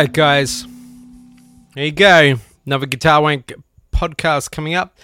Right, 0.00 0.10
guys. 0.10 0.66
There 1.74 1.84
you 1.84 1.92
go. 1.92 2.36
Another 2.64 2.86
Guitar 2.86 3.20
Wank 3.20 3.52
podcast 3.92 4.50
coming 4.50 4.72
up. 4.72 4.96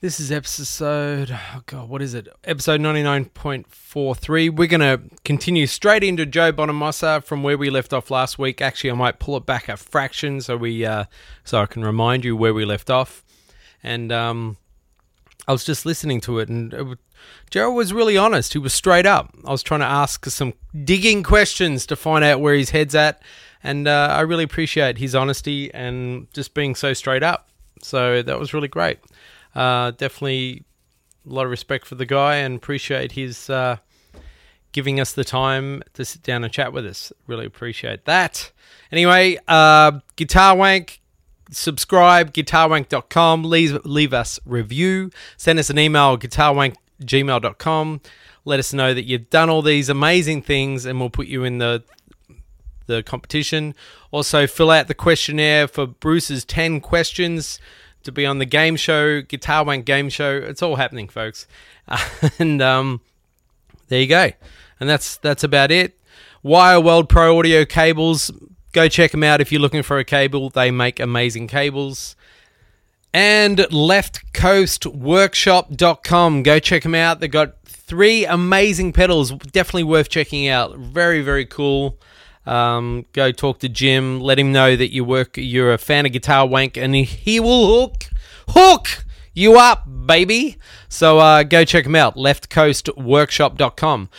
This 0.00 0.20
is 0.20 0.30
episode, 0.30 1.36
oh 1.36 1.62
God, 1.66 1.88
what 1.88 2.00
is 2.00 2.14
it? 2.14 2.28
Episode 2.44 2.80
99.43. 2.82 4.56
We're 4.56 4.68
going 4.68 4.78
to 4.78 5.00
continue 5.24 5.66
straight 5.66 6.04
into 6.04 6.24
Joe 6.24 6.52
Bonamassa 6.52 7.24
from 7.24 7.42
where 7.42 7.58
we 7.58 7.68
left 7.68 7.92
off 7.92 8.12
last 8.12 8.38
week. 8.38 8.62
Actually, 8.62 8.92
I 8.92 8.94
might 8.94 9.18
pull 9.18 9.36
it 9.36 9.44
back 9.44 9.68
a 9.68 9.76
fraction 9.76 10.40
so 10.40 10.56
we 10.56 10.86
uh, 10.86 11.06
so 11.42 11.60
I 11.60 11.66
can 11.66 11.84
remind 11.84 12.24
you 12.24 12.36
where 12.36 12.54
we 12.54 12.64
left 12.64 12.90
off. 12.90 13.24
And 13.82 14.12
um, 14.12 14.56
I 15.48 15.52
was 15.52 15.64
just 15.64 15.84
listening 15.84 16.20
to 16.20 16.38
it, 16.38 16.48
and 16.48 16.72
it, 16.72 16.98
Gerald 17.50 17.74
was 17.74 17.92
really 17.92 18.16
honest. 18.16 18.52
He 18.52 18.60
was 18.60 18.72
straight 18.72 19.04
up. 19.04 19.34
I 19.44 19.50
was 19.50 19.64
trying 19.64 19.80
to 19.80 19.86
ask 19.86 20.24
some 20.26 20.54
digging 20.84 21.24
questions 21.24 21.86
to 21.86 21.96
find 21.96 22.22
out 22.22 22.40
where 22.40 22.54
his 22.54 22.70
head's 22.70 22.94
at, 22.94 23.20
and 23.62 23.86
uh, 23.86 24.08
I 24.10 24.20
really 24.22 24.44
appreciate 24.44 24.98
his 24.98 25.14
honesty 25.14 25.72
and 25.72 26.32
just 26.32 26.54
being 26.54 26.74
so 26.74 26.92
straight 26.92 27.22
up. 27.22 27.48
So 27.82 28.22
that 28.22 28.38
was 28.38 28.54
really 28.54 28.68
great. 28.68 28.98
Uh, 29.54 29.92
definitely 29.92 30.64
a 31.28 31.32
lot 31.32 31.44
of 31.44 31.50
respect 31.50 31.86
for 31.86 31.94
the 31.94 32.06
guy 32.06 32.36
and 32.36 32.56
appreciate 32.56 33.12
his 33.12 33.48
uh, 33.50 33.76
giving 34.72 34.98
us 34.98 35.12
the 35.12 35.24
time 35.24 35.82
to 35.94 36.04
sit 36.04 36.22
down 36.22 36.44
and 36.44 36.52
chat 36.52 36.72
with 36.72 36.86
us. 36.86 37.12
Really 37.26 37.46
appreciate 37.46 38.04
that. 38.06 38.50
Anyway, 38.90 39.38
uh, 39.48 40.00
Guitar 40.16 40.56
Wank, 40.56 41.00
subscribe, 41.50 42.32
guitarwank.com, 42.32 43.44
leave, 43.44 43.84
leave 43.84 44.12
us 44.12 44.40
review, 44.44 45.10
send 45.36 45.58
us 45.58 45.70
an 45.70 45.78
email, 45.78 46.18
guitarwank@gmail.com. 46.18 48.00
Let 48.44 48.58
us 48.58 48.72
know 48.72 48.92
that 48.92 49.04
you've 49.04 49.30
done 49.30 49.48
all 49.48 49.62
these 49.62 49.88
amazing 49.88 50.42
things 50.42 50.84
and 50.84 50.98
we'll 50.98 51.10
put 51.10 51.28
you 51.28 51.44
in 51.44 51.58
the 51.58 51.84
the 52.86 53.02
competition. 53.02 53.74
Also, 54.10 54.46
fill 54.46 54.70
out 54.70 54.88
the 54.88 54.94
questionnaire 54.94 55.68
for 55.68 55.86
Bruce's 55.86 56.44
10 56.44 56.80
questions 56.80 57.60
to 58.04 58.12
be 58.12 58.26
on 58.26 58.38
the 58.38 58.46
game 58.46 58.76
show, 58.76 59.22
Guitar 59.22 59.64
Wank 59.64 59.84
game 59.84 60.08
show. 60.08 60.36
It's 60.36 60.62
all 60.62 60.76
happening, 60.76 61.08
folks. 61.08 61.46
and 62.38 62.62
um, 62.62 63.00
there 63.88 64.00
you 64.00 64.06
go. 64.06 64.30
And 64.80 64.88
that's 64.88 65.16
that's 65.18 65.44
about 65.44 65.70
it. 65.70 65.98
Wire 66.42 66.80
World 66.80 67.08
Pro 67.08 67.38
Audio 67.38 67.64
cables. 67.64 68.32
Go 68.72 68.88
check 68.88 69.12
them 69.12 69.22
out 69.22 69.40
if 69.40 69.52
you're 69.52 69.60
looking 69.60 69.82
for 69.82 69.98
a 69.98 70.04
cable. 70.04 70.50
They 70.50 70.70
make 70.70 70.98
amazing 70.98 71.46
cables. 71.46 72.16
And 73.14 73.58
leftcoastworkshop.com. 73.58 76.42
Go 76.42 76.58
check 76.58 76.82
them 76.82 76.94
out. 76.94 77.20
They've 77.20 77.30
got 77.30 77.62
three 77.64 78.24
amazing 78.24 78.94
pedals. 78.94 79.32
Definitely 79.32 79.84
worth 79.84 80.08
checking 80.08 80.48
out. 80.48 80.78
Very, 80.78 81.20
very 81.20 81.44
cool. 81.44 81.98
Um, 82.46 83.06
go 83.12 83.30
talk 83.32 83.60
to 83.60 83.68
Jim. 83.68 84.20
Let 84.20 84.38
him 84.38 84.52
know 84.52 84.76
that 84.76 84.92
you 84.92 85.04
work. 85.04 85.36
You're 85.36 85.72
a 85.72 85.78
fan 85.78 86.06
of 86.06 86.12
Guitar 86.12 86.46
Wank, 86.46 86.76
and 86.76 86.94
he 86.94 87.40
will 87.40 87.80
hook 87.80 88.10
hook 88.48 89.04
you 89.34 89.58
up, 89.58 89.86
baby. 90.06 90.58
So 90.88 91.18
uh, 91.18 91.42
go 91.44 91.64
check 91.64 91.86
him 91.86 91.94
out. 91.94 92.16
LeftCoastWorkshop.com. 92.16 94.10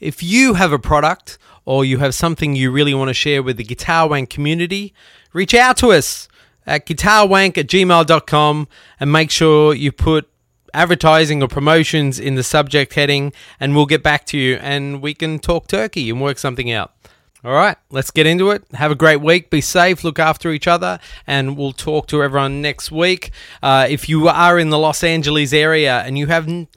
If 0.00 0.22
you 0.22 0.54
have 0.54 0.72
a 0.72 0.78
product 0.78 1.38
or 1.64 1.84
you 1.84 1.98
have 1.98 2.14
something 2.14 2.56
you 2.56 2.70
really 2.70 2.94
want 2.94 3.08
to 3.08 3.14
share 3.14 3.42
with 3.42 3.56
the 3.56 3.64
Guitar 3.64 4.08
Wank 4.08 4.30
community, 4.30 4.92
reach 5.32 5.54
out 5.54 5.76
to 5.78 5.92
us 5.92 6.28
at 6.66 6.86
guitarwank 6.86 7.58
at 7.58 7.66
gmail.com 7.66 8.68
and 9.00 9.12
make 9.12 9.30
sure 9.30 9.74
you 9.74 9.92
put 9.92 10.28
advertising 10.74 11.42
or 11.42 11.48
promotions 11.48 12.18
in 12.18 12.34
the 12.34 12.42
subject 12.42 12.94
heading 12.94 13.32
and 13.60 13.74
we'll 13.74 13.86
get 13.86 14.02
back 14.02 14.24
to 14.26 14.38
you 14.38 14.56
and 14.56 15.02
we 15.02 15.12
can 15.14 15.38
talk 15.38 15.66
turkey 15.66 16.08
and 16.10 16.20
work 16.20 16.38
something 16.38 16.70
out. 16.70 16.92
All 17.44 17.52
right, 17.52 17.76
let's 17.90 18.12
get 18.12 18.24
into 18.24 18.50
it. 18.50 18.62
Have 18.74 18.92
a 18.92 18.94
great 18.94 19.20
week. 19.20 19.50
Be 19.50 19.60
safe. 19.60 20.04
Look 20.04 20.20
after 20.20 20.52
each 20.52 20.68
other, 20.68 21.00
and 21.26 21.56
we'll 21.56 21.72
talk 21.72 22.06
to 22.08 22.22
everyone 22.22 22.62
next 22.62 22.92
week. 22.92 23.32
Uh, 23.60 23.84
if 23.90 24.08
you 24.08 24.28
are 24.28 24.60
in 24.60 24.70
the 24.70 24.78
Los 24.78 25.02
Angeles 25.02 25.52
area 25.52 26.02
and 26.02 26.16
you 26.16 26.28
haven't. 26.28 26.68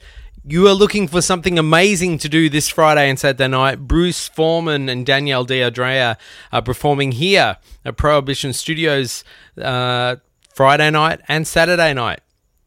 You 0.48 0.68
are 0.68 0.74
looking 0.74 1.08
for 1.08 1.20
something 1.20 1.58
amazing 1.58 2.18
to 2.18 2.28
do 2.28 2.48
this 2.48 2.68
Friday 2.68 3.08
and 3.10 3.18
Saturday 3.18 3.48
night. 3.48 3.88
Bruce 3.88 4.28
Forman 4.28 4.88
and 4.88 5.04
Danielle 5.04 5.44
D'Andrea 5.44 6.16
are 6.52 6.62
performing 6.62 7.10
here 7.12 7.56
at 7.84 7.96
Prohibition 7.96 8.52
Studios 8.52 9.24
uh, 9.60 10.16
Friday 10.54 10.88
night 10.90 11.20
and 11.26 11.48
Saturday 11.48 11.92
night. 11.94 12.20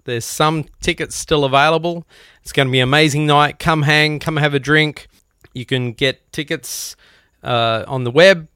There's 0.03 0.25
some 0.25 0.65
tickets 0.81 1.15
still 1.15 1.45
available. 1.45 2.05
It's 2.41 2.51
going 2.51 2.67
to 2.67 2.71
be 2.71 2.81
an 2.81 2.89
amazing 2.89 3.25
night. 3.25 3.59
Come 3.59 3.83
hang, 3.83 4.19
come 4.19 4.35
have 4.35 4.53
a 4.53 4.59
drink. 4.59 5.07
You 5.53 5.65
can 5.65 5.93
get 5.93 6.31
tickets 6.33 6.97
uh, 7.43 7.83
on 7.87 8.03
the 8.03 8.11
web, 8.11 8.47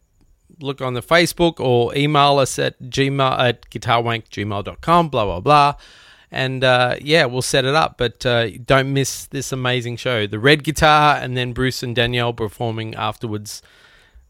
look 0.59 0.81
on 0.81 0.93
the 0.93 1.01
Facebook, 1.01 1.59
or 1.59 1.95
email 1.95 2.37
us 2.39 2.57
at 2.59 2.81
gmail 2.81 3.39
at 3.39 3.69
guitarwankgmail.com, 3.69 5.09
blah, 5.09 5.25
blah, 5.25 5.39
blah. 5.39 5.75
And 6.31 6.63
uh, 6.63 6.95
yeah, 6.99 7.25
we'll 7.25 7.43
set 7.43 7.63
it 7.63 7.75
up. 7.75 7.97
But 7.97 8.25
uh, 8.25 8.49
don't 8.65 8.91
miss 8.91 9.27
this 9.27 9.51
amazing 9.51 9.97
show. 9.97 10.25
The 10.25 10.39
red 10.39 10.63
guitar, 10.63 11.17
and 11.17 11.37
then 11.37 11.53
Bruce 11.53 11.83
and 11.83 11.95
Danielle 11.95 12.33
performing 12.33 12.95
afterwards. 12.95 13.61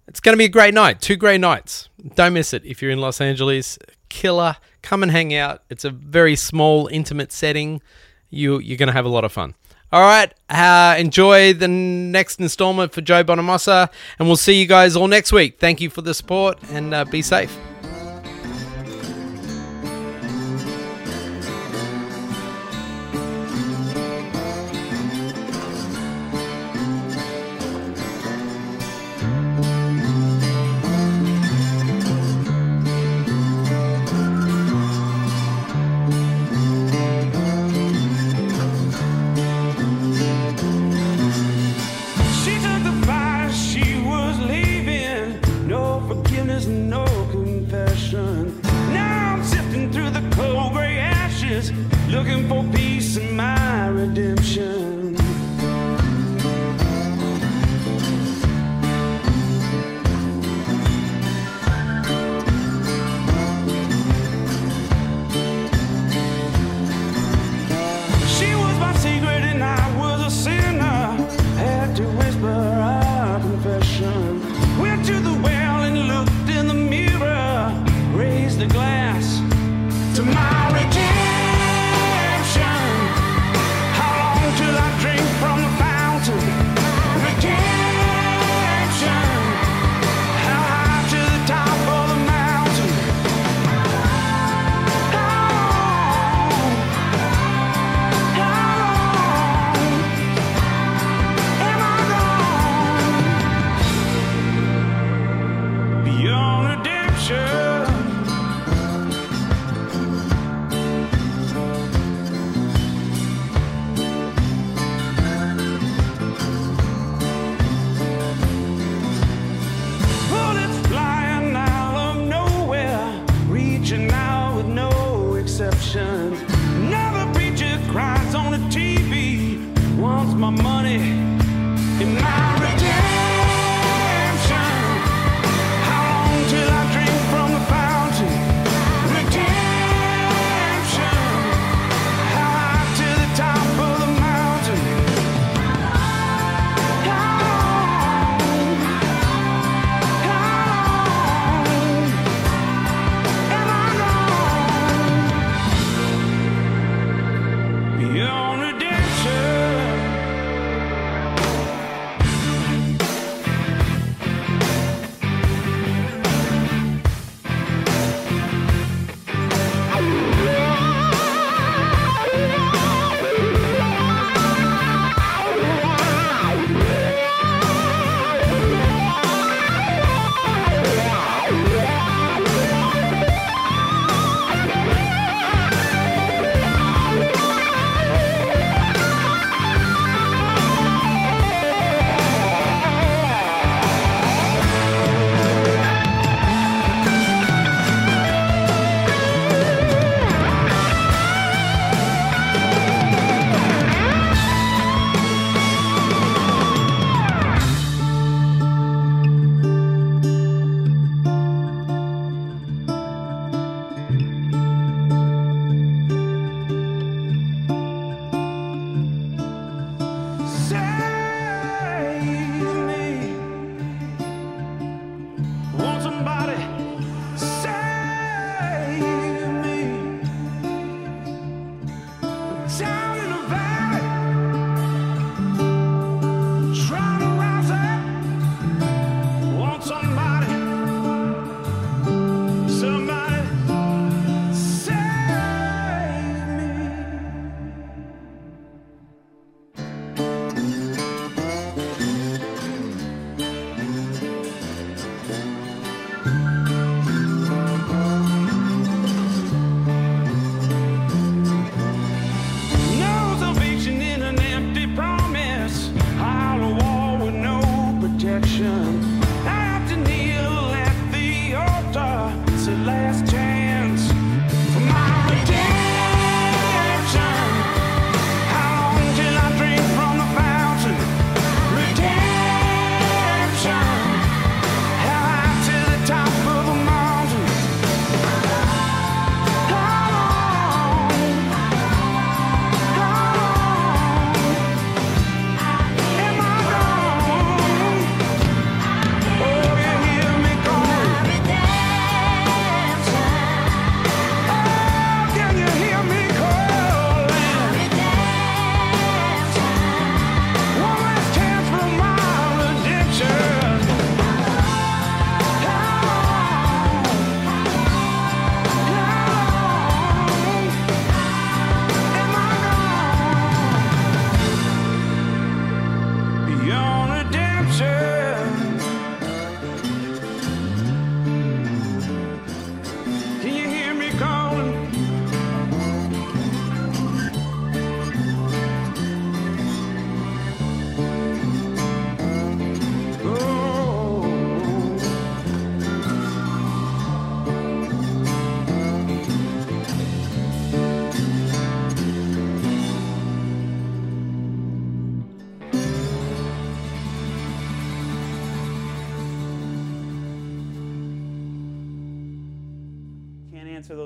It's 0.05 0.19
going 0.19 0.33
to 0.33 0.37
be 0.37 0.45
a 0.45 0.49
great 0.49 0.73
night. 0.73 0.99
Two 0.99 1.15
great 1.15 1.39
nights. 1.39 1.87
Don't 2.15 2.33
miss 2.33 2.53
it 2.53 2.65
if 2.65 2.81
you're 2.81 2.91
in 2.91 2.99
Los 2.99 3.21
Angeles. 3.21 3.79
Killer. 4.09 4.57
Come 4.81 5.01
and 5.01 5.11
hang 5.13 5.33
out. 5.33 5.63
It's 5.69 5.85
a 5.85 5.89
very 5.89 6.35
small, 6.35 6.87
intimate 6.87 7.31
setting. 7.31 7.81
You, 8.29 8.59
you're 8.59 8.77
going 8.77 8.87
to 8.87 8.93
have 8.93 9.05
a 9.05 9.09
lot 9.09 9.23
of 9.23 9.31
fun. 9.31 9.55
All 9.93 10.01
right. 10.01 10.33
Uh, 10.49 10.95
enjoy 10.97 11.53
the 11.53 11.67
next 11.67 12.39
installment 12.39 12.91
for 12.91 13.01
Joe 13.01 13.23
Bonamassa, 13.23 13.89
and 14.17 14.27
we'll 14.27 14.37
see 14.37 14.59
you 14.59 14.65
guys 14.65 14.95
all 14.95 15.07
next 15.07 15.31
week. 15.31 15.59
Thank 15.59 15.81
you 15.81 15.91
for 15.91 16.01
the 16.01 16.15
support, 16.15 16.57
and 16.71 16.95
uh, 16.95 17.05
be 17.05 17.21
safe. 17.21 17.55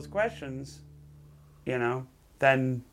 Those 0.08 0.12
questions, 0.12 0.80
you 1.66 1.78
know, 1.78 2.06
then, 2.40 2.84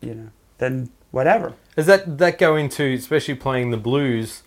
you 0.00 0.14
know, 0.14 0.28
then 0.58 0.90
whatever. 1.10 1.54
Does 1.76 1.86
that 1.86 2.18
that 2.18 2.38
go 2.38 2.56
into 2.56 2.84
especially 2.94 3.34
playing 3.34 3.70
the 3.70 3.76
blues? 3.76 4.42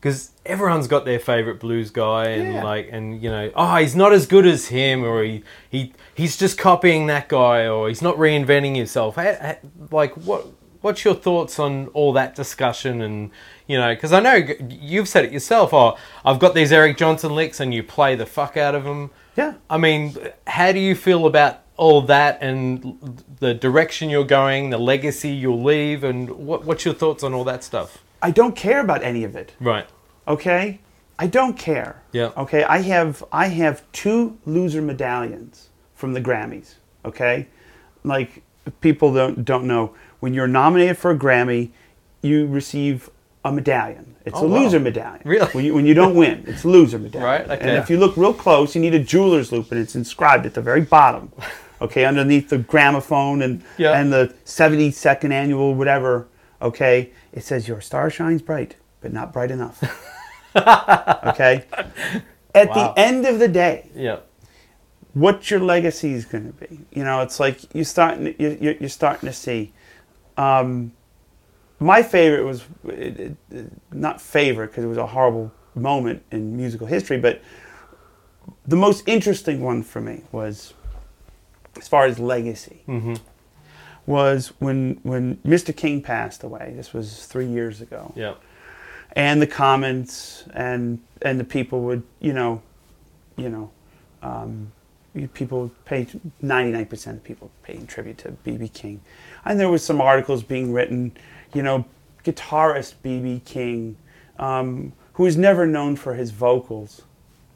Because 0.00 0.32
everyone's 0.44 0.88
got 0.88 1.04
their 1.04 1.20
favorite 1.20 1.60
blues 1.60 1.90
guy, 1.90 2.26
and 2.30 2.54
Yeah. 2.54 2.64
like, 2.64 2.88
and 2.90 3.22
you 3.22 3.30
know, 3.30 3.50
oh, 3.54 3.76
he's 3.76 3.94
not 3.94 4.12
as 4.12 4.26
good 4.26 4.46
as 4.46 4.68
him, 4.68 5.04
or 5.04 5.22
he 5.22 5.44
he 5.70 5.92
he's 6.14 6.36
just 6.36 6.58
copying 6.58 7.06
that 7.06 7.28
guy, 7.28 7.68
or 7.68 7.88
he's 7.88 8.02
not 8.02 8.16
reinventing 8.16 8.76
himself. 8.76 9.16
Like, 9.90 10.14
what 10.14 10.46
what's 10.80 11.04
your 11.04 11.14
thoughts 11.14 11.60
on 11.60 11.86
all 11.88 12.12
that 12.14 12.34
discussion? 12.34 13.00
And 13.00 13.30
you 13.68 13.78
know, 13.78 13.94
because 13.94 14.12
I 14.12 14.18
know 14.20 14.34
you've 14.68 15.08
said 15.08 15.24
it 15.24 15.32
yourself. 15.32 15.72
Oh, 15.72 15.96
I've 16.24 16.40
got 16.40 16.54
these 16.54 16.72
Eric 16.72 16.96
Johnson 16.96 17.32
licks, 17.34 17.60
and 17.60 17.72
you 17.72 17.82
play 17.84 18.16
the 18.16 18.26
fuck 18.26 18.56
out 18.56 18.74
of 18.74 18.82
them. 18.84 19.10
Yeah. 19.36 19.54
I 19.70 19.78
mean, 19.78 20.16
how 20.46 20.72
do 20.72 20.78
you 20.78 20.94
feel 20.94 21.26
about 21.26 21.60
all 21.76 22.02
that 22.02 22.38
and 22.42 22.98
the 23.40 23.54
direction 23.54 24.10
you're 24.10 24.24
going, 24.24 24.70
the 24.70 24.78
legacy 24.78 25.30
you'll 25.30 25.62
leave, 25.62 26.04
and 26.04 26.30
what, 26.30 26.64
what's 26.64 26.84
your 26.84 26.94
thoughts 26.94 27.22
on 27.22 27.32
all 27.34 27.44
that 27.44 27.64
stuff? 27.64 27.98
I 28.20 28.30
don't 28.30 28.54
care 28.54 28.80
about 28.80 29.02
any 29.02 29.24
of 29.24 29.34
it. 29.34 29.52
Right. 29.58 29.86
Okay? 30.28 30.80
I 31.18 31.26
don't 31.26 31.56
care. 31.56 32.02
Yeah. 32.12 32.30
Okay, 32.36 32.64
I 32.64 32.78
have 32.78 33.22
I 33.32 33.46
have 33.46 33.82
two 33.92 34.38
loser 34.44 34.82
medallions 34.82 35.68
from 35.94 36.14
the 36.14 36.20
Grammys. 36.20 36.74
Okay? 37.04 37.48
Like 38.04 38.42
people 38.80 39.12
don't 39.12 39.44
don't 39.44 39.64
know 39.64 39.94
when 40.20 40.34
you're 40.34 40.48
nominated 40.48 40.98
for 40.98 41.10
a 41.10 41.18
Grammy, 41.18 41.70
you 42.22 42.46
receive 42.46 43.10
a 43.44 43.52
medallion. 43.52 44.11
It's 44.24 44.38
Oh, 44.38 44.44
a 44.46 44.48
wow. 44.48 44.58
loser 44.60 44.78
medallion. 44.80 45.20
Really? 45.24 45.46
When 45.46 45.64
you, 45.64 45.74
when 45.74 45.84
you 45.86 45.94
don't 45.94 46.14
win, 46.14 46.44
it's 46.46 46.64
a 46.64 46.68
loser 46.68 46.98
medallion. 46.98 47.24
Right, 47.48 47.50
okay. 47.50 47.68
And 47.70 47.78
if 47.78 47.90
you 47.90 47.96
look 47.98 48.16
real 48.16 48.32
close, 48.34 48.74
you 48.74 48.80
need 48.80 48.94
a 48.94 48.98
jeweler's 49.00 49.50
loop, 49.52 49.70
and 49.72 49.80
it's 49.80 49.94
inscribed 49.96 50.46
at 50.46 50.54
the 50.54 50.62
very 50.62 50.80
bottom. 50.82 51.32
Okay, 51.82 52.04
underneath 52.04 52.48
the 52.48 52.58
gramophone 52.58 53.42
and 53.42 53.60
Yeah. 53.76 53.98
and 53.98 54.12
the 54.12 54.32
72nd 54.44 55.32
annual 55.32 55.74
whatever. 55.74 56.28
Okay, 56.60 57.10
it 57.32 57.42
says 57.42 57.66
your 57.66 57.80
star 57.80 58.08
shines 58.08 58.40
bright, 58.40 58.76
but 59.00 59.12
not 59.12 59.32
bright 59.32 59.50
enough. 59.50 59.82
okay. 60.56 61.64
At 62.54 62.68
Wow. 62.68 62.74
the 62.94 63.00
end 63.00 63.26
of 63.26 63.40
the 63.40 63.48
day, 63.48 63.90
Yeah. 63.96 64.18
what 65.14 65.50
your 65.50 65.58
legacy 65.58 66.12
is 66.12 66.24
going 66.24 66.46
to 66.46 66.52
be. 66.52 66.78
You 66.92 67.02
know, 67.02 67.20
it's 67.20 67.40
like 67.40 67.74
you 67.74 67.82
starting 67.82 68.26
you 68.38 68.56
you're, 68.60 68.74
you're 68.74 68.88
starting 68.88 69.28
to 69.28 69.32
see. 69.34 69.72
Um, 70.36 70.92
my 71.82 72.02
favorite 72.02 72.44
was 72.44 72.64
it, 72.86 73.36
it, 73.50 73.72
not 73.92 74.20
favorite 74.20 74.68
because 74.68 74.84
it 74.84 74.88
was 74.88 74.98
a 74.98 75.06
horrible 75.06 75.52
moment 75.74 76.22
in 76.30 76.56
musical 76.56 76.86
history, 76.86 77.18
but 77.18 77.40
the 78.66 78.76
most 78.76 79.06
interesting 79.08 79.60
one 79.60 79.82
for 79.82 80.00
me 80.00 80.22
was 80.32 80.74
as 81.78 81.88
far 81.88 82.04
as 82.06 82.18
legacy 82.18 82.82
was 84.06 84.48
when 84.58 84.98
when 85.02 85.36
Mr. 85.38 85.74
King 85.76 86.02
passed 86.02 86.42
away. 86.42 86.72
This 86.76 86.92
was 86.92 87.24
three 87.26 87.46
years 87.46 87.80
ago 87.80 88.12
Yeah. 88.16 88.34
and 89.14 89.40
the 89.40 89.46
comments 89.46 90.44
and 90.54 90.98
and 91.22 91.38
the 91.38 91.44
people 91.44 91.82
would 91.82 92.02
you 92.20 92.32
know 92.32 92.62
you 93.36 93.48
know 93.48 93.70
um, 94.22 94.70
people 95.34 95.70
pay 95.84 96.06
99% 96.42 97.06
of 97.08 97.24
people 97.24 97.50
paying 97.62 97.86
tribute 97.86 98.18
to 98.18 98.30
bb 98.46 98.72
king 98.72 99.00
and 99.44 99.58
there 99.60 99.68
was 99.68 99.84
some 99.84 100.00
articles 100.00 100.42
being 100.42 100.72
written 100.72 101.12
you 101.54 101.62
know 101.62 101.84
guitarist 102.24 102.94
bb 103.04 103.44
king 103.44 103.96
um, 104.38 104.92
who 105.14 105.24
was 105.24 105.36
never 105.36 105.66
known 105.66 105.96
for 105.96 106.14
his 106.14 106.30
vocals 106.30 107.02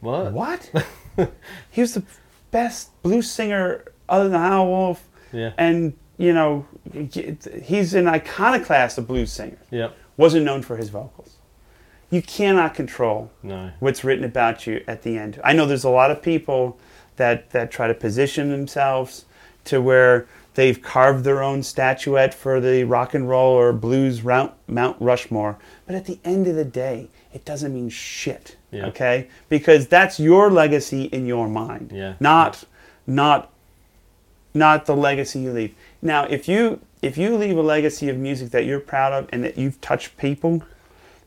What? 0.00 0.32
what 0.32 0.70
he 1.70 1.80
was 1.80 1.94
the 1.94 2.02
best 2.50 2.90
blues 3.02 3.30
singer 3.30 3.84
other 4.08 4.28
than 4.28 4.40
Howlin' 4.40 4.68
Wolf 4.70 5.08
Yeah. 5.32 5.52
and 5.58 5.94
you 6.18 6.32
know 6.32 6.66
he's 7.62 7.94
an 7.94 8.08
iconoclast 8.08 8.98
of 8.98 9.06
blues 9.06 9.32
singers 9.32 9.58
Yeah. 9.70 9.90
wasn't 10.16 10.44
known 10.44 10.62
for 10.62 10.76
his 10.76 10.88
vocals. 10.90 11.36
You 12.10 12.22
cannot 12.22 12.74
control 12.74 13.30
No. 13.42 13.72
what's 13.80 14.04
written 14.04 14.24
about 14.24 14.66
you 14.66 14.82
at 14.86 15.02
the 15.02 15.18
end. 15.18 15.40
I 15.42 15.52
know 15.52 15.66
there's 15.66 15.84
a 15.84 15.90
lot 15.90 16.10
of 16.12 16.22
people 16.22 16.78
that, 17.16 17.50
that 17.50 17.70
try 17.72 17.88
to 17.88 17.94
position 17.94 18.50
themselves 18.50 19.24
to 19.64 19.82
where 19.82 20.26
they've 20.56 20.82
carved 20.82 21.24
their 21.24 21.42
own 21.42 21.62
statuette 21.62 22.34
for 22.34 22.60
the 22.60 22.82
rock 22.84 23.14
and 23.14 23.28
roll 23.28 23.52
or 23.52 23.72
blues 23.72 24.24
Mount, 24.24 24.52
Mount 24.66 24.96
Rushmore. 25.00 25.58
But 25.86 25.94
at 25.94 26.06
the 26.06 26.18
end 26.24 26.48
of 26.48 26.56
the 26.56 26.64
day, 26.64 27.08
it 27.32 27.44
doesn't 27.44 27.72
mean 27.72 27.88
shit. 27.88 28.56
Yeah. 28.72 28.86
Okay? 28.86 29.28
Because 29.48 29.86
that's 29.86 30.18
your 30.18 30.50
legacy 30.50 31.04
in 31.04 31.26
your 31.26 31.48
mind. 31.48 31.92
Yeah. 31.94 32.14
Not 32.18 32.64
not 33.06 33.52
not 34.52 34.86
the 34.86 34.96
legacy 34.96 35.40
you 35.40 35.52
leave. 35.52 35.74
Now, 36.02 36.24
if 36.24 36.48
you 36.48 36.80
if 37.02 37.16
you 37.16 37.36
leave 37.36 37.56
a 37.56 37.62
legacy 37.62 38.08
of 38.08 38.16
music 38.16 38.50
that 38.50 38.64
you're 38.64 38.80
proud 38.80 39.12
of 39.12 39.28
and 39.32 39.44
that 39.44 39.56
you've 39.56 39.80
touched 39.80 40.16
people 40.16 40.62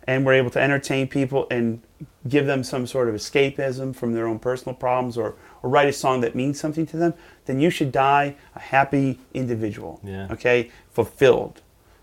and 0.05 0.25
were 0.25 0.33
able 0.33 0.49
to 0.49 0.59
entertain 0.59 1.07
people 1.07 1.47
and 1.51 1.81
give 2.27 2.47
them 2.47 2.63
some 2.63 2.87
sort 2.87 3.07
of 3.07 3.15
escapism 3.15 3.95
from 3.95 4.13
their 4.13 4.27
own 4.27 4.39
personal 4.39 4.73
problems 4.73 5.17
or, 5.17 5.35
or 5.63 5.69
write 5.69 5.87
a 5.87 5.93
song 5.93 6.21
that 6.21 6.35
means 6.35 6.59
something 6.59 6.85
to 6.87 6.97
them, 6.97 7.13
then 7.45 7.59
you 7.59 7.69
should 7.69 7.91
die 7.91 8.35
a 8.55 8.59
happy 8.59 9.19
individual. 9.33 9.99
Yeah. 10.03 10.27
Okay? 10.31 10.71
Fulfilled. 10.91 11.61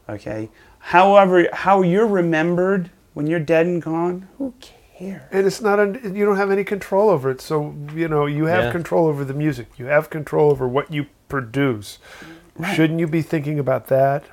Okay? 0.08 0.48
However, 0.78 1.48
how 1.52 1.82
you're 1.82 2.06
remembered 2.06 2.90
when 3.14 3.26
you're 3.26 3.40
dead 3.40 3.66
and 3.66 3.80
gone, 3.82 4.28
who 4.38 4.52
cares? 4.60 5.22
and 5.30 5.46
it's 5.46 5.60
not 5.60 5.78
un- 5.78 6.14
you 6.16 6.24
don't 6.24 6.36
have 6.38 6.50
any 6.50 6.64
control 6.64 7.10
over 7.10 7.30
it 7.30 7.38
so 7.38 7.74
you 7.94 8.08
know 8.08 8.24
you 8.24 8.46
have 8.46 8.64
Yeah. 8.64 8.72
control 8.72 9.06
over 9.06 9.26
the 9.26 9.34
music 9.34 9.66
you 9.76 9.84
have 9.86 10.08
control 10.08 10.50
over 10.50 10.66
what 10.66 10.90
you 10.90 11.04
produce 11.28 11.98
shouldn't 12.74 12.98
you 12.98 13.06
be 13.06 13.20
thinking 13.20 13.58
about 13.58 13.88
that 13.88 14.24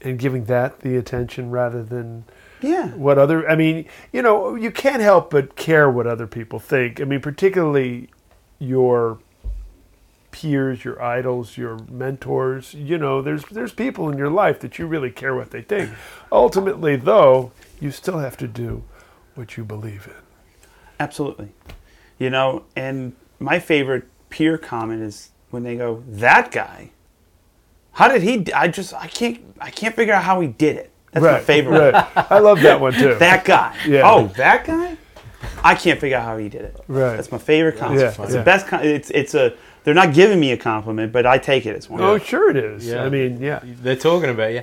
and 0.00 0.16
giving 0.16 0.44
that 0.44 0.78
the 0.82 0.96
attention 0.96 1.50
rather 1.50 1.82
than 1.82 2.22
Yeah. 2.60 2.88
what 2.88 3.18
other 3.18 3.48
i 3.48 3.54
mean 3.56 3.86
you 4.12 4.22
know 4.22 4.54
you 4.54 4.70
can't 4.70 5.02
help 5.02 5.30
but 5.30 5.56
care 5.56 5.90
what 5.90 6.06
other 6.06 6.26
people 6.26 6.58
think 6.58 7.00
i 7.00 7.04
mean 7.04 7.20
particularly 7.20 8.08
your 8.58 9.18
peers 10.30 10.84
your 10.84 11.00
idols 11.02 11.56
your 11.56 11.78
mentors 11.88 12.74
you 12.74 12.98
know 12.98 13.22
there's 13.22 13.44
there's 13.46 13.72
people 13.72 14.08
in 14.10 14.18
your 14.18 14.30
life 14.30 14.60
that 14.60 14.78
you 14.78 14.86
really 14.86 15.10
care 15.10 15.34
what 15.34 15.50
they 15.50 15.62
think 15.62 15.90
ultimately 16.32 16.96
though 16.96 17.50
you 17.80 17.90
still 17.90 18.18
have 18.18 18.36
to 18.36 18.46
do 18.46 18.82
what 19.34 19.56
you 19.56 19.64
believe 19.64 20.06
in 20.06 20.28
Absolutely. 21.00 21.50
You 22.18 22.30
know, 22.30 22.64
and 22.74 23.14
my 23.38 23.58
favorite 23.60 24.08
peer 24.30 24.58
comment 24.58 25.02
is 25.02 25.30
when 25.50 25.62
they 25.62 25.76
go, 25.76 26.02
"That 26.08 26.50
guy, 26.50 26.90
how 27.92 28.08
did 28.08 28.22
he? 28.22 28.52
i 28.52 28.68
just 28.68 28.92
I 28.94 29.06
can't 29.06 29.40
I 29.60 29.70
can't 29.70 29.94
figure 29.94 30.14
out 30.14 30.24
how 30.24 30.40
he 30.40 30.48
did 30.48 30.76
it." 30.76 30.90
That's 31.22 31.40
my 31.40 31.44
favorite. 31.44 31.92
one. 31.92 32.06
I 32.16 32.38
love 32.38 32.60
that 32.62 32.80
one 32.80 32.92
too. 32.92 33.14
That 33.14 33.44
guy. 33.44 33.76
Yeah. 33.86 34.02
Oh, 34.04 34.28
that 34.36 34.64
guy. 34.64 34.96
I 35.62 35.74
can't 35.74 36.00
figure 36.00 36.16
out 36.16 36.24
how 36.24 36.38
he 36.38 36.48
did 36.48 36.62
it. 36.62 36.80
Right. 36.88 37.16
That's 37.16 37.32
my 37.32 37.38
favorite 37.38 37.78
comment. 37.78 38.00
Yeah, 38.00 38.08
it's 38.08 38.18
yeah. 38.18 38.26
the 38.26 38.42
best. 38.42 38.66
Com- 38.66 38.82
it's 38.82 39.10
it's 39.10 39.34
a. 39.34 39.54
They're 39.84 39.94
not 39.94 40.12
giving 40.12 40.38
me 40.38 40.52
a 40.52 40.56
compliment, 40.56 41.12
but 41.12 41.24
I 41.24 41.38
take 41.38 41.64
it 41.64 41.74
as 41.74 41.88
one. 41.88 42.00
oh, 42.00 42.18
sure 42.18 42.50
it 42.50 42.56
is. 42.56 42.86
Yeah. 42.86 43.04
I 43.04 43.08
mean, 43.08 43.40
yeah. 43.40 43.60
They're 43.62 43.96
talking 43.96 44.30
about 44.30 44.52
you. 44.52 44.62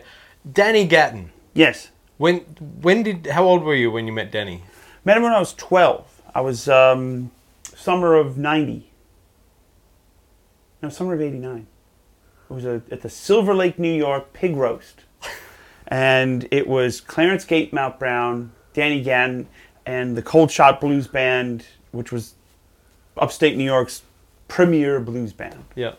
Danny 0.51 0.85
Gatton. 0.85 1.31
Yes. 1.53 1.91
When 2.17 2.39
when 2.81 3.03
did 3.03 3.27
how 3.27 3.45
old 3.45 3.63
were 3.63 3.75
you 3.75 3.91
when 3.91 4.07
you 4.07 4.13
met 4.13 4.31
Danny? 4.31 4.63
Met 5.03 5.17
him 5.17 5.23
when 5.23 5.33
I 5.33 5.39
was 5.39 5.53
12. 5.53 6.21
I 6.33 6.41
was 6.41 6.67
um, 6.67 7.31
summer 7.75 8.15
of 8.15 8.37
90. 8.37 8.91
No, 10.81 10.89
summer 10.89 11.13
of 11.13 11.21
89. 11.21 11.67
It 12.49 12.53
was 12.53 12.65
a, 12.65 12.81
at 12.91 13.01
the 13.01 13.09
Silver 13.09 13.53
Lake, 13.53 13.79
New 13.79 13.93
York 13.93 14.33
pig 14.33 14.55
roast. 14.55 15.04
And 15.87 16.47
it 16.51 16.67
was 16.67 16.99
Clarence 17.01 17.45
Gatemouth 17.45 17.99
Brown, 17.99 18.51
Danny 18.73 19.01
Gatton, 19.03 19.47
and 19.85 20.17
the 20.17 20.21
Cold 20.21 20.49
Shot 20.51 20.81
Blues 20.81 21.07
Band, 21.07 21.65
which 21.91 22.11
was 22.11 22.33
upstate 23.17 23.55
New 23.55 23.63
York's 23.65 24.01
premier 24.47 24.99
blues 24.99 25.33
band 25.33 25.63
Yeah. 25.75 25.93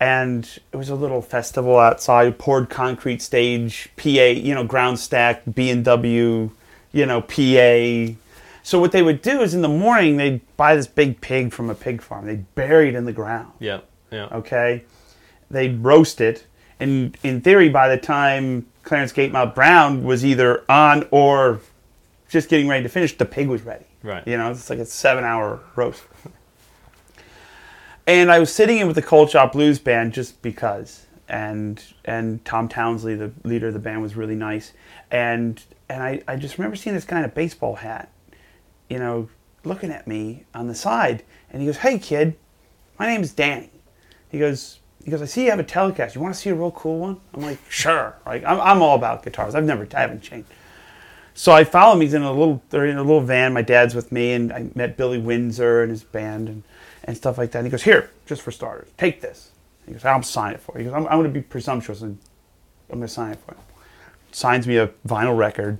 and 0.00 0.48
it 0.72 0.76
was 0.76 0.88
a 0.88 0.94
little 0.94 1.20
festival 1.22 1.78
outside, 1.78 2.38
poured 2.38 2.68
concrete 2.70 3.20
stage, 3.22 3.88
PA, 3.96 4.08
you 4.32 4.54
know, 4.54 4.64
ground 4.64 4.98
stack, 4.98 5.42
B 5.52 5.70
and 5.70 5.84
W, 5.84 6.50
you 6.92 7.06
know, 7.06 7.20
PA. 7.20 8.14
So 8.62 8.80
what 8.80 8.92
they 8.92 9.02
would 9.02 9.20
do 9.22 9.40
is 9.42 9.54
in 9.54 9.62
the 9.62 9.68
morning 9.68 10.16
they'd 10.16 10.40
buy 10.56 10.74
this 10.74 10.86
big 10.86 11.20
pig 11.20 11.52
from 11.52 11.68
a 11.68 11.74
pig 11.74 12.00
farm. 12.00 12.26
They'd 12.26 12.54
bury 12.54 12.88
it 12.88 12.94
in 12.94 13.04
the 13.04 13.12
ground. 13.12 13.52
Yeah. 13.58 13.80
Yeah. 14.10 14.28
Okay, 14.32 14.84
they'd 15.50 15.82
roast 15.82 16.20
it, 16.20 16.46
and 16.80 17.16
in 17.22 17.40
theory, 17.40 17.68
by 17.68 17.88
the 17.88 17.98
time 17.98 18.66
Clarence 18.84 19.12
Gatemouth 19.12 19.54
Brown 19.54 20.04
was 20.04 20.24
either 20.24 20.64
on 20.68 21.06
or 21.10 21.60
just 22.28 22.48
getting 22.48 22.68
ready 22.68 22.82
to 22.82 22.88
finish, 22.88 23.16
the 23.16 23.24
pig 23.24 23.48
was 23.48 23.62
ready. 23.62 23.84
Right. 24.02 24.26
You 24.26 24.36
know, 24.36 24.50
it's 24.50 24.68
like 24.68 24.78
a 24.78 24.84
seven-hour 24.84 25.60
roast. 25.76 26.02
And 28.06 28.30
I 28.30 28.38
was 28.38 28.52
sitting 28.52 28.78
in 28.78 28.86
with 28.86 28.96
the 28.96 29.02
Cold 29.02 29.30
Shot 29.30 29.52
Blues 29.52 29.78
Band 29.78 30.12
just 30.12 30.42
because, 30.42 31.06
and 31.26 31.82
and 32.04 32.44
Tom 32.44 32.68
Townsley, 32.68 33.14
the 33.14 33.32
leader 33.44 33.68
of 33.68 33.72
the 33.72 33.78
band, 33.78 34.02
was 34.02 34.14
really 34.14 34.34
nice, 34.34 34.74
and 35.10 35.62
and 35.88 36.02
I, 36.02 36.22
I 36.28 36.36
just 36.36 36.58
remember 36.58 36.76
seeing 36.76 36.94
this 36.94 37.06
guy 37.06 37.20
in 37.20 37.24
a 37.24 37.28
baseball 37.28 37.76
hat, 37.76 38.10
you 38.90 38.98
know, 38.98 39.30
looking 39.64 39.90
at 39.90 40.06
me 40.06 40.44
on 40.54 40.66
the 40.66 40.74
side, 40.74 41.24
and 41.50 41.62
he 41.62 41.66
goes, 41.66 41.78
"Hey 41.78 41.98
kid, 41.98 42.36
my 42.98 43.06
name's 43.06 43.32
Danny. 43.32 43.70
He 44.28 44.38
goes, 44.38 44.80
he 45.04 45.10
goes, 45.10 45.20
I 45.20 45.26
see 45.26 45.44
you 45.44 45.50
have 45.50 45.60
a 45.60 45.64
Telecaster. 45.64 46.14
You 46.14 46.20
want 46.22 46.34
to 46.34 46.40
see 46.40 46.50
a 46.50 46.54
real 46.54 46.70
cool 46.70 46.98
one? 46.98 47.20
I'm 47.34 47.42
like, 47.42 47.58
sure. 47.68 48.16
Like, 48.24 48.42
I'm, 48.44 48.60
I'm 48.60 48.82
all 48.82 48.96
about 48.96 49.22
guitars. 49.22 49.54
I've 49.54 49.64
never, 49.64 49.86
I 49.94 50.00
haven't 50.00 50.22
changed. 50.22 50.48
So 51.34 51.52
I 51.52 51.64
follow 51.64 51.94
him. 51.94 52.00
He's 52.00 52.14
in 52.14 52.22
a 52.22 52.32
little, 52.32 52.62
they're 52.70 52.86
in 52.86 52.96
a 52.96 53.02
little 53.02 53.20
van. 53.20 53.52
My 53.52 53.62
dad's 53.62 53.94
with 53.94 54.12
me, 54.12 54.32
and 54.32 54.52
I 54.52 54.70
met 54.74 54.96
Billy 54.96 55.18
Windsor 55.18 55.82
and 55.82 55.90
his 55.90 56.04
band 56.04 56.48
and, 56.48 56.62
and 57.04 57.16
stuff 57.16 57.36
like 57.36 57.50
that. 57.50 57.58
And 57.58 57.66
he 57.66 57.70
goes, 57.70 57.82
here, 57.82 58.10
just 58.24 58.40
for 58.40 58.50
starters, 58.50 58.88
take 58.96 59.20
this. 59.20 59.50
He 59.86 59.92
goes, 59.92 60.04
I'll 60.04 60.22
sign 60.22 60.54
it 60.54 60.60
for 60.60 60.78
you. 60.78 60.84
He 60.84 60.90
goes, 60.90 60.94
I'm, 60.94 61.06
I'm 61.06 61.18
going 61.18 61.24
to 61.24 61.40
be 61.40 61.42
presumptuous 61.42 62.00
and 62.00 62.18
I'm 62.90 62.98
going 62.98 63.06
to 63.06 63.12
sign 63.12 63.32
it 63.32 63.40
for 63.46 63.54
you. 63.54 63.60
Signs 64.32 64.66
me 64.66 64.78
a 64.78 64.88
vinyl 65.06 65.36
record, 65.36 65.78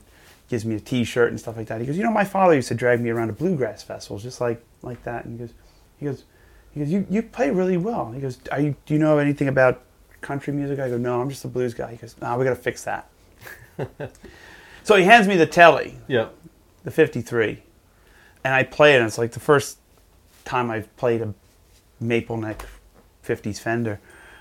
gives 0.49 0.65
me 0.65 0.75
a 0.75 0.81
T-shirt 0.81 1.31
and 1.31 1.41
stuff 1.41 1.57
like 1.57 1.69
that. 1.69 1.81
He 1.81 1.87
goes, 1.87 1.97
you 1.97 2.03
know, 2.03 2.11
my 2.11 2.25
father 2.25 2.55
used 2.55 2.69
to 2.69 2.75
drag 2.75 3.01
me 3.01 3.11
around 3.11 3.29
to 3.29 3.33
bluegrass 3.33 3.83
festivals, 3.83 4.23
just 4.23 4.41
like 4.41 4.63
like 4.83 5.03
that. 5.05 5.25
And 5.25 5.41
he 5.41 5.47
goes, 5.47 5.55
he 5.99 6.07
goes, 6.07 6.25
he 6.75 6.81
goes, 6.81 6.91
you, 6.91 7.07
you 7.09 7.23
play 7.23 7.51
really 7.51 7.77
well. 7.77 8.11
He 8.11 8.21
goes, 8.21 8.39
Are 8.51 8.61
you, 8.61 8.75
do 8.85 8.95
you 8.95 9.01
know 9.01 9.19
anything 9.19 9.47
about 9.47 9.81
country 10.21 10.53
music? 10.53 10.81
I 10.81 10.89
go, 10.89 10.99
no, 10.99 11.21
I'm 11.21 11.31
just 11.31 11.45
a 11.45 11.49
blues 11.49 11.73
guy. 11.73 11.93
He 11.93 11.97
goes, 11.99 12.17
no, 12.21 12.37
we 12.37 12.45
got 12.45 12.51
to 12.51 12.57
fix 12.57 12.83
that. 12.85 13.09
so 14.83 14.97
he 14.97 15.05
hands 15.05 15.29
me 15.29 15.37
the 15.37 15.47
telly, 15.47 15.97
Yeah. 16.09 16.29
the 16.83 16.91
53, 16.91 17.63
and 18.43 18.53
I 18.55 18.65
play 18.65 18.95
it. 18.95 18.99
And 18.99 19.07
it's 19.07 19.19
like 19.19 19.33
the 19.33 19.41
first 19.41 19.79
time 20.45 20.71
I've 20.71 20.95
played 20.97 21.23
a 21.23 21.33
maple 22.01 22.37
neck 22.37 22.67
50s 23.25 23.61
Fender, 23.61 24.01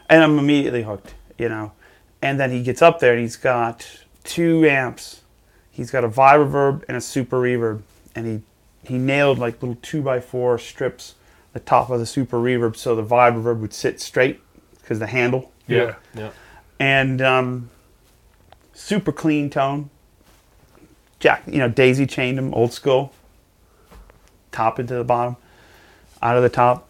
and 0.09 0.23
I'm 0.23 0.39
immediately 0.39 0.83
hooked, 0.83 1.13
you 1.37 1.49
know. 1.49 1.71
And 2.21 2.39
then 2.39 2.49
he 2.51 2.63
gets 2.63 2.81
up 2.81 2.99
there 2.99 3.13
and 3.13 3.21
he's 3.21 3.35
got 3.35 3.85
two 4.23 4.65
amps. 4.65 5.21
He's 5.69 5.91
got 5.91 6.03
a 6.03 6.09
Vibroverb 6.09 6.83
and 6.87 6.97
a 6.97 7.01
Super 7.01 7.37
Reverb, 7.41 7.81
and 8.15 8.25
he 8.25 8.41
he 8.85 8.97
nailed 8.97 9.39
like 9.39 9.61
little 9.61 9.77
two 9.81 10.01
by 10.01 10.19
four 10.19 10.57
strips 10.57 11.15
the 11.53 11.59
top 11.59 11.89
of 11.89 11.99
the 11.99 12.05
Super 12.05 12.37
Reverb 12.37 12.75
so 12.75 12.95
the 12.95 13.03
Vibroverb 13.03 13.59
would 13.59 13.73
sit 13.73 14.01
straight 14.01 14.41
because 14.81 14.99
the 14.99 15.07
handle 15.07 15.51
Yeah. 15.67 15.95
Yeah. 16.13 16.31
and 16.79 17.21
um, 17.21 17.69
super 18.73 19.11
clean 19.11 19.49
tone. 19.49 19.89
Jack, 21.19 21.43
you 21.47 21.59
know, 21.59 21.69
daisy 21.69 22.05
chained 22.05 22.37
them, 22.37 22.53
old 22.53 22.73
school. 22.73 23.13
Top 24.51 24.79
into 24.79 24.93
the 24.93 25.03
bottom, 25.03 25.37
out 26.21 26.35
of 26.37 26.43
the 26.43 26.49
top, 26.49 26.87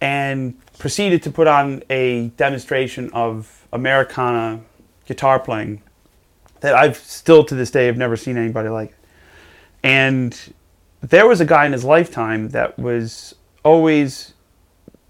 and 0.00 0.58
proceeded 0.78 1.22
to 1.22 1.30
put 1.30 1.46
on 1.46 1.82
a 1.88 2.28
demonstration 2.36 3.08
of 3.12 3.66
Americana 3.72 4.60
guitar 5.06 5.38
playing 5.38 5.82
that 6.60 6.74
I've 6.74 6.96
still 6.98 7.44
to 7.44 7.54
this 7.54 7.70
day 7.70 7.86
have 7.86 7.96
never 7.96 8.16
seen 8.16 8.36
anybody 8.36 8.68
like. 8.68 8.94
And 9.82 10.38
there 11.00 11.26
was 11.26 11.40
a 11.40 11.46
guy 11.46 11.64
in 11.64 11.72
his 11.72 11.84
lifetime 11.84 12.50
that 12.50 12.78
was 12.78 13.34
always 13.62 14.34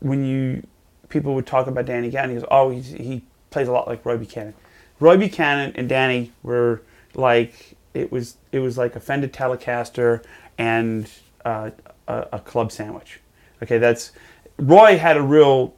when 0.01 0.25
you 0.25 0.67
people 1.09 1.35
would 1.35 1.47
talk 1.47 1.67
about 1.67 1.87
Danny 1.87 2.11
Gatton, 2.11 2.31
he 2.31 2.37
goes, 2.37 2.49
"Oh, 2.51 2.71
he's, 2.71 2.89
he 2.89 3.23
plays 3.51 3.69
a 3.69 3.73
lot 3.73 3.87
like 3.87 4.05
Roy 4.05 4.17
Buchanan." 4.17 4.55
Roy 4.99 5.17
Buchanan 5.17 5.73
and 5.77 5.89
Danny 5.89 6.33
were 6.43 6.83
like 7.15 7.77
it 7.95 8.13
was 8.13 8.37
it 8.53 8.61
was 8.61 8.79
like 8.79 8.97
a 8.97 9.01
Fender 9.01 9.29
Telecaster 9.29 10.25
and 10.59 11.11
uh, 11.45 11.71
a, 12.07 12.27
a 12.35 12.39
club 12.41 12.73
sandwich. 12.73 13.21
Okay, 13.63 13.79
that's 13.79 14.13
Roy 14.59 14.99
had 14.99 15.17
a 15.17 15.23
real 15.23 15.75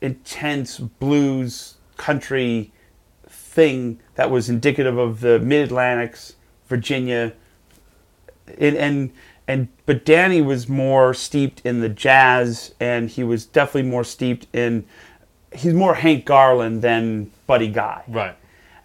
intense 0.00 0.78
blues 0.78 1.76
country 1.96 2.72
thing 3.26 4.00
that 4.16 4.30
was 4.30 4.48
indicative 4.48 4.98
of 4.98 5.20
the 5.20 5.38
Mid 5.38 5.68
Atlantics, 5.68 6.34
Virginia, 6.66 7.32
and, 8.58 8.76
and 8.76 9.12
and 9.46 9.68
but 9.86 10.04
Danny 10.04 10.40
was 10.40 10.68
more 10.68 11.12
steeped 11.14 11.60
in 11.64 11.80
the 11.80 11.88
jazz, 11.88 12.74
and 12.80 13.10
he 13.10 13.22
was 13.24 13.44
definitely 13.46 13.90
more 13.90 14.04
steeped 14.04 14.46
in. 14.54 14.84
He's 15.52 15.74
more 15.74 15.94
Hank 15.94 16.24
Garland 16.24 16.82
than 16.82 17.30
Buddy 17.46 17.68
Guy, 17.68 18.02
Right. 18.08 18.34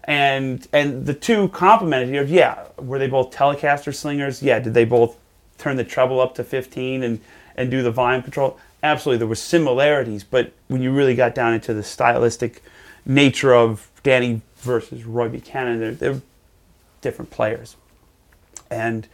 and 0.04 0.66
and 0.72 1.06
the 1.06 1.14
two 1.14 1.48
complemented. 1.48 2.08
You 2.08 2.16
know, 2.16 2.22
yeah, 2.22 2.64
were 2.78 2.98
they 2.98 3.08
both 3.08 3.30
Telecaster 3.30 3.94
slingers? 3.94 4.42
Yeah, 4.42 4.58
did 4.60 4.74
they 4.74 4.84
both 4.84 5.16
turn 5.58 5.76
the 5.76 5.84
treble 5.84 6.20
up 6.20 6.34
to 6.36 6.44
fifteen 6.44 7.02
and 7.02 7.20
and 7.56 7.70
do 7.70 7.82
the 7.82 7.90
volume 7.90 8.22
control? 8.22 8.58
Absolutely, 8.82 9.18
there 9.18 9.26
were 9.28 9.34
similarities, 9.34 10.24
but 10.24 10.52
when 10.68 10.80
you 10.82 10.90
really 10.90 11.14
got 11.14 11.34
down 11.34 11.52
into 11.52 11.74
the 11.74 11.82
stylistic 11.82 12.62
nature 13.04 13.54
of 13.54 13.90
Danny 14.02 14.40
versus 14.56 15.04
Roy 15.04 15.28
Buchanan, 15.28 15.80
they're, 15.80 15.92
they're 15.92 16.20
different 17.02 17.30
players, 17.30 17.76
and 18.70 19.06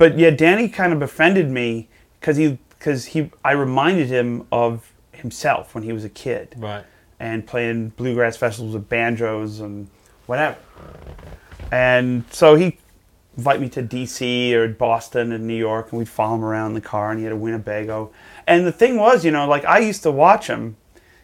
but 0.00 0.18
yeah, 0.18 0.30
Danny 0.30 0.68
kind 0.68 0.92
of 0.92 0.98
befriended 0.98 1.48
me 1.50 1.88
because 2.18 2.36
he 2.36 2.58
because 2.78 3.04
he 3.06 3.30
I 3.44 3.52
reminded 3.52 4.08
him 4.08 4.46
of 4.50 4.90
himself 5.12 5.74
when 5.74 5.84
he 5.84 5.92
was 5.92 6.02
a 6.04 6.08
kid 6.08 6.54
Right. 6.56 6.84
and 7.20 7.46
playing 7.46 7.90
bluegrass 7.90 8.36
festivals 8.38 8.74
with 8.74 8.88
banjos 8.88 9.60
and 9.60 9.88
whatever. 10.26 10.56
And 11.70 12.24
so 12.30 12.54
he 12.56 12.78
invite 13.36 13.60
me 13.60 13.68
to 13.70 13.82
DC 13.82 14.52
or 14.54 14.68
Boston 14.68 15.32
and 15.32 15.46
New 15.46 15.54
York, 15.56 15.90
and 15.92 15.98
we'd 15.98 16.08
follow 16.08 16.34
him 16.36 16.44
around 16.44 16.68
in 16.70 16.74
the 16.74 16.80
car, 16.80 17.10
and 17.10 17.18
he 17.18 17.24
had 17.24 17.32
a 17.32 17.36
Winnebago. 17.36 18.10
And 18.46 18.66
the 18.66 18.72
thing 18.72 18.96
was, 18.96 19.24
you 19.24 19.30
know, 19.30 19.46
like 19.48 19.64
I 19.64 19.78
used 19.78 20.02
to 20.02 20.10
watch 20.10 20.46
him. 20.48 20.76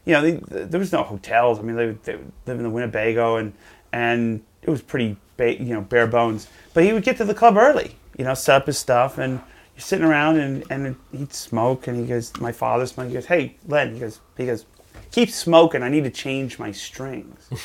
You 0.05 0.12
know, 0.12 0.22
they, 0.22 0.33
there 0.64 0.79
was 0.79 0.92
no 0.92 1.03
hotels. 1.03 1.59
I 1.59 1.62
mean, 1.62 1.74
they, 1.77 1.87
would- 1.87 2.03
they 2.05 2.14
would 2.16 2.33
live 2.46 2.59
in 2.59 2.62
the 2.62 2.70
Winnebago, 2.70 3.37
and 3.37 3.53
and 3.92 4.42
it 4.62 4.70
was 4.70 4.83
pretty, 4.83 5.16
ba- 5.37 5.61
you 5.61 5.74
know, 5.74 5.81
bare 5.81 6.07
bones. 6.07 6.48
But 6.74 6.85
he 6.85 6.92
would 6.92 7.03
get 7.03 7.16
to 7.16 7.24
the 7.24 7.35
club 7.35 7.57
early, 7.57 7.96
you 8.16 8.24
know, 8.24 8.35
set 8.35 8.57
up 8.57 8.66
his 8.66 8.79
stuff, 8.79 9.18
and 9.18 9.40
you're 9.74 9.81
sitting 9.81 10.07
around, 10.07 10.38
and 10.38 10.64
and 10.70 10.96
he'd 11.12 11.33
smoke, 11.33 11.87
and 11.87 11.98
he 11.98 12.07
goes, 12.07 12.37
my 12.40 12.52
father 12.52 12.87
smoked. 12.87 13.09
He 13.09 13.14
goes, 13.14 13.26
hey, 13.26 13.57
Len, 13.66 13.94
he 13.94 14.00
goes, 14.00 14.20
he 14.37 14.46
goes, 14.46 14.66
keep 15.11 15.31
smoking. 15.31 15.83
I 15.83 15.88
need 15.88 16.05
to 16.05 16.11
change 16.11 16.59
my 16.59 16.72
strings. 16.72 17.50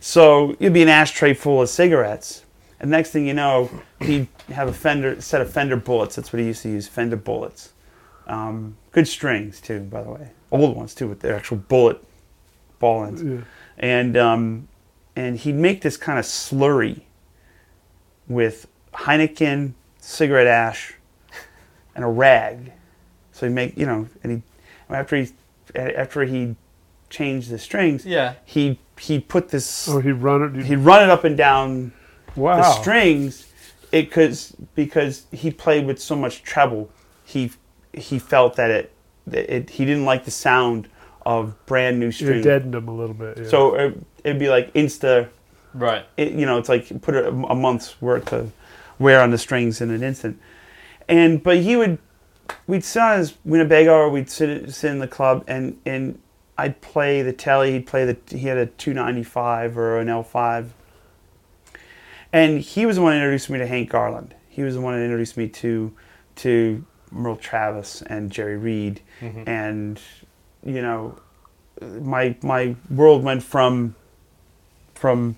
So 0.00 0.56
it'd 0.58 0.72
be 0.72 0.82
an 0.82 0.88
ashtray 0.88 1.34
full 1.34 1.60
of 1.60 1.68
cigarettes. 1.68 2.44
And 2.80 2.90
next 2.90 3.10
thing 3.10 3.26
you 3.26 3.34
know, 3.34 3.70
he'd 4.00 4.26
have 4.48 4.68
a 4.68 4.72
Fender 4.72 5.20
set 5.20 5.42
of 5.42 5.52
Fender 5.52 5.76
bullets. 5.76 6.16
That's 6.16 6.32
what 6.32 6.40
he 6.40 6.46
used 6.46 6.62
to 6.62 6.70
use, 6.70 6.88
Fender 6.88 7.16
bullets. 7.16 7.74
Um, 8.26 8.78
good 8.92 9.06
strings 9.06 9.60
too, 9.60 9.80
by 9.80 10.02
the 10.02 10.10
way, 10.10 10.30
old 10.50 10.74
ones 10.74 10.94
too, 10.94 11.06
with 11.06 11.20
their 11.20 11.36
actual 11.36 11.58
bullet 11.58 12.02
ball 12.78 13.04
ends. 13.04 13.22
Yeah. 13.22 13.40
And 13.76 14.16
um, 14.16 14.68
and 15.14 15.36
he'd 15.36 15.56
make 15.56 15.82
this 15.82 15.98
kind 15.98 16.18
of 16.18 16.24
slurry 16.24 17.02
with 18.26 18.66
Heineken, 18.94 19.72
cigarette 19.98 20.46
ash, 20.46 20.94
and 21.94 22.04
a 22.04 22.08
rag. 22.08 22.72
So 23.32 23.46
he'd 23.46 23.54
make 23.54 23.76
you 23.76 23.86
know, 23.86 24.08
and 24.22 24.32
he 24.32 24.42
after 24.94 25.16
he 25.16 25.28
after 25.74 26.24
he 26.24 26.56
changed 27.08 27.50
the 27.50 27.58
strings, 27.58 28.04
Yeah. 28.06 28.34
he 28.44 28.78
he 28.98 29.18
put 29.20 29.48
this 29.48 29.88
Oh, 29.88 30.00
he'd 30.00 30.12
run 30.12 30.56
it. 30.58 30.64
he'd 30.66 30.76
run 30.78 31.02
it 31.02 31.10
up 31.10 31.24
and 31.24 31.36
down 31.36 31.92
wow. 32.36 32.56
the 32.58 32.70
strings 32.80 33.46
it 33.92 34.10
cause 34.12 34.54
because 34.74 35.26
he 35.32 35.50
played 35.50 35.86
with 35.86 36.00
so 36.00 36.14
much 36.14 36.42
treble 36.44 36.88
he 37.24 37.50
he 37.92 38.18
felt 38.20 38.54
that 38.56 38.70
it, 38.70 38.92
that 39.26 39.52
it 39.52 39.70
he 39.70 39.84
didn't 39.84 40.04
like 40.04 40.24
the 40.24 40.30
sound 40.30 40.88
of 41.26 41.54
brand 41.66 41.98
new 41.98 42.08
It 42.08 42.12
strings 42.14 42.44
deadened 42.44 42.74
him 42.74 42.88
a 42.88 42.94
little 42.94 43.14
bit. 43.14 43.38
Yeah. 43.38 43.48
so 43.48 43.74
it, 43.74 43.98
it'd 44.22 44.38
be 44.38 44.48
like 44.48 44.72
insta 44.74 45.28
Right. 45.72 46.04
it, 46.16 46.32
you 46.32 46.46
know 46.46 46.58
it's 46.58 46.68
like 46.68 47.00
put 47.00 47.14
a, 47.14 47.28
a 47.28 47.54
month's 47.54 48.00
worth 48.02 48.32
of 48.32 48.52
wear 49.00 49.20
on 49.20 49.30
the 49.30 49.38
strings 49.38 49.80
in 49.80 49.90
an 49.90 50.04
instant. 50.04 50.38
And 51.08 51.42
but 51.42 51.56
he 51.56 51.74
would 51.74 51.98
we'd 52.68 52.84
sit 52.84 53.02
on 53.02 53.18
his 53.18 53.34
Winnebago 53.44 53.92
or 53.92 54.08
we'd 54.10 54.30
sit 54.30 54.72
sit 54.72 54.92
in 54.92 55.00
the 55.00 55.08
club 55.08 55.42
and 55.48 55.80
and 55.84 56.20
I'd 56.56 56.80
play 56.80 57.22
the 57.22 57.32
telly 57.32 57.72
he'd 57.72 57.86
play 57.86 58.04
the 58.04 58.16
he 58.36 58.46
had 58.46 58.58
a 58.58 58.66
295 58.66 59.76
or 59.76 59.98
an 59.98 60.06
L5 60.06 60.68
and 62.32 62.60
he 62.60 62.86
was 62.86 62.96
the 62.96 63.02
one 63.02 63.14
that 63.14 63.16
introduced 63.16 63.50
me 63.50 63.58
to 63.58 63.66
Hank 63.66 63.90
Garland. 63.90 64.36
He 64.48 64.62
was 64.62 64.74
the 64.74 64.80
one 64.80 64.94
that 64.94 65.02
introduced 65.02 65.36
me 65.36 65.48
to 65.48 65.92
to 66.36 66.84
Merle 67.10 67.36
Travis 67.36 68.02
and 68.02 68.30
Jerry 68.30 68.56
Reed. 68.56 69.00
Mm-hmm. 69.20 69.48
And 69.48 70.00
you 70.64 70.82
know 70.82 71.18
my 71.80 72.36
my 72.42 72.76
world 72.90 73.24
went 73.24 73.42
from 73.42 73.96
from 74.94 75.36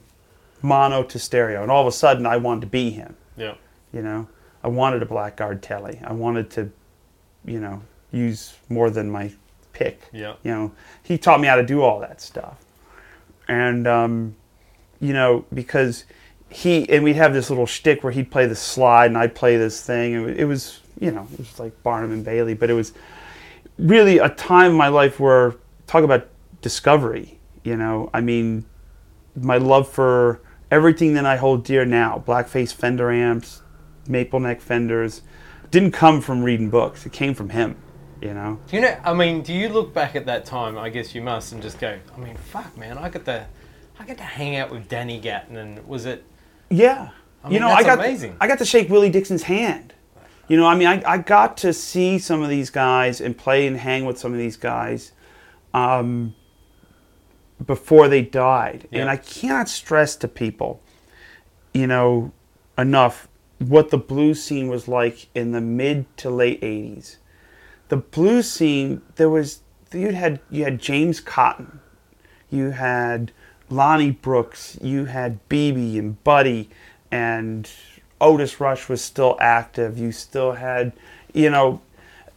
mono 0.61 1.05
to 1.05 1.19
stereo. 1.19 1.63
And 1.63 1.71
all 1.71 1.83
of 1.83 1.87
a 1.87 1.93
sudden 1.93 2.27
I 2.27 2.37
wanted 2.37 2.63
to 2.63 2.67
be 2.67 2.91
him 2.91 3.17
Yeah. 3.37 3.55
you 3.93 4.03
know? 4.03 4.29
I 4.65 4.69
wanted 4.69 5.03
a 5.03 5.07
blackguard 5.07 5.63
telly 5.63 6.01
I 6.05 6.13
wanted 6.13 6.51
to 6.51 6.71
you 7.45 7.61
know 7.61 7.83
use 8.13 8.55
more 8.69 8.91
than 8.91 9.11
my 9.11 9.33
pick. 9.73 10.03
Yeah. 10.13 10.35
you 10.43 10.51
know? 10.51 10.73
He 11.03 11.19
taught 11.19 11.41
me 11.41 11.49
how 11.49 11.57
to 11.57 11.65
do 11.65 11.83
all 11.83 11.99
that 12.01 12.21
stuff. 12.21 12.59
And 13.49 13.87
um, 13.87 14.37
you 15.01 15.13
know 15.13 15.45
because 15.53 16.05
he 16.49 16.89
and 16.91 17.03
we'd 17.03 17.17
have 17.17 17.33
this 17.33 17.49
little 17.51 17.67
shtick 17.67 18.05
where 18.05 18.13
he'd 18.13 18.31
play 18.31 18.47
the 18.47 18.55
slide 18.55 19.07
and 19.07 19.19
I'd 19.19 19.35
play 19.35 19.57
this 19.57 19.83
thing. 19.85 20.15
And 20.15 20.31
it 20.31 20.45
was 20.45 20.81
you 21.01 21.11
know 21.11 21.27
it 21.33 21.39
was 21.39 21.59
like 21.59 21.83
Barnum 21.83 22.13
and 22.13 22.25
Bailey 22.25 22.55
but 22.55 22.71
it 22.71 22.75
was 22.75 22.93
really 23.79 24.19
a 24.19 24.29
time 24.29 24.73
in 24.73 24.77
my 24.77 24.89
life 24.89 25.19
where 25.19 25.55
talk 25.87 26.05
about 26.05 26.29
discovery 26.61 27.39
you 27.65 27.77
know? 27.77 28.11
I 28.13 28.21
mean 28.21 28.65
my 29.35 29.57
love 29.57 29.89
for 29.89 30.41
everything 30.73 31.15
that 31.15 31.25
I 31.25 31.37
hold 31.37 31.65
dear 31.65 31.85
now 31.85 32.23
blackface 32.27 32.73
fender 32.75 33.13
amps 33.13 33.63
maple 34.09 34.41
neck 34.41 34.61
fenders 34.61 35.23
didn't 35.71 35.93
come 35.93 36.21
from 36.21 36.43
reading 36.43 36.71
books 36.71 37.07
it 37.07 37.13
came 37.13 37.35
from 37.35 37.51
him 37.51 37.77
You 38.23 38.35
know, 38.35 38.61
Do 38.69 38.77
you 38.77 38.83
know? 38.83 38.97
I 39.05 39.13
mean, 39.15 39.43
do 39.43 39.53
you 39.53 39.69
look 39.69 39.93
back 39.93 40.15
at 40.15 40.27
that 40.27 40.45
time? 40.45 40.79
I 40.79 40.91
guess 40.91 41.13
you 41.13 41.23
must, 41.23 41.53
and 41.53 41.61
just 41.61 41.81
go. 41.81 41.99
I 42.15 42.19
mean, 42.21 42.37
fuck, 42.37 42.71
man, 42.79 42.97
I 42.97 43.09
got 43.09 43.25
to, 43.25 43.47
I 43.99 44.07
got 44.07 44.17
to 44.19 44.23
hang 44.23 44.55
out 44.55 44.71
with 44.71 44.89
Danny 44.89 45.19
Gatton, 45.19 45.57
and 45.57 45.85
was 45.89 46.07
it? 46.07 46.23
yeah. 46.71 47.11
I 47.43 47.51
you 47.51 47.59
know, 47.59 47.67
I 47.67 47.83
got 47.83 47.99
amazing. 47.99 48.37
I 48.41 48.47
got 48.47 48.59
to 48.59 48.65
shake 48.65 48.89
Willie 48.89 49.11
Dixon's 49.11 49.43
hand. 49.43 49.93
You 50.47 50.57
know, 50.57 50.69
I 50.69 50.77
mean, 50.77 50.87
I, 50.87 51.03
I 51.05 51.19
got 51.19 51.57
to 51.65 51.73
see 51.73 52.21
some 52.21 52.43
of 52.45 52.49
these 52.49 52.71
guys 52.71 53.21
and 53.21 53.37
play 53.37 53.67
and 53.67 53.77
hang 53.77 54.05
with 54.05 54.19
some 54.19 54.33
of 54.33 54.39
these 54.39 54.57
guys 54.57 55.11
um, 55.75 56.37
before 57.67 58.09
they 58.09 58.23
died. 58.23 58.89
Yeah. 58.91 59.03
And 59.03 59.11
I 59.11 59.17
cannot 59.17 59.69
stress 59.69 60.17
to 60.17 60.29
people, 60.29 60.81
you 61.73 61.87
know, 61.87 62.33
enough 62.77 63.29
what 63.59 63.91
the 63.91 63.99
blues 63.99 64.43
scene 64.43 64.69
was 64.69 64.89
like 64.89 65.29
in 65.35 65.53
the 65.53 65.61
mid 65.61 66.17
to 66.19 66.31
late 66.31 66.61
80s. 66.61 67.17
The 67.89 67.99
blues 67.99 68.51
scene, 68.51 69.03
there 69.17 69.31
was, 69.31 69.61
you 69.93 70.13
had, 70.13 70.41
you 70.51 70.65
had 70.65 70.81
James 70.81 71.21
Cotton, 71.21 71.81
you 72.51 72.71
had 72.71 73.33
Lonnie 73.69 74.11
Brooks, 74.11 74.79
you 74.81 75.05
had 75.05 75.47
BB 75.49 75.99
and 75.99 76.23
Buddy, 76.25 76.71
and 77.11 77.71
Otis 78.21 78.61
Rush 78.61 78.89
was 78.89 79.03
still 79.03 79.37
active. 79.41 79.99
You 79.99 80.13
still 80.13 80.53
had, 80.53 80.93
you 81.35 81.51
know, 81.51 81.81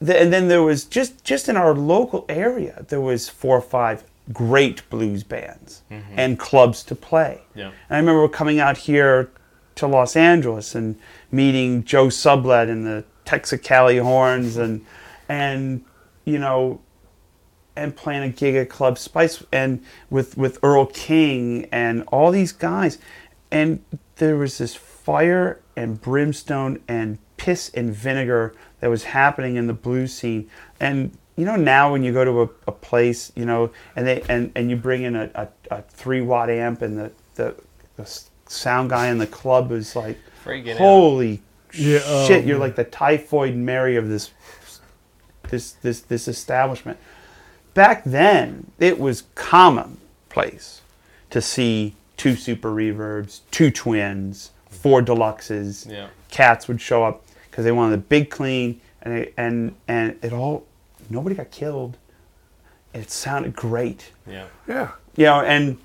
the, 0.02 0.20
and 0.20 0.34
then 0.34 0.48
there 0.50 0.64
was 0.64 0.84
just 0.84 1.24
just 1.24 1.48
in 1.48 1.56
our 1.56 1.74
local 1.74 2.26
area 2.28 2.84
there 2.90 3.00
was 3.00 3.30
four 3.30 3.58
or 3.58 3.62
five 3.62 4.04
great 4.34 4.88
blues 4.90 5.24
bands 5.24 5.84
mm-hmm. 5.92 6.14
and 6.18 6.40
clubs 6.40 6.84
to 6.84 6.96
play. 6.96 7.42
Yeah. 7.54 7.68
And 7.68 7.74
I 7.90 7.98
remember 7.98 8.28
coming 8.28 8.60
out 8.60 8.78
here 8.78 9.32
to 9.76 9.88
Los 9.88 10.16
Angeles 10.16 10.74
and 10.74 10.98
meeting 11.32 11.84
Joe 11.84 12.08
Sublett 12.08 12.70
and 12.70 12.86
the 12.86 13.04
Texacali 13.26 14.02
Horns 14.02 14.58
and 14.58 14.86
and 15.28 15.84
you 16.24 16.40
know 16.40 16.82
and 17.76 17.96
playing 17.96 18.24
a 18.24 18.30
gig 18.30 18.56
at 18.56 18.70
Club 18.70 18.98
Spice 18.98 19.44
and 19.52 19.84
with 20.10 20.38
with 20.38 20.60
Earl 20.64 20.86
King 20.88 21.68
and 21.72 22.04
all 22.08 22.32
these 22.32 22.52
guys, 22.52 22.98
and 23.52 23.84
there 24.16 24.38
was 24.38 24.58
this 24.58 24.76
fire 24.76 25.62
and 25.76 26.00
brimstone 26.02 26.82
and 26.88 27.18
piss 27.38 27.70
and 27.70 27.94
vinegar 27.94 28.56
that 28.80 28.90
was 28.90 29.04
happening 29.06 29.56
in 29.56 29.68
the 29.68 29.74
blues 29.74 30.14
scene. 30.14 30.50
And 30.80 31.18
you 31.36 31.46
know 31.46 31.56
now 31.56 31.92
when 31.92 32.04
you 32.04 32.14
go 32.14 32.24
to 32.24 32.42
a, 32.44 32.50
a 32.68 32.72
place, 32.72 33.32
you 33.36 33.46
know, 33.46 33.72
and 33.96 34.08
they 34.08 34.22
and, 34.30 34.52
and 34.56 34.70
you 34.70 34.76
bring 34.76 35.04
in 35.04 35.16
a, 35.16 35.30
a, 35.36 35.48
a 35.72 35.82
three 35.84 36.22
watt 36.22 36.50
amp 36.50 36.82
and 36.82 36.98
the, 36.98 37.12
the 37.36 37.56
the 37.98 38.20
sound 38.48 38.90
guy 38.90 39.08
in 39.08 39.18
the 39.18 39.28
club 39.28 39.72
is 39.72 39.96
like, 39.96 40.18
Freaking 40.44 40.74
out. 40.74 40.78
holy 40.78 41.42
Yeah, 41.74 42.00
shit, 42.26 42.44
oh, 42.44 42.48
you're 42.48 42.60
like 42.60 42.76
the 42.76 42.84
typhoid 42.84 43.56
Mary 43.56 43.96
of 43.96 44.08
this 44.08 44.32
this 45.50 45.74
this 45.74 46.02
this 46.02 46.28
establishment. 46.28 46.98
Back 47.74 48.04
then, 48.06 48.72
it 48.80 49.00
was 49.00 49.24
commonplace 49.36 50.82
to 51.30 51.42
see 51.42 51.96
two 52.16 52.36
super 52.36 52.72
reverbs, 52.72 53.42
two 53.52 53.72
twins, 53.72 54.52
four 54.70 55.02
deluxes. 55.02 55.90
Yeah. 55.90 56.08
Cats 56.30 56.68
would 56.68 56.80
show 56.80 57.04
up 57.04 57.24
because 57.50 57.66
they 57.66 57.72
wanted 57.72 57.96
a 57.96 58.02
big 58.02 58.30
clean, 58.30 58.80
and 59.02 59.14
it, 59.14 59.34
and 59.36 59.76
and 59.88 60.18
it 60.22 60.32
all 60.32 60.66
nobody 61.10 61.36
got 61.36 61.52
killed. 61.52 61.98
It 62.94 63.12
sounded 63.12 63.56
great 63.56 64.12
Yeah. 64.28 64.48
Yeah. 64.68 64.92
you 65.18 65.26
know 65.26 65.42
and 65.42 65.78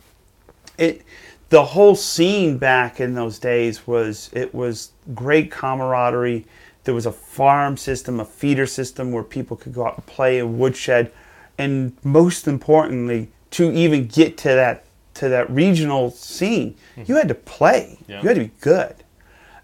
it 0.78 1.02
the 1.48 1.64
whole 1.64 1.96
scene 1.96 2.56
back 2.58 3.00
in 3.00 3.14
those 3.14 3.38
days 3.40 3.84
was 3.86 4.30
it 4.32 4.54
was 4.54 4.92
great 5.14 5.50
camaraderie 5.50 6.46
there 6.84 6.94
was 6.94 7.06
a 7.06 7.12
farm 7.12 7.76
system 7.76 8.20
a 8.20 8.24
feeder 8.24 8.64
system 8.66 9.10
where 9.10 9.24
people 9.24 9.56
could 9.56 9.74
go 9.74 9.86
out 9.86 9.96
and 9.96 10.06
play 10.06 10.38
in 10.38 10.56
woodshed 10.58 11.10
and 11.58 11.92
most 12.04 12.46
importantly 12.46 13.28
to 13.50 13.72
even 13.72 14.06
get 14.06 14.36
to 14.38 14.48
that 14.48 14.84
to 15.14 15.28
that 15.28 15.50
regional 15.50 16.10
scene 16.12 16.76
you 17.06 17.16
had 17.16 17.26
to 17.28 17.34
play 17.34 17.98
Yeah. 18.06 18.22
you 18.22 18.28
had 18.28 18.36
to 18.36 18.44
be 18.44 18.52
good 18.60 18.94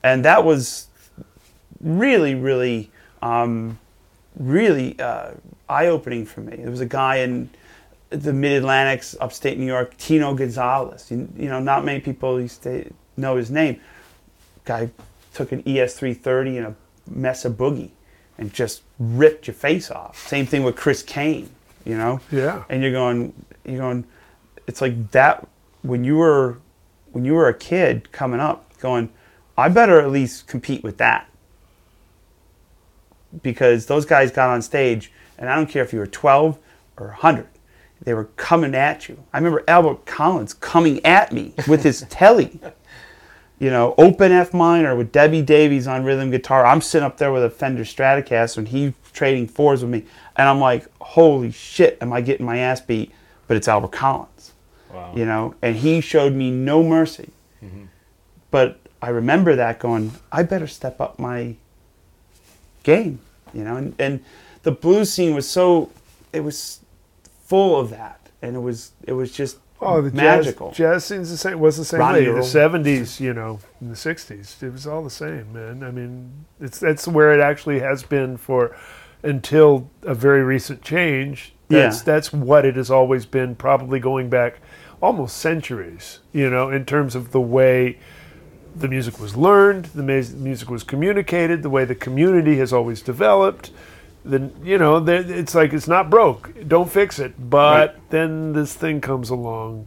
and 0.03 0.25
that 0.25 0.45
was 0.45 0.89
really 1.81 2.35
really 2.35 2.91
um, 3.23 3.79
really 4.39 4.99
uh, 5.01 5.33
eye-opening 5.69 6.27
for 6.27 6.41
me. 6.41 6.57
There 6.57 6.71
was 6.71 6.81
a 6.81 6.87
guy 6.87 7.17
in 7.17 7.51
the 8.11 8.33
Mid-Atlantics, 8.33 9.17
upstate 9.21 9.59
New 9.59 9.67
York, 9.67 9.97
Tino 9.97 10.35
Gonzalez. 10.35 11.11
You, 11.11 11.29
you 11.37 11.49
know, 11.49 11.61
not 11.61 11.85
many 11.85 12.01
people 12.01 12.41
used 12.41 12.63
to 12.65 12.91
know 13.17 13.37
his 13.37 13.51
name. 13.51 13.81
Guy 14.65 14.91
took 15.35 15.53
an 15.53 15.63
E 15.67 15.77
ES330 15.77 16.57
and 16.59 16.67
a 16.67 16.75
Mesa 17.09 17.51
Boogie 17.51 17.91
and 18.39 18.53
just 18.53 18.83
ripped 18.99 19.47
your 19.47 19.55
face 19.55 19.91
off. 19.91 20.27
Same 20.27 20.47
thing 20.47 20.63
with 20.63 20.77
Chris 20.77 21.03
Kane. 21.03 21.51
You 21.85 21.97
know. 21.97 22.21
Yeah. 22.33 22.65
And 22.69 22.83
you're 22.83 22.93
going, 22.93 23.33
you're 23.65 23.79
going. 23.79 24.05
It's 24.67 24.81
like 24.81 25.13
that 25.13 25.47
when 25.83 26.03
you 26.03 26.17
were, 26.17 26.59
when 27.13 27.25
you 27.25 27.35
were 27.35 27.49
a 27.49 27.55
kid 27.55 28.11
coming 28.11 28.41
up, 28.41 28.77
going, 28.81 29.09
I 29.57 29.69
better 29.69 30.01
at 30.01 30.11
least 30.11 30.49
compete 30.49 30.83
with 30.83 30.99
that 30.99 31.29
because 33.43 33.87
those 33.87 34.05
guys 34.05 34.31
got 34.31 34.51
on 34.51 34.63
stage, 34.63 35.13
and 35.39 35.49
I 35.49 35.57
don't 35.57 35.67
care 35.69 35.83
if 35.83 35.93
you 35.93 35.99
were 35.99 36.07
12 36.07 36.59
or 36.97 37.07
100, 37.09 37.47
they 38.03 38.15
were 38.15 38.25
coming 38.37 38.75
at 38.75 39.09
you. 39.09 39.23
I 39.33 39.39
remember 39.39 39.65
Albert 39.69 40.07
Collins 40.07 40.55
coming 40.55 41.05
at 41.05 41.33
me 41.33 41.55
with 41.67 41.83
his 41.83 42.01
telly, 42.11 42.59
you 43.59 43.71
know, 43.71 43.95
open 43.99 44.33
F 44.33 44.53
minor 44.53 44.95
with 44.95 45.13
Debbie 45.13 45.43
Davies 45.43 45.87
on 45.87 46.05
rhythm 46.05 46.31
guitar. 46.31 46.67
I'm 46.67 46.81
sitting 46.81 47.07
up 47.07 47.17
there 47.19 47.33
with 47.33 47.45
a 47.45 47.51
Fender 47.51 47.85
Stratocaster, 47.85 48.59
and 48.59 48.69
he's 48.69 48.93
trading 49.13 49.49
fours 49.49 49.83
with 49.83 49.91
me, 49.91 50.05
and 50.37 50.49
I'm 50.49 50.61
like, 50.61 50.87
holy 51.01 51.51
shit, 51.51 51.99
am 52.01 52.13
I 52.13 52.21
getting 52.21 52.45
my 52.45 52.59
ass 52.59 52.81
beat? 52.81 53.13
But 53.49 53.57
it's 53.57 53.69
Albert 53.69 53.93
Collins, 53.93 54.53
Wow. 54.93 55.13
you 55.15 55.25
know, 55.25 55.55
and 55.63 55.77
he 55.77 56.01
showed 56.01 56.33
me 56.35 56.51
no 56.51 56.83
mercy. 56.83 57.31
Mm-hmm. 57.65 57.85
But 58.51 58.81
I 59.01 59.09
remember 59.11 59.55
that 59.57 59.79
going, 59.79 60.13
I 60.33 60.43
better 60.43 60.67
step 60.67 61.01
up 61.01 61.19
my 61.19 61.55
game, 62.83 63.21
you 63.55 63.65
know, 63.65 63.77
and, 63.77 63.95
and 63.99 64.25
the 64.63 64.73
blues 64.73 65.13
scene 65.13 65.35
was 65.35 65.49
so 65.49 65.91
it 66.33 66.41
was 66.41 66.81
full 67.45 67.79
of 67.79 67.91
that, 67.91 68.21
and 68.43 68.57
it 68.57 68.61
was 68.61 68.93
it 69.07 69.13
was 69.13 69.33
just 69.33 69.59
Oh, 69.79 70.01
the 70.01 70.11
magical. 70.11 70.69
Jazz, 70.71 70.77
jazz 70.79 71.05
scene's 71.05 71.31
the 71.31 71.37
same. 71.37 71.61
Was 71.61 71.77
the 71.77 71.85
same 71.85 72.01
Ronnie 72.01 72.21
way. 72.21 72.27
Earl. 72.29 72.37
The 72.37 72.43
seventies, 72.45 73.21
you 73.21 73.35
know, 73.35 73.61
in 73.83 73.91
the 73.91 73.97
sixties, 73.97 74.57
it 74.63 74.73
was 74.73 74.87
all 74.87 75.05
the 75.05 75.11
same, 75.11 75.53
man. 75.53 75.85
I 75.85 75.91
mean, 75.91 76.47
it's 76.61 76.79
that's 76.79 77.07
where 77.07 77.31
it 77.33 77.41
actually 77.41 77.81
has 77.81 78.03
been 78.03 78.39
for 78.39 78.75
until 79.23 79.91
a 80.03 80.15
very 80.15 80.43
recent 80.43 80.81
change. 80.81 81.53
That's 81.69 81.99
Yeah. 81.99 82.03
that's 82.05 82.33
what 82.33 82.65
it 82.65 82.77
has 82.77 82.91
always 82.91 83.27
been, 83.27 83.55
probably 83.55 84.01
going 84.01 84.31
back 84.31 84.61
almost 85.03 85.37
centuries. 85.37 86.21
You 86.33 86.49
know, 86.49 86.71
in 86.71 86.87
terms 86.87 87.15
of 87.15 87.33
the 87.33 87.41
way 87.41 87.99
the 88.79 88.89
music 88.89 89.19
was 89.21 89.37
learned, 89.37 89.87
the 89.87 90.03
mu- 90.03 90.23
music 90.37 90.69
was 90.71 90.83
communicated, 90.83 91.63
the 91.63 91.71
way 91.71 91.85
the 91.85 91.95
community 91.95 92.59
has 92.59 92.73
always 92.73 93.01
developed. 93.03 93.71
Then 94.25 94.53
you 94.65 94.77
know, 94.79 94.97
it's 95.07 95.55
like 95.55 95.73
it's 95.73 95.89
not 95.89 96.11
broke. 96.11 96.53
Don't 96.69 96.91
fix 96.91 97.19
it. 97.19 97.35
But 97.51 97.91
Right. 97.91 98.11
then 98.11 98.53
this 98.53 98.75
thing 98.75 99.01
comes 99.01 99.31
along 99.31 99.87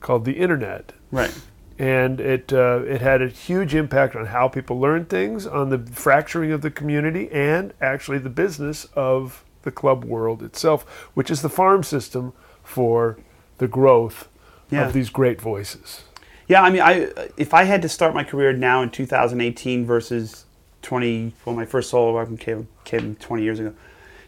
called 0.00 0.24
the 0.24 0.32
internet, 0.32 0.92
right. 1.10 1.34
and 1.78 2.20
it 2.20 2.52
uh, 2.52 2.80
it 2.86 3.00
had 3.00 3.20
a 3.22 3.28
huge 3.28 3.74
impact 3.74 4.14
on 4.14 4.26
how 4.26 4.48
people 4.48 4.78
learn 4.78 5.06
things, 5.06 5.46
on 5.46 5.70
the 5.70 5.78
fracturing 5.78 6.52
of 6.52 6.60
the 6.62 6.70
community, 6.70 7.28
and 7.32 7.72
actually 7.80 8.18
the 8.18 8.30
business 8.30 8.86
of 8.94 9.44
the 9.62 9.70
club 9.72 10.04
world 10.04 10.42
itself, 10.42 10.82
which 11.14 11.30
is 11.30 11.40
the 11.42 11.48
farm 11.48 11.82
system 11.82 12.32
for 12.62 13.16
the 13.58 13.66
growth 13.68 14.28
Yeah. 14.70 14.86
of 14.86 14.92
these 14.92 15.08
great 15.10 15.40
voices. 15.40 16.04
Yeah, 16.48 16.62
I 16.62 16.70
mean, 16.70 16.82
I 16.82 17.10
if 17.36 17.54
I 17.54 17.64
had 17.64 17.82
to 17.82 17.88
start 17.88 18.14
my 18.14 18.24
career 18.24 18.52
now 18.52 18.82
in 18.82 18.90
2018 18.90 19.86
versus 19.86 20.44
20, 20.82 21.32
well, 21.44 21.56
my 21.56 21.64
first 21.64 21.90
solo 21.90 22.18
album 22.18 22.36
came, 22.36 22.68
came 22.84 23.16
20 23.16 23.42
years 23.42 23.58
ago. 23.58 23.72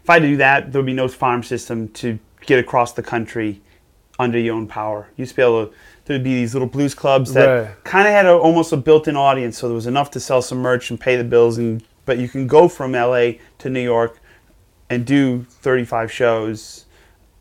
If 0.03 0.09
I 0.09 0.13
had 0.13 0.21
to 0.23 0.27
do 0.29 0.37
that, 0.37 0.71
there 0.71 0.81
would 0.81 0.87
be 0.87 0.93
no 0.93 1.07
farm 1.07 1.43
system 1.43 1.89
to 1.89 2.17
get 2.45 2.59
across 2.59 2.93
the 2.93 3.03
country 3.03 3.61
under 4.19 4.39
your 4.39 4.55
own 4.55 4.67
power. 4.67 5.07
You 5.15 5.21
used 5.23 5.31
to 5.33 5.35
be 5.35 5.41
able 5.43 5.67
to, 5.67 5.73
there 6.05 6.15
would 6.15 6.23
be 6.23 6.33
these 6.33 6.55
little 6.55 6.67
blues 6.67 6.95
clubs 6.95 7.33
that 7.33 7.45
Right. 7.45 7.83
kind 7.83 8.07
of 8.07 8.13
had 8.13 8.25
a, 8.25 8.33
almost 8.33 8.71
a 8.73 8.77
built-in 8.77 9.15
audience, 9.15 9.57
so 9.57 9.67
there 9.67 9.75
was 9.75 9.85
enough 9.85 10.09
to 10.11 10.19
sell 10.19 10.41
some 10.41 10.57
merch 10.59 10.89
and 10.89 10.99
pay 10.99 11.17
the 11.17 11.23
bills. 11.23 11.57
And 11.59 11.83
but 12.05 12.17
you 12.17 12.27
can 12.29 12.47
go 12.47 12.67
from 12.67 12.93
LA 12.93 13.33
to 13.59 13.69
New 13.69 13.81
York 13.81 14.19
and 14.89 15.05
do 15.05 15.43
35 15.43 16.11
shows 16.11 16.85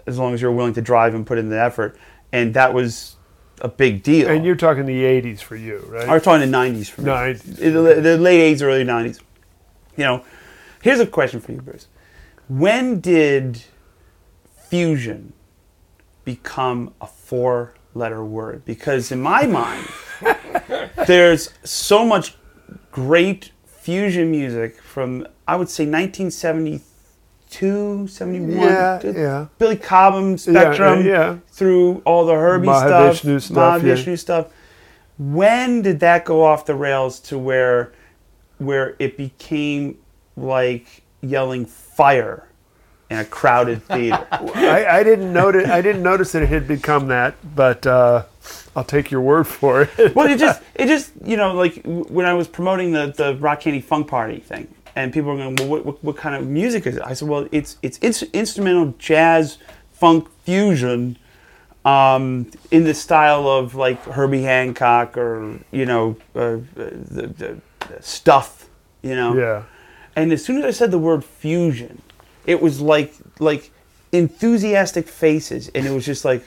as 0.06 0.18
long 0.18 0.34
as 0.34 0.42
you're 0.42 0.52
willing 0.52 0.74
to 0.74 0.82
drive 0.82 1.14
and 1.14 1.26
put 1.26 1.38
in 1.38 1.48
the 1.48 1.58
effort. 1.58 1.96
And 2.32 2.52
that 2.54 2.74
was 2.74 3.15
a 3.60 3.68
big 3.68 4.02
deal. 4.02 4.28
And 4.28 4.44
you're 4.44 4.56
talking 4.56 4.86
the 4.86 5.02
'80s 5.02 5.40
for 5.40 5.56
you, 5.56 5.78
right? 5.88 6.08
I 6.08 6.14
was 6.14 6.22
talking 6.22 6.50
the 6.50 6.56
'90s 6.56 6.88
for 6.88 7.02
me. 7.02 7.08
90s. 7.08 7.58
In 7.58 7.74
the, 7.74 8.18
late 8.18 8.56
'80s, 8.56 8.62
early 8.62 8.84
'90s. 8.84 9.20
You 9.96 10.04
know, 10.04 10.24
here's 10.82 11.00
a 11.00 11.06
question 11.06 11.40
for 11.40 11.52
you, 11.52 11.60
Bruce. 11.60 11.88
When 12.48 13.00
did 13.00 13.62
fusion 14.68 15.32
become 16.24 16.94
a 17.00 17.06
four-letter 17.06 18.24
word? 18.24 18.64
Because 18.64 19.10
in 19.10 19.20
my 19.20 19.46
mind, 19.46 19.86
there's 21.06 21.52
so 21.64 22.04
much 22.04 22.36
great 22.90 23.52
fusion 23.64 24.30
music 24.30 24.80
from 24.82 25.26
I 25.46 25.54
would 25.56 25.68
say 25.68 25.84
1972 25.84 26.82
72, 27.56 28.08
71. 28.08 28.58
Yeah, 28.58 29.00
yeah. 29.04 29.46
Billy 29.58 29.76
Cobham 29.76 30.36
Spectrum 30.36 31.06
yeah. 31.06 31.38
through 31.48 32.02
all 32.04 32.26
the 32.26 32.34
Herbie 32.34 32.68
Mahavishnu 32.68 33.40
stuff, 33.40 33.42
stuff, 33.42 33.82
yeah. 33.82 33.94
Mahavishnu 33.94 34.18
stuff. 34.18 34.46
When 35.18 35.82
did 35.82 36.00
that 36.00 36.24
go 36.24 36.44
off 36.44 36.66
the 36.66 36.74
rails 36.74 37.20
to 37.20 37.38
where 37.38 37.92
where 38.58 38.96
it 38.98 39.16
became 39.16 39.98
like 40.36 41.02
yelling 41.22 41.64
fire 41.66 42.46
in 43.08 43.18
a 43.18 43.24
crowded 43.24 43.82
theater? 43.88 44.26
I, 44.30 44.98
I 44.98 45.02
didn't 45.02 45.32
notice. 45.32 45.68
I 45.68 45.80
didn't 45.80 46.02
notice 46.02 46.32
that 46.32 46.42
it 46.42 46.48
had 46.48 46.68
become 46.68 47.08
that, 47.08 47.34
but 47.54 47.86
uh, 47.86 48.24
I'll 48.74 48.84
take 48.84 49.10
your 49.10 49.22
word 49.22 49.46
for 49.46 49.82
it. 49.82 50.14
well, 50.14 50.30
it 50.30 50.38
just, 50.38 50.62
it 50.74 50.86
just, 50.86 51.12
you 51.24 51.38
know, 51.38 51.54
like 51.54 51.80
when 51.84 52.26
I 52.26 52.34
was 52.34 52.48
promoting 52.48 52.92
the 52.92 53.06
the 53.16 53.36
Rock 53.36 53.60
Candy 53.60 53.80
Funk 53.80 54.08
Party 54.08 54.40
thing, 54.40 54.68
and 54.96 55.12
people 55.12 55.30
were 55.30 55.36
going, 55.36 55.54
"Well, 55.56 55.68
what, 55.68 55.86
what, 55.86 56.02
what 56.02 56.16
kind 56.16 56.34
of 56.34 56.48
music 56.48 56.86
is 56.86 56.96
it?" 56.96 57.02
I 57.04 57.12
said, 57.12 57.28
"Well, 57.28 57.46
it's 57.52 57.76
it's, 57.82 57.98
it's 58.00 58.22
instrumental 58.32 58.94
jazz 58.98 59.58
funk 59.92 60.28
fusion, 60.42 61.18
um, 61.84 62.50
in 62.70 62.84
the 62.84 62.94
style 62.94 63.46
of 63.46 63.74
like 63.74 64.02
Herbie 64.04 64.42
Hancock 64.42 65.16
or 65.16 65.58
you 65.70 65.86
know 65.86 66.16
uh, 66.34 66.58
the, 66.74 67.32
the, 67.36 67.60
the 67.88 68.02
stuff, 68.02 68.68
you 69.02 69.14
know." 69.14 69.36
yeah. 69.36 69.62
And 70.16 70.32
as 70.32 70.42
soon 70.42 70.56
as 70.58 70.64
I 70.64 70.70
said 70.70 70.90
the 70.90 70.98
word 70.98 71.22
fusion, 71.22 72.00
it 72.46 72.62
was 72.62 72.80
like 72.80 73.14
like 73.38 73.70
enthusiastic 74.12 75.08
faces, 75.08 75.70
and 75.74 75.86
it 75.86 75.90
was 75.90 76.06
just 76.06 76.24
like 76.24 76.42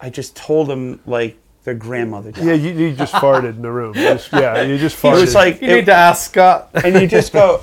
I 0.00 0.10
just 0.10 0.34
told 0.34 0.66
them 0.66 1.00
like 1.06 1.38
their 1.64 1.74
grandmother 1.74 2.30
died. 2.32 2.44
Yeah, 2.44 2.52
you, 2.52 2.72
you 2.72 2.92
just 2.94 3.12
farted 3.14 3.56
in 3.56 3.62
the 3.62 3.70
room. 3.72 3.94
Just- 3.94 4.32
yeah, 4.32 4.62
you 4.62 4.78
just 4.78 4.96
farted. 4.96 5.12
It 5.12 5.16
farted. 5.16 5.20
was 5.22 5.34
like 5.34 5.62
You 5.62 5.68
it- 5.68 5.74
need 5.76 5.86
to 5.86 5.94
ask 5.94 6.30
Scott. 6.30 6.70
and 6.74 6.94
you 7.00 7.06
just 7.08 7.32
go, 7.32 7.62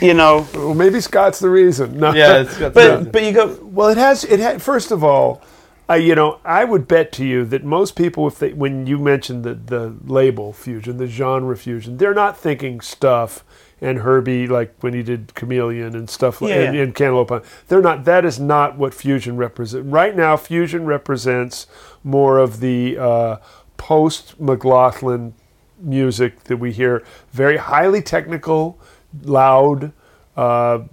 you 0.00 0.14
know, 0.14 0.46
well, 0.54 0.74
maybe 0.74 1.00
Scott's 1.00 1.38
the 1.38 1.50
reason. 1.50 1.98
No. 1.98 2.12
yeah, 2.12 2.38
it's 2.40 2.56
got 2.58 2.74
but 2.74 3.12
but 3.12 3.22
you 3.22 3.32
go, 3.32 3.58
Well, 3.62 3.88
it 3.88 3.98
has. 3.98 4.24
It 4.24 4.40
had. 4.40 4.60
First 4.62 4.90
of 4.90 5.04
all, 5.04 5.42
I 5.88 5.96
you 5.96 6.14
know 6.14 6.38
I 6.44 6.64
would 6.64 6.88
bet 6.88 7.12
to 7.12 7.24
you 7.24 7.44
that 7.46 7.62
most 7.64 7.94
people, 7.96 8.26
if 8.26 8.38
they 8.38 8.52
when 8.52 8.86
you 8.86 8.98
mentioned 8.98 9.44
the 9.44 9.54
the 9.54 9.94
label 10.06 10.52
fusion, 10.52 10.96
the 10.96 11.06
genre 11.06 11.56
fusion, 11.56 11.98
they're 11.98 12.14
not 12.14 12.36
thinking 12.38 12.80
stuff 12.80 13.44
and 13.82 13.98
Herbie 13.98 14.46
like 14.46 14.74
when 14.80 14.94
he 14.94 15.02
did 15.02 15.34
Chameleon 15.34 15.94
and 15.94 16.08
stuff 16.08 16.40
like 16.40 16.50
Yeah, 16.50 16.60
and, 16.62 16.76
yeah. 16.76 16.82
and 16.84 16.94
Cantaloupe. 16.94 17.44
They're 17.68 17.82
not. 17.82 18.04
That 18.04 18.24
is 18.24 18.38
not 18.40 18.78
what 18.78 18.94
fusion 18.94 19.36
represents. 19.36 19.86
Right 19.86 20.16
now, 20.16 20.36
fusion 20.38 20.86
represents 20.86 21.66
more 22.04 22.38
of 22.38 22.60
the 22.60 22.96
uh, 22.96 23.36
post 23.76 24.40
McLaughlin 24.40 25.34
music 25.78 26.44
that 26.44 26.56
we 26.58 26.72
hear. 26.72 27.02
Very 27.32 27.56
highly 27.58 28.00
technical, 28.00 28.78
loud. 29.22 29.92
Uh, 30.36 30.84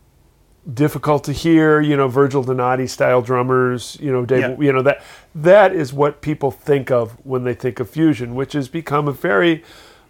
difficult 0.73 1.23
to 1.23 1.31
hear, 1.31 1.79
you 1.81 1.95
know, 1.97 2.07
Virgil 2.07 2.43
Donati 2.43 2.85
style 2.85 3.21
drummers, 3.21 3.97
you 4.01 4.11
know, 4.11 4.23
Dave, 4.25 4.41
Yeah. 4.41 4.55
you 4.59 4.73
know 4.73 4.81
that 4.83 5.01
that 5.33 5.73
is 5.73 5.93
what 5.93 6.21
people 6.21 6.51
think 6.51 6.91
of 6.91 7.13
when 7.25 7.43
they 7.43 7.53
think 7.55 7.79
of 7.79 7.89
fusion, 7.89 8.35
which 8.35 8.53
has 8.53 8.67
become 8.67 9.07
a 9.07 9.11
very 9.11 9.63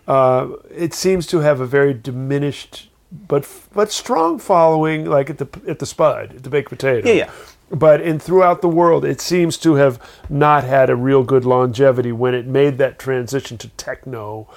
uh, 0.10 0.50
it 0.76 0.93
seems 0.93 1.26
to 1.28 1.39
have 1.39 1.62
a 1.62 1.65
very 1.65 1.93
diminished 1.93 2.89
but 3.28 3.48
but 3.74 3.91
strong 3.91 4.38
following 4.39 5.06
like 5.06 5.30
at 5.30 5.38
the 5.38 5.48
at 5.67 5.80
the 5.80 5.86
Spud, 5.86 6.36
at 6.36 6.43
the 6.43 6.50
baked 6.50 6.69
potato. 6.69 7.08
Yeah, 7.08 7.13
yeah. 7.13 7.32
But 7.72 8.02
in 8.02 8.17
throughout 8.19 8.62
the 8.62 8.67
world, 8.67 9.06
it 9.06 9.22
seems 9.22 9.56
to 9.58 9.76
have 9.76 10.00
not 10.28 10.63
had 10.63 10.89
a 10.89 10.95
real 10.95 11.24
good 11.24 11.45
longevity 11.45 12.12
when 12.12 12.34
it 12.34 12.48
made 12.48 12.80
that 12.80 12.98
transition 12.98 13.58
to 13.60 13.67
techno, 13.69 14.48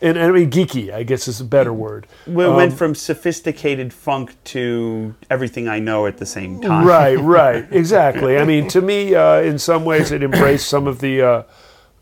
and, 0.00 0.16
and 0.16 0.26
I 0.28 0.30
mean 0.30 0.50
geeky, 0.50 0.92
I 0.92 1.02
guess 1.02 1.26
is 1.26 1.40
a 1.40 1.44
better 1.44 1.72
word. 1.72 2.06
we 2.26 2.44
Um, 2.44 2.54
went 2.54 2.72
from 2.74 2.94
sophisticated 2.94 3.92
funk 3.92 4.36
to 4.44 5.14
everything 5.28 5.68
I 5.68 5.80
know 5.80 6.06
at 6.06 6.18
the 6.18 6.26
same 6.26 6.60
time. 6.60 6.86
Right, 6.86 7.18
right, 7.18 7.66
exactly. 7.72 8.38
I 8.38 8.44
mean, 8.44 8.68
to 8.68 8.80
me, 8.80 9.14
uh, 9.16 9.40
in 9.40 9.58
some 9.58 9.84
ways, 9.84 10.12
it 10.12 10.22
embraced 10.22 10.68
some 10.68 10.86
of 10.86 11.00
the, 11.00 11.20
uh, 11.22 11.42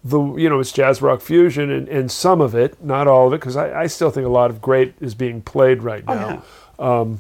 the 0.03 0.19
you 0.37 0.49
know, 0.49 0.61
it's 0.61 0.73
jazz 0.73 1.03
rock 1.03 1.21
fusion, 1.21 1.71
and, 1.71 1.89
and 1.89 2.11
some 2.11 2.41
of 2.41 2.55
it, 2.55 2.83
not 2.83 3.07
all 3.07 3.27
of 3.27 3.33
it, 3.35 3.41
because 3.41 3.57
I, 3.57 3.83
I 3.83 3.87
still 3.87 4.11
think 4.11 4.27
a 4.27 4.31
lot 4.31 4.51
of 4.51 4.63
great 4.63 4.95
is 5.01 5.15
being 5.15 5.43
played 5.43 5.83
right 5.83 6.05
Oh, 6.09 6.15
now. 6.15 6.43
yeah. 6.79 7.17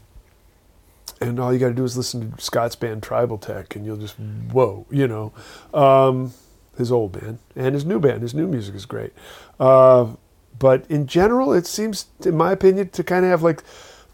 And 1.22 1.38
all 1.38 1.52
you 1.52 1.58
got 1.58 1.68
to 1.68 1.74
do 1.74 1.84
is 1.84 1.98
listen 1.98 2.32
to 2.32 2.40
Scott's 2.40 2.76
band 2.76 3.02
Tribal 3.02 3.36
Tech, 3.36 3.76
and 3.76 3.84
you'll 3.84 3.98
just 3.98 4.16
whoa, 4.18 4.86
you 4.90 5.06
know, 5.06 5.32
um, 5.74 6.32
his 6.78 6.90
old 6.90 7.12
band 7.12 7.40
and 7.54 7.74
his 7.74 7.84
new 7.84 8.00
band. 8.00 8.22
His 8.22 8.32
new 8.32 8.46
music 8.46 8.74
is 8.74 8.86
great. 8.86 9.12
Uh, 9.58 10.12
but 10.58 10.86
in 10.88 11.06
general, 11.06 11.52
it 11.52 11.66
seems, 11.66 12.06
in 12.24 12.36
my 12.38 12.52
opinion, 12.52 12.88
to 12.90 13.04
kind 13.04 13.26
of 13.26 13.30
have 13.30 13.42
like 13.42 13.62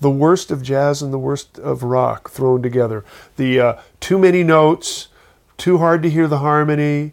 the 0.01 0.11
worst 0.11 0.51
of 0.51 0.63
jazz 0.65 1.01
and 1.01 1.13
the 1.13 1.19
worst 1.19 1.61
of 1.61 1.85
rock 1.85 2.29
thrown 2.31 2.61
together. 2.61 3.05
The 3.37 3.61
uh, 3.61 3.81
too 4.01 4.19
many 4.19 4.43
notes, 4.43 5.07
too 5.57 5.79
hard 5.79 6.03
to 6.03 6.11
hear 6.11 6.27
the 6.27 6.39
harmony, 6.39 7.13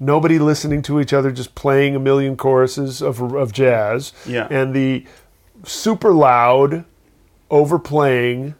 nobody 0.00 0.38
listening 0.38 0.82
to 0.82 1.00
each 1.00 1.12
other, 1.12 1.30
just 1.32 1.54
playing 1.54 1.96
a 1.96 1.98
million 1.98 2.36
choruses 2.36 3.02
of, 3.02 3.20
of 3.34 3.52
jazz, 3.52 4.12
Yeah. 4.26 4.46
and 4.50 4.74
the 4.74 5.04
super 5.64 6.12
loud 6.12 6.84
overplaying 7.50 8.54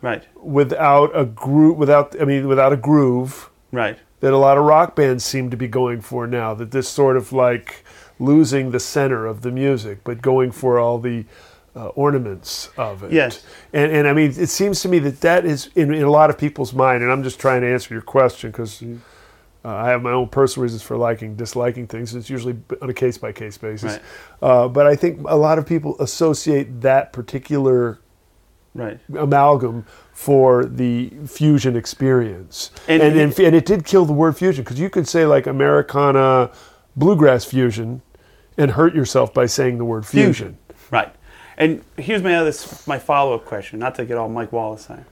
Right, 0.00 0.22
without 0.40 1.10
a 1.12 1.24
groove 1.24 1.76
without 1.76 2.14
I 2.20 2.24
mean 2.24 2.46
without 2.46 2.72
a 2.72 2.76
groove 2.76 3.50
right. 3.72 3.98
that 4.20 4.32
a 4.32 4.36
lot 4.36 4.56
of 4.56 4.64
rock 4.64 4.94
bands 4.94 5.24
seem 5.24 5.50
to 5.50 5.56
be 5.56 5.66
going 5.66 6.00
for 6.02 6.24
now 6.28 6.54
that 6.54 6.70
this 6.70 6.88
sort 6.88 7.16
of 7.16 7.32
like 7.32 7.84
losing 8.20 8.70
the 8.70 8.78
center 8.78 9.26
of 9.26 9.42
the 9.42 9.50
music 9.50 9.98
but 10.04 10.22
going 10.22 10.52
for 10.52 10.78
all 10.78 10.98
the 11.00 11.24
uh, 11.74 11.88
ornaments 11.88 12.70
of 12.76 13.02
it 13.02 13.10
Yes. 13.10 13.42
and 13.72 13.90
and 13.90 14.06
I 14.06 14.12
mean 14.12 14.30
it 14.38 14.46
seems 14.50 14.80
to 14.82 14.88
me 14.88 15.00
that 15.00 15.20
that 15.22 15.44
is 15.44 15.68
in, 15.74 15.92
in 15.92 16.04
a 16.04 16.10
lot 16.10 16.30
of 16.30 16.38
people's 16.38 16.72
mind 16.72 17.02
and 17.02 17.10
I'm 17.10 17.24
just 17.24 17.40
trying 17.40 17.62
to 17.62 17.66
answer 17.66 17.92
your 17.92 18.02
question 18.02 18.52
because 18.52 18.80
uh, 19.64 19.68
I 19.74 19.88
have 19.90 20.02
my 20.02 20.12
own 20.12 20.28
personal 20.28 20.62
reasons 20.64 20.82
for 20.82 20.96
liking 20.96 21.34
disliking 21.36 21.86
things 21.86 22.14
it's 22.14 22.30
usually 22.30 22.56
on 22.80 22.88
a 22.90 22.94
case 22.94 23.18
by 23.18 23.32
case 23.32 23.58
basis 23.58 23.92
Right. 23.94 24.02
uh, 24.42 24.68
but 24.68 24.86
I 24.86 24.94
think 24.96 25.20
a 25.28 25.36
lot 25.36 25.58
of 25.58 25.66
people 25.66 25.96
associate 26.00 26.80
that 26.82 27.12
particular 27.12 27.98
Right. 28.74 29.00
amalgam 29.16 29.86
for 30.12 30.64
the 30.64 31.10
fusion 31.26 31.74
experience. 31.74 32.70
And- 32.86 33.02
And, 33.02 33.18
and, 33.18 33.40
and, 33.40 33.56
it 33.56 33.64
did 33.66 33.84
kill 33.84 34.04
the 34.04 34.12
word 34.12 34.36
fusion 34.36 34.62
because 34.62 34.78
you 34.78 34.88
could 34.90 35.08
say 35.08 35.26
like 35.26 35.46
Americana 35.48 36.50
bluegrass 36.94 37.44
fusion 37.44 38.02
and 38.56 38.72
hurt 38.72 38.94
yourself 38.94 39.32
by 39.34 39.46
saying 39.46 39.78
the 39.78 39.84
word 39.84 40.06
fusion. 40.06 40.58
Right. 40.92 41.12
And 41.56 41.82
here's 41.96 42.22
my 42.22 42.36
other 42.36 42.52
my 42.86 42.98
follow 43.00 43.34
up 43.34 43.44
question, 43.46 43.80
not 43.80 43.96
to 43.96 44.04
get 44.04 44.16
all 44.16 44.28
Mike 44.28 44.52
Wallace 44.52 44.88
on, 44.90 45.04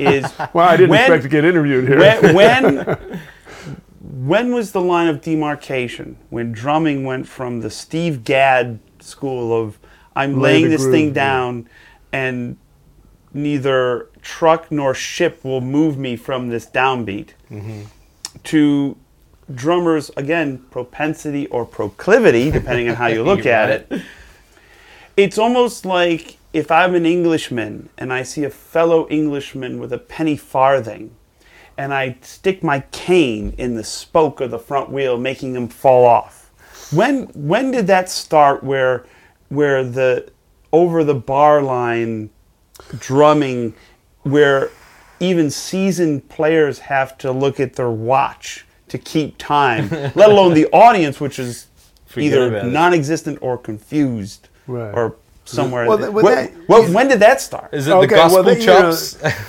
is 0.00 0.24
Well, 0.52 0.66
I 0.68 0.76
didn't 0.76 0.90
when, 0.90 1.00
expect 1.00 1.22
to 1.22 1.28
get 1.28 1.44
interviewed 1.44 1.86
here. 1.86 1.98
when, 2.00 2.34
when 2.34 3.20
when 4.04 4.52
was 4.52 4.72
the 4.72 4.80
line 4.80 5.08
of 5.08 5.22
demarcation 5.22 6.16
when 6.28 6.52
drumming 6.52 7.04
went 7.04 7.26
from 7.26 7.60
the 7.60 7.70
Steve 7.70 8.22
Gadd 8.22 8.78
school 9.00 9.58
of 9.58 9.78
I'm 10.14 10.40
Lay 10.40 10.54
laying 10.54 10.70
this 10.70 10.82
groove, 10.82 10.92
thing 10.92 11.06
yeah. 11.08 11.14
down 11.14 11.68
and 12.12 12.58
neither 13.32 14.08
truck 14.20 14.70
nor 14.70 14.94
ship 14.94 15.42
will 15.42 15.60
move 15.60 15.96
me 15.96 16.16
from 16.16 16.48
this 16.48 16.66
downbeat 16.66 17.30
mm-hmm. 17.50 17.82
to 18.44 18.96
drummers 19.54 20.10
again 20.16 20.58
propensity 20.70 21.46
or 21.48 21.64
proclivity 21.64 22.50
depending 22.50 22.88
on 22.88 22.96
how 22.96 23.06
you 23.06 23.22
look 23.22 23.46
at 23.46 23.70
it 23.70 24.02
it's 25.16 25.38
almost 25.38 25.86
like 25.86 26.38
if 26.52 26.70
I'm 26.70 26.94
an 26.94 27.06
Englishman 27.06 27.88
and 27.96 28.12
I 28.12 28.22
see 28.22 28.44
a 28.44 28.50
fellow 28.50 29.08
Englishman 29.08 29.78
with 29.78 29.92
a 29.92 29.98
penny 29.98 30.36
farthing 30.36 31.14
and 31.76 31.92
I 31.92 32.16
stick 32.22 32.62
my 32.62 32.80
cane 32.92 33.54
in 33.58 33.74
the 33.74 33.84
spoke 33.84 34.40
of 34.40 34.50
the 34.50 34.58
front 34.58 34.90
wheel 34.90 35.18
making 35.18 35.54
him 35.54 35.68
fall 35.68 36.04
off. 36.04 36.50
When 36.92 37.24
when 37.34 37.70
did 37.70 37.86
that 37.88 38.08
start 38.10 38.62
where 38.62 39.04
where 39.48 39.84
the 39.84 40.30
over 40.72 41.04
the 41.04 41.14
bar 41.14 41.62
line 41.62 42.30
drumming 42.98 43.74
where 44.22 44.70
even 45.20 45.50
seasoned 45.50 46.28
players 46.28 46.78
have 46.80 47.16
to 47.18 47.30
look 47.32 47.60
at 47.60 47.74
their 47.74 47.90
watch 47.90 48.66
to 48.88 48.98
keep 48.98 49.38
time, 49.38 49.88
let 50.14 50.30
alone 50.30 50.54
the 50.54 50.66
audience 50.66 51.20
which 51.20 51.38
is 51.38 51.68
Forget 52.06 52.26
either 52.32 52.62
non-existent 52.64 53.38
or 53.40 53.58
confused 53.58 54.48
Right. 54.66 54.92
or 54.94 55.16
somewhere. 55.44 55.86
Well, 55.86 55.98
well, 55.98 56.12
What- 56.12 56.34
that- 56.34 56.50
what- 56.66 56.88
when 56.90 57.08
did 57.08 57.20
that 57.20 57.40
start? 57.40 57.72
Is 57.72 57.86
it 57.86 58.00
the 58.00 58.06
gospel 58.06 58.42
then, 58.42 58.60
you 58.60 58.66
know, 58.66 58.94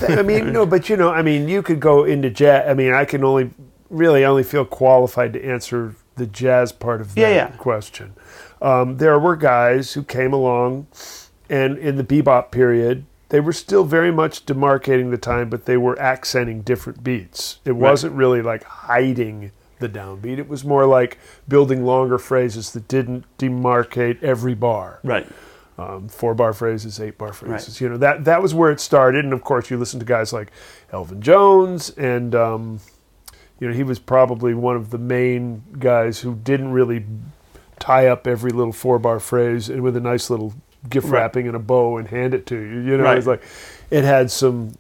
I 0.20 0.22
mean, 0.22 0.52
no, 0.54 0.66
but 0.66 0.90
you 0.90 0.98
know, 0.98 1.10
I 1.10 1.22
mean, 1.22 1.48
you 1.48 1.62
could 1.62 1.80
go 1.80 2.04
into 2.04 2.30
jazz. 2.30 2.70
I 2.70 2.74
mean, 2.74 2.94
I 2.94 3.06
can 3.06 3.24
only 3.24 3.52
really 3.90 4.26
only 4.26 4.44
feel 4.44 4.66
qualified 4.66 5.34
to 5.34 5.44
answer 5.46 5.96
the 6.18 6.26
jazz 6.26 6.72
part 6.72 7.02
of 7.02 7.14
that 7.16 7.22
Yeah, 7.22 7.30
yeah. 7.30 7.48
question. 7.58 8.14
Um, 8.62 8.98
there 8.98 9.18
were 9.20 9.36
guys 9.36 9.94
who 9.94 10.04
came 10.04 10.34
along, 10.34 10.88
and 11.50 11.78
in 11.78 11.98
the 11.98 12.04
bebop 12.04 12.52
period, 12.52 13.06
they 13.30 13.40
were 13.40 13.54
still 13.54 13.84
very 13.84 14.12
much 14.12 14.46
demarcating 14.46 15.12
the 15.12 15.18
time, 15.18 15.50
but 15.50 15.66
they 15.66 15.78
were 15.78 16.00
accenting 16.00 16.62
different 16.62 17.04
beats. 17.04 17.60
It 17.66 17.74
wasn't 17.76 18.14
really 18.14 18.42
like 18.42 18.64
hiding 18.64 19.52
the 19.80 19.90
downbeat. 19.90 20.38
It 20.40 20.48
was 20.48 20.64
more 20.64 20.86
like 20.86 21.18
building 21.48 21.86
longer 21.86 22.18
phrases 22.18 22.72
that 22.72 22.88
didn't 22.88 23.26
demarcate 23.38 24.24
every 24.24 24.56
bar. 24.56 25.00
right. 25.04 25.28
Um, 25.78 26.08
four 26.08 26.34
bar 26.34 26.54
phrases, 26.54 27.00
eight 27.00 27.18
bar 27.18 27.34
phrases. 27.34 27.82
You 27.82 27.90
know 27.90 27.98
that 27.98 28.26
that 28.26 28.42
was 28.42 28.54
where 28.54 28.72
it 28.72 28.80
started, 28.80 29.24
and 29.26 29.34
of 29.34 29.44
course 29.44 29.70
you 29.70 29.78
listen 29.78 30.00
to 30.00 30.06
guys 30.06 30.32
like 30.34 30.52
Elvin 30.92 31.22
Jones, 31.22 31.90
and 31.92 32.34
um, 32.36 32.80
you 33.60 33.68
know 33.68 33.74
he 33.74 33.84
was 33.84 34.00
probably 34.00 34.54
one 34.54 34.76
of 34.76 34.90
the 34.92 34.98
main 34.98 35.64
guys 35.80 36.20
who 36.20 36.36
didn't 36.36 36.72
really 36.72 37.06
tie 37.80 38.08
up 38.08 38.26
every 38.26 38.52
little 38.52 38.72
four 38.74 38.98
bar 39.00 39.20
phrase 39.20 39.70
and 39.70 39.82
with 39.82 39.98
a 39.98 40.00
nice 40.02 40.30
little 40.30 40.54
gift 40.90 41.08
Right. 41.08 41.20
wrapping 41.20 41.48
and 41.48 41.56
a 41.56 41.60
bow 41.60 41.98
and 41.98 42.08
hand 42.08 42.34
it 42.34 42.46
to 42.48 42.56
you. 42.56 42.80
You 42.80 42.98
know, 42.98 43.04
Right. 43.04 43.18
it's 43.18 43.28
like 43.28 43.44
it 43.90 44.04
had 44.06 44.32
some 44.32 44.76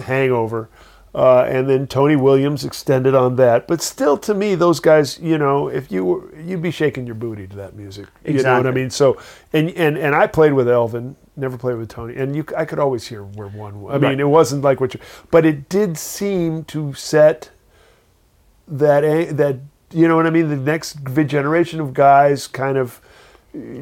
hangover. 0.00 0.68
Uh, 1.14 1.40
and 1.48 1.68
then 1.68 1.86
Tony 1.86 2.16
Williams 2.16 2.64
extended 2.66 3.14
on 3.14 3.36
that, 3.36 3.66
but 3.66 3.80
still, 3.80 4.18
to 4.18 4.34
me, 4.34 4.54
those 4.54 4.78
guys, 4.78 5.18
you 5.18 5.38
know, 5.38 5.68
if 5.68 5.90
you 5.90 6.04
were, 6.04 6.38
you'd 6.38 6.60
be 6.60 6.70
shaking 6.70 7.06
your 7.06 7.14
booty 7.14 7.46
to 7.46 7.56
that 7.56 7.74
music. 7.74 8.06
You 8.26 8.42
know 8.42 8.58
what 8.58 8.66
I 8.66 8.72
mean? 8.72 8.90
So, 8.90 9.18
and 9.54 9.70
and 9.70 9.96
and 9.96 10.14
I 10.14 10.26
played 10.26 10.52
with 10.52 10.68
Elvin, 10.68 11.16
never 11.34 11.56
played 11.56 11.78
with 11.78 11.88
Tony, 11.88 12.14
and 12.16 12.36
you, 12.36 12.44
I 12.56 12.66
could 12.66 12.78
always 12.78 13.06
hear 13.06 13.22
where 13.24 13.48
one. 13.48 13.80
was. 13.80 13.94
I 13.94 13.98
mean, 13.98 14.02
Right. 14.10 14.20
it 14.20 14.24
wasn't 14.26 14.62
like 14.62 14.80
what 14.82 14.92
you, 14.92 15.00
but 15.30 15.46
it 15.46 15.68
did 15.70 15.96
seem 15.96 16.64
to 16.64 16.92
set 16.92 17.50
that 18.68 19.02
a- 19.02 19.32
that 19.32 19.56
you 19.90 20.06
know 20.08 20.16
what 20.16 20.26
I 20.26 20.30
mean. 20.30 20.50
The 20.50 20.56
next 20.56 20.98
generation 21.26 21.80
of 21.80 21.94
guys 21.94 22.46
kind 22.46 22.76
of. 22.76 23.00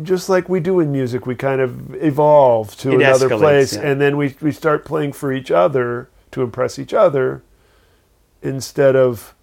Just 0.05 0.29
like 0.29 0.49
we 0.49 0.61
do 0.61 0.79
in 0.79 0.93
music, 0.93 1.27
we 1.27 1.35
kind 1.35 1.61
of 1.61 1.93
evolve 1.97 2.77
to 2.79 2.93
It 2.93 2.95
another 3.03 3.29
escalates, 3.29 3.39
place, 3.41 3.75
yeah. 3.75 3.81
and 3.83 4.01
then 4.01 4.17
we, 4.17 4.35
we 4.41 4.53
start 4.53 4.85
playing 4.85 5.12
for 5.12 5.33
each 5.33 5.51
other 5.51 6.09
to 6.37 6.42
impress 6.42 6.79
each 6.79 6.92
other 6.92 7.42
instead 8.42 8.94
of 8.94 9.35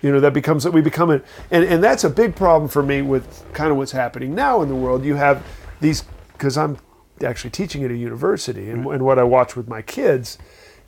you 0.00 0.12
know 0.12 0.20
that 0.20 0.32
becomes 0.32 0.62
that 0.62 0.70
we 0.70 0.80
become 0.80 1.10
it 1.10 1.24
and 1.50 1.64
and 1.64 1.82
that's 1.82 2.04
a 2.04 2.08
big 2.10 2.36
problem 2.36 2.68
for 2.68 2.80
me 2.80 3.02
with 3.02 3.44
kind 3.52 3.72
of 3.72 3.76
what's 3.76 3.90
happening 3.90 4.36
now 4.36 4.62
in 4.62 4.68
the 4.68 4.74
world 4.74 5.04
you 5.04 5.16
have 5.16 5.44
these 5.80 6.04
because 6.32 6.56
i'm 6.56 6.78
actually 7.24 7.50
teaching 7.50 7.82
at 7.82 7.90
a 7.90 7.96
university 7.96 8.70
and, 8.70 8.86
and 8.86 9.02
what 9.04 9.18
i 9.18 9.24
watch 9.24 9.56
with 9.56 9.66
my 9.66 9.82
kids 9.82 10.38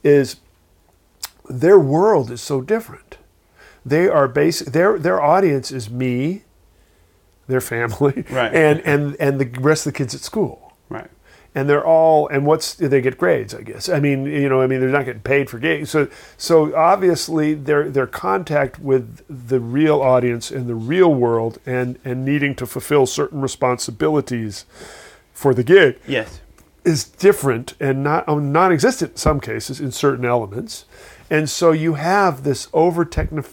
is 0.04 0.36
their 1.48 1.80
world 1.80 2.30
is 2.30 2.40
so 2.40 2.60
different 2.60 3.18
they 3.84 4.06
are 4.08 4.28
basic 4.28 4.68
their 4.68 4.96
their 5.00 5.20
audience 5.20 5.72
is 5.72 5.90
me 5.90 6.44
their 7.48 7.60
family 7.60 8.24
Right. 8.30 8.54
and 8.54 8.78
and 8.82 9.16
and 9.18 9.40
the 9.40 9.60
rest 9.60 9.84
of 9.84 9.92
the 9.92 9.96
kids 9.98 10.14
at 10.14 10.20
school 10.20 10.72
Right. 10.88 11.10
And 11.54 11.68
they're 11.68 11.84
all 11.84 12.28
and 12.28 12.46
what's 12.46 12.74
they 12.74 13.00
get 13.00 13.18
grades 13.18 13.54
i 13.54 13.60
guess 13.62 13.88
i 13.88 13.98
mean 13.98 14.24
you 14.24 14.48
know 14.48 14.60
i 14.60 14.66
mean 14.68 14.78
they're 14.80 14.88
not 14.88 15.04
getting 15.04 15.22
paid 15.22 15.50
for 15.50 15.58
games 15.58 15.90
so 15.90 16.06
so 16.36 16.74
obviously 16.76 17.54
their 17.54 17.90
their 17.90 18.06
contact 18.06 18.78
with 18.78 19.24
the 19.28 19.58
real 19.58 20.00
audience 20.00 20.50
and 20.50 20.68
the 20.68 20.74
real 20.74 21.12
world 21.12 21.58
and 21.66 21.98
and 22.04 22.24
needing 22.24 22.54
to 22.54 22.66
fulfill 22.66 23.04
certain 23.04 23.40
responsibilities 23.40 24.64
for 25.32 25.52
the 25.54 25.64
gig 25.64 25.98
Yes. 26.06 26.40
is 26.84 27.04
different 27.04 27.74
and 27.80 28.04
not 28.04 28.28
um, 28.28 28.52
non-existent 28.52 29.12
in 29.12 29.16
some 29.16 29.40
cases 29.40 29.80
in 29.80 29.90
certain 29.90 30.24
elements 30.24 30.84
and 31.30 31.48
so 31.50 31.72
you 31.72 31.94
have 31.94 32.44
this 32.44 32.68
over 32.72 33.04
techni 33.04 33.44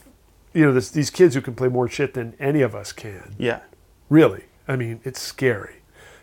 you 0.54 0.66
know 0.66 0.74
this, 0.74 0.90
these 0.92 1.10
kids 1.10 1.34
who 1.36 1.42
can 1.42 1.56
play 1.56 1.68
more 1.68 1.88
shit 1.88 2.14
than 2.14 2.34
any 2.40 2.62
of 2.62 2.76
us 2.76 2.92
can 2.92 3.36
Yeah. 3.40 3.62
Really, 4.10 4.46
I 4.70 4.78
mean, 4.78 5.02
it's 5.04 5.20
scary. 5.22 5.76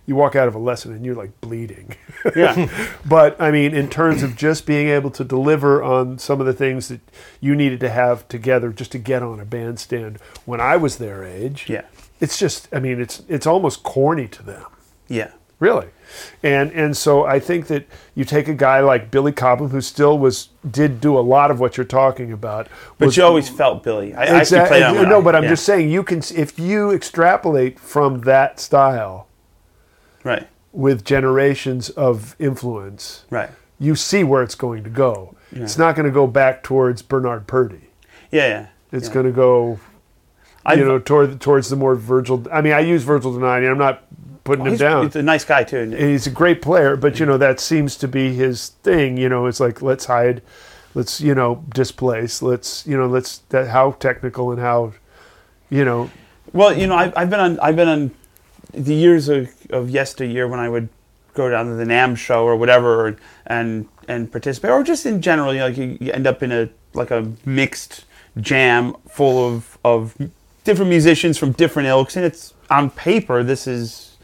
You 0.07 0.17
walk 0.17 0.37
out 0.37 0.49
of 0.49 0.55
a 0.55 0.59
lesson 0.59 0.93
and 0.93 1.05
you're 1.05 1.15
like 1.15 1.41
bleeding. 1.41 1.97
Yeah. 2.37 2.69
but 3.07 3.41
I 3.41 3.51
mean, 3.51 3.75
in 3.75 3.89
terms 3.89 4.23
of 4.23 4.37
just 4.37 4.67
being 4.67 4.89
able 4.89 5.11
to 5.13 5.25
deliver 5.25 5.83
on 5.83 6.19
some 6.19 6.41
of 6.41 6.47
the 6.47 6.53
things 6.53 6.89
that 6.89 7.01
you 7.41 7.55
needed 7.57 7.81
to 7.81 7.89
have 7.91 8.29
together 8.29 8.71
just 8.71 8.93
to 8.93 8.99
get 8.99 9.23
on 9.23 9.41
a 9.41 9.45
bandstand 9.45 10.19
when 10.45 10.61
I 10.61 10.77
was 10.77 10.97
their 10.99 11.25
age, 11.25 11.67
Yeah. 11.69 11.85
it's 12.21 12.39
just, 12.39 12.69
I 12.73 12.81
mean, 12.81 13.01
it's 13.01 13.23
it's 13.29 13.47
almost 13.47 13.83
corny 13.83 14.29
to 14.29 14.43
them, 14.43 14.65
Yeah. 15.09 15.33
really. 15.59 15.89
And 16.43 16.71
and 16.73 16.95
so 16.97 17.25
I 17.25 17.41
think 17.41 17.67
that 17.69 17.87
you 18.15 18.25
take 18.27 18.47
a 18.47 18.55
guy 18.55 18.81
like 18.81 19.11
Billy 19.11 19.33
Cobham, 19.33 19.71
who 19.71 19.81
still 19.81 20.19
was 20.19 20.51
did 20.71 21.01
do 21.01 21.19
a 21.19 21.21
lot 21.21 21.51
of 21.51 21.61
what 21.61 21.77
you're 21.79 21.85
talking 21.87 22.31
about, 22.31 22.69
But 22.99 23.07
was- 23.07 23.17
you 23.17 23.25
always 23.25 23.49
felt 23.49 23.83
Billy. 23.83 24.15
I, 24.15 24.23
I 24.25 24.27
actually 24.27 24.67
played 24.67 24.83
on 24.83 25.09
no, 25.09 25.23
but 25.23 25.35
I'm 25.35 25.45
yeah. 25.45 25.49
just 25.51 25.65
saying 25.65 25.91
you 25.91 26.03
can 26.03 26.23
if 26.37 26.59
you 26.59 26.91
extrapolate 26.93 27.81
from 27.81 28.21
that 28.23 28.61
style 28.61 29.29
right. 30.25 30.49
with 30.73 31.05
generations 31.05 31.91
of 31.91 32.35
influence, 32.39 33.25
Right. 33.31 33.51
you 33.79 33.95
see 33.95 34.25
where 34.25 34.43
it's 34.43 34.55
going 34.57 34.83
to 34.85 34.91
go. 34.91 35.35
It's 35.53 35.79
not 35.79 35.95
going 35.95 36.07
to 36.07 36.13
go 36.13 36.27
back 36.27 36.65
towards 36.65 37.01
Bernard 37.03 37.47
Purdie. 37.47 37.91
Yeah. 38.33 38.49
Yeah. 38.49 38.67
It's 38.91 39.07
yeah. 39.07 39.15
going 39.15 39.27
to 39.27 39.33
go, 39.33 39.79
I've- 40.67 40.81
you 40.81 40.87
know, 40.87 40.99
toward 40.99 41.41
towards 41.41 41.69
the 41.71 41.77
more 41.77 41.95
Virgil. 41.95 42.45
I 42.53 42.61
mean, 42.61 42.73
I 42.73 42.81
use 42.81 43.05
Virgil 43.05 43.33
Donati. 43.33 43.67
I'm 43.67 43.79
not 43.79 44.03
putting 44.43 44.67
him 44.67 44.77
down. 44.77 45.05
he's 45.07 45.15
a 45.17 45.23
nice 45.23 45.45
guy 45.45 45.63
too. 45.63 45.79
And 45.79 45.93
he's 45.95 46.27
a 46.27 46.31
great 46.31 46.61
player, 46.61 46.97
but 46.97 47.21
you 47.21 47.27
know 47.27 47.39
that 47.39 47.61
seems 47.61 47.97
to 47.99 48.09
be 48.09 48.35
his 48.35 48.71
thing. 48.83 49.17
You 49.17 49.29
know, 49.29 49.47
it's 49.47 49.61
like 49.61 49.81
let's 49.81 50.07
hide, 50.07 50.43
let's 50.95 51.21
you 51.21 51.35
know 51.37 51.65
displace, 51.73 52.43
let's 52.43 52.85
you 52.87 52.97
know 52.97 53.07
let's 53.07 53.39
that 53.51 53.69
how 53.69 53.93
technical 53.93 54.51
and 54.51 54.61
how, 54.61 54.93
you 55.71 55.85
know, 55.85 56.11
Well, 56.53 56.77
you 56.77 56.87
know, 56.89 56.97
I've, 56.97 57.13
I've 57.17 57.31
been 57.31 57.41
on 57.41 57.61
I've 57.61 57.77
been 57.77 57.89
on 57.89 58.11
the 58.77 58.95
years 58.95 59.29
of, 59.29 59.51
of 59.71 59.91
yesteryear 59.91 60.49
when 60.49 60.61
I 60.61 60.69
would 60.69 60.89
go 61.35 61.51
down 61.51 61.67
to 61.67 61.75
the 61.75 61.85
NAMM 61.85 62.17
show 62.17 62.45
or 62.45 62.57
whatever 62.57 63.17
and 63.47 63.89
and, 64.07 64.31
participate, 64.31 64.71
or 64.71 64.83
just 64.83 65.07
in 65.07 65.23
general, 65.23 65.55
you 65.55 65.61
know, 65.61 65.69
like 65.69 65.79
you, 65.79 65.97
you 65.99 66.13
end 66.13 66.27
up 66.27 66.43
in 66.43 66.53
a 66.53 66.69
like 66.93 67.11
a 67.11 67.33
mixed 67.45 68.05
jam 68.41 68.95
full 69.09 69.49
of 69.49 69.79
of 69.85 70.17
different 70.65 70.91
musicians 70.91 71.39
from 71.39 71.53
different 71.53 71.89
ilks, 71.89 72.17
and 72.17 72.25
it's 72.25 72.55
on 72.71 72.91
paper 72.91 73.43
this 73.43 73.67
is 73.67 74.17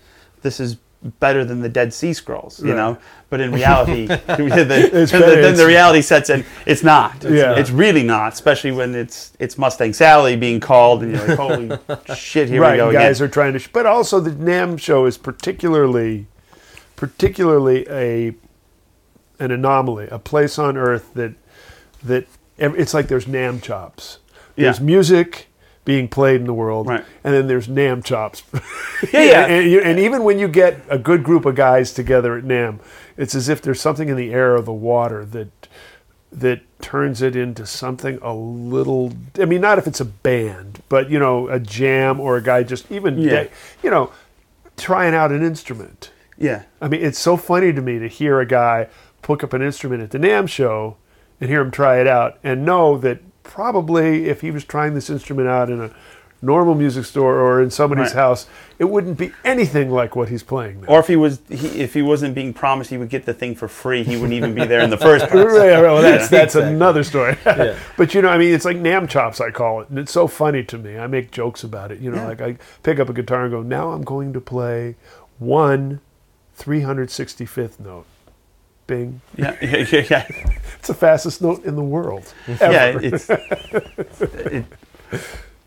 this 0.43 0.61
is 0.61 0.77
better 1.19 1.45
than 1.47 1.61
the 1.63 1.69
Dead 1.69 1.95
Sea 1.95 2.13
Scrolls, 2.13 2.61
you 2.63 2.71
Right. 2.71 2.77
know. 2.77 2.99
But 3.31 3.41
in 3.41 3.53
reality, 3.53 4.07
the, 4.07 4.17
the, 4.17 5.39
then 5.41 5.57
the 5.57 5.67
reality 5.67 6.03
sets 6.03 6.29
in. 6.29 6.45
It's 6.67 6.83
not. 6.83 7.17
It's, 7.25 7.33
Yeah. 7.35 7.55
it's 7.57 7.71
really 7.71 8.03
not, 8.03 8.33
especially 8.35 8.73
when 8.73 8.95
it's 8.95 9.33
it's 9.39 9.57
Mustang 9.57 9.93
Sally 9.95 10.37
being 10.37 10.61
called, 10.61 11.03
and 11.03 11.13
you're 11.17 11.27
like, 11.27 11.39
holy 11.39 11.71
shit, 12.15 12.49
here 12.51 12.61
right 12.61 12.73
we 12.73 12.77
go 12.79 12.93
guys 12.93 13.21
again. 13.21 13.29
are 13.29 13.33
trying 13.33 13.53
to 13.55 13.59
sh- 13.59 13.69
but 13.73 13.87
also 13.87 14.21
the 14.21 14.31
NAMM 14.33 14.79
show 14.79 15.07
is 15.07 15.17
particularly 15.17 16.27
particularly 16.97 17.87
a 17.89 18.35
an 19.39 19.51
anomaly 19.51 20.07
a 20.11 20.19
place 20.19 20.59
on 20.59 20.77
earth 20.77 21.15
that 21.15 21.33
that 22.03 22.27
it's 22.59 22.93
like 22.93 23.09
there's 23.09 23.25
NAMM 23.25 23.63
chops 23.63 24.19
there's 24.57 24.79
Yeah. 24.81 24.85
music 24.85 25.47
being 25.85 26.09
played 26.09 26.41
in 26.41 26.47
the 26.47 26.55
world 26.55 26.87
Right. 26.87 27.05
and 27.25 27.35
then 27.35 27.47
there's 27.49 27.67
NAMM 27.69 28.05
chops 28.05 28.43
Yeah, 29.13 29.23
yeah. 29.25 29.47
and, 29.47 29.71
you- 29.71 29.81
and 29.81 29.99
even 29.99 30.25
when 30.25 30.39
you 30.39 30.47
get 30.49 30.81
a 30.89 30.99
good 30.99 31.23
group 31.25 31.45
of 31.47 31.55
guys 31.55 31.93
together 31.93 32.37
at 32.37 32.45
NAMM 32.45 32.81
it's 33.17 33.35
as 33.35 33.49
if 33.49 33.61
there's 33.63 33.81
something 33.81 34.09
in 34.09 34.17
the 34.17 34.33
air 34.33 34.55
or 34.57 34.63
the 34.63 34.73
water 34.73 35.25
that 35.25 35.49
that 36.33 36.61
turns 36.81 37.23
it 37.23 37.35
into 37.35 37.67
something 37.67 38.19
a 38.23 38.33
little 38.33 39.13
i 39.41 39.45
mean 39.45 39.61
not 39.61 39.79
if 39.79 39.87
it's 39.89 40.01
a 40.01 40.05
band 40.05 40.81
but 40.89 41.11
you 41.11 41.19
know 41.19 41.49
a 41.49 41.59
jam 41.59 42.21
or 42.21 42.37
a 42.37 42.43
guy 42.43 42.63
just 42.63 42.91
even 42.93 43.19
Yeah. 43.19 43.49
you 43.83 43.91
know 43.91 44.13
trying 44.77 45.13
out 45.15 45.33
an 45.33 45.43
instrument 45.43 46.13
Yeah, 46.39 46.63
i 46.81 46.87
mean 46.89 47.03
it's 47.03 47.19
so 47.19 47.37
funny 47.37 47.73
to 47.73 47.83
me 47.83 47.99
to 47.99 48.07
hear 48.07 48.39
a 48.39 48.47
guy 48.47 48.87
pick 49.23 49.43
up 49.43 49.53
an 49.53 49.61
instrument 49.63 50.03
at 50.03 50.11
the 50.13 50.19
NAMM 50.19 50.49
show 50.49 50.97
and 51.41 51.51
hear 51.51 51.61
him 51.63 51.71
try 51.73 52.01
it 52.01 52.07
out 52.07 52.39
and 52.45 52.65
know 52.65 52.97
that 52.99 53.19
probably 53.51 54.29
if 54.29 54.41
he 54.41 54.51
was 54.51 54.65
trying 54.65 54.95
this 54.95 55.11
instrument 55.11 55.49
out 55.49 55.69
in 55.71 55.81
a 55.81 55.91
normal 56.43 56.75
music 56.75 57.05
store 57.05 57.35
or 57.39 57.61
in 57.63 57.71
somebody's 57.71 58.15
Right. 58.15 58.23
house 58.23 58.47
it 58.79 58.85
wouldn't 58.85 59.19
be 59.19 59.31
anything 59.45 59.91
like 59.91 60.17
what 60.17 60.31
he's 60.31 60.43
playing 60.43 60.81
now. 60.81 60.87
or 60.87 61.01
if 61.01 61.07
he 61.07 61.17
was 61.17 61.41
he, 61.51 61.67
if 61.83 61.93
he 61.93 62.01
wasn't 62.01 62.35
being 62.35 62.55
promised 62.55 62.89
he 62.89 62.97
would 62.97 63.11
get 63.11 63.27
the 63.27 63.35
thing 63.35 63.55
for 63.55 63.69
free, 63.69 64.03
he 64.05 64.15
wouldn't 64.17 64.33
even 64.33 64.55
be 64.55 64.65
there 64.65 64.81
in 64.81 64.89
the 64.89 64.97
first 64.97 65.27
place. 65.31 65.45
Right, 65.45 65.73
right, 65.75 65.83
well, 65.83 66.01
that's 66.01 66.29
that's 66.31 66.55
Exactly. 66.55 66.73
another 66.75 67.05
story. 67.05 67.37
but 67.99 68.15
you 68.15 68.23
know, 68.23 68.31
I 68.31 68.39
mean, 68.39 68.55
it's 68.55 68.65
like 68.65 68.79
NAMM 68.79 69.07
chops. 69.11 69.39
I 69.39 69.51
call 69.51 69.83
it, 69.83 69.91
and 69.91 69.99
it's 69.99 70.13
so 70.13 70.27
funny 70.27 70.63
to 70.65 70.79
me. 70.79 70.97
I 70.97 71.07
make 71.09 71.31
jokes 71.31 71.63
about 71.63 71.93
it. 71.93 71.99
You 72.01 72.11
know, 72.11 72.23
Yeah. 72.23 72.29
like 72.29 72.41
I 72.41 72.57
pick 72.83 72.99
up 72.99 73.11
a 73.11 73.13
guitar 73.13 73.43
and 73.43 73.51
go, 73.51 73.61
"Now 73.63 73.91
I'm 73.91 74.03
going 74.03 74.33
to 74.33 74.41
play 74.41 74.95
one 75.39 76.01
365th 76.59 77.79
note." 77.81 78.07
Bing. 78.91 79.21
Yeah, 79.37 79.57
yeah, 79.63 79.87
yeah. 79.93 80.07
yeah. 80.11 80.27
It's 80.81 80.89
the 80.89 80.95
fastest 80.95 81.43
note 81.43 81.65
in 81.65 81.77
the 81.77 81.83
world. 81.83 82.33
yeah 82.49 82.99
it's 83.09 83.29
it, 83.31 84.65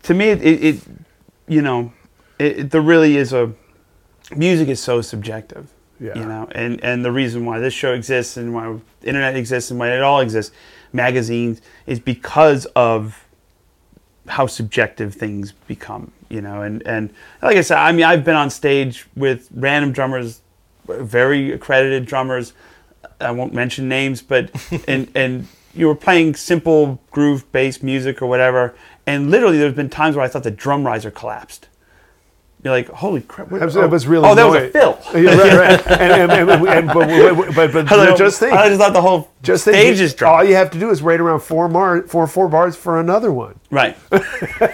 to 0.02 0.12
me 0.14 0.26
it, 0.30 0.42
it, 0.42 0.80
you 1.48 1.62
know 1.62 1.92
it, 2.38 2.58
it- 2.58 2.70
there 2.72 2.80
really 2.82 3.16
is 3.16 3.32
a 3.32 3.52
music 4.34 4.68
is 4.68 4.80
so 4.82 5.00
subjective 5.02 5.66
Yeah. 6.00 6.18
you 6.18 6.24
know 6.26 6.48
and 6.52 6.82
and 6.82 7.04
the 7.04 7.12
reason 7.12 7.44
why 7.46 7.60
this 7.60 7.72
show 7.74 7.92
exists 7.94 8.36
and 8.36 8.52
why 8.54 8.76
internet 9.04 9.36
exists 9.36 9.70
and 9.70 9.78
why 9.78 9.88
it 9.94 10.02
all 10.02 10.20
exists 10.20 10.52
magazines 10.92 11.60
is 11.86 12.00
because 12.00 12.66
of 12.74 13.24
how 14.26 14.46
subjective 14.46 15.14
things 15.14 15.52
become 15.68 16.10
you 16.28 16.40
know 16.40 16.62
and 16.62 16.82
and 16.86 17.10
like 17.42 17.56
i 17.56 17.60
said 17.62 17.78
i 17.78 17.92
mean 17.92 18.04
i've 18.04 18.24
been 18.24 18.34
on 18.44 18.50
stage 18.50 19.06
with 19.14 19.48
random 19.54 19.92
drummers 19.92 20.40
very 20.88 21.52
accredited 21.52 22.04
drummers 22.06 22.52
i 23.20 23.30
won't 23.30 23.52
mention 23.52 23.88
names 23.88 24.22
but 24.22 24.50
and 24.88 25.10
and 25.14 25.46
you 25.74 25.86
were 25.86 25.94
playing 25.94 26.34
simple 26.34 27.00
groove 27.10 27.50
based 27.52 27.82
music 27.82 28.20
or 28.22 28.26
whatever 28.26 28.74
and 29.06 29.30
literally 29.30 29.58
there's 29.58 29.74
been 29.74 29.90
times 29.90 30.16
where 30.16 30.24
i 30.24 30.28
thought 30.28 30.42
the 30.44 30.50
drum 30.50 30.86
riser 30.86 31.10
collapsed 31.10 31.68
You're 32.62 32.72
like, 32.72 32.88
holy 32.88 33.20
crap! 33.20 33.50
what- 33.50 33.58
That 33.60 33.66
was, 33.66 33.74
that 33.74 33.84
oh, 33.84 33.88
was 33.88 34.06
really 34.06 34.26
oh, 34.26 34.34
that 34.34 34.44
was 34.46 34.56
a 34.62 34.70
fill. 34.70 34.98
Yeah, 35.12 35.36
right, 35.36 35.84
right. 35.86 36.00
And, 36.00 36.32
and, 36.32 36.32
and, 36.32 36.50
and, 36.50 36.66
and- 36.66 36.86
but, 36.88 37.54
but, 37.54 37.72
but, 37.72 37.76
I 37.76 37.82
but 37.82 37.86
thought- 37.88 38.18
just 38.18 38.40
think, 38.40 38.54
I 38.54 38.68
just 38.68 38.80
thought 38.80 38.94
the 38.94 39.02
whole 39.02 39.28
just 39.42 39.64
stage 39.64 39.98
think, 39.98 40.00
is 40.00 40.22
all 40.22 40.42
you 40.42 40.54
have 40.54 40.70
to 40.70 40.78
do 40.78 40.88
is 40.88 41.02
wait 41.02 41.20
around 41.20 41.40
four 41.40 41.68
mar, 41.68 42.00
four 42.08 42.26
four 42.26 42.48
bars 42.48 42.74
for 42.74 42.98
another 42.98 43.30
one. 43.30 43.60
Right. 43.70 43.94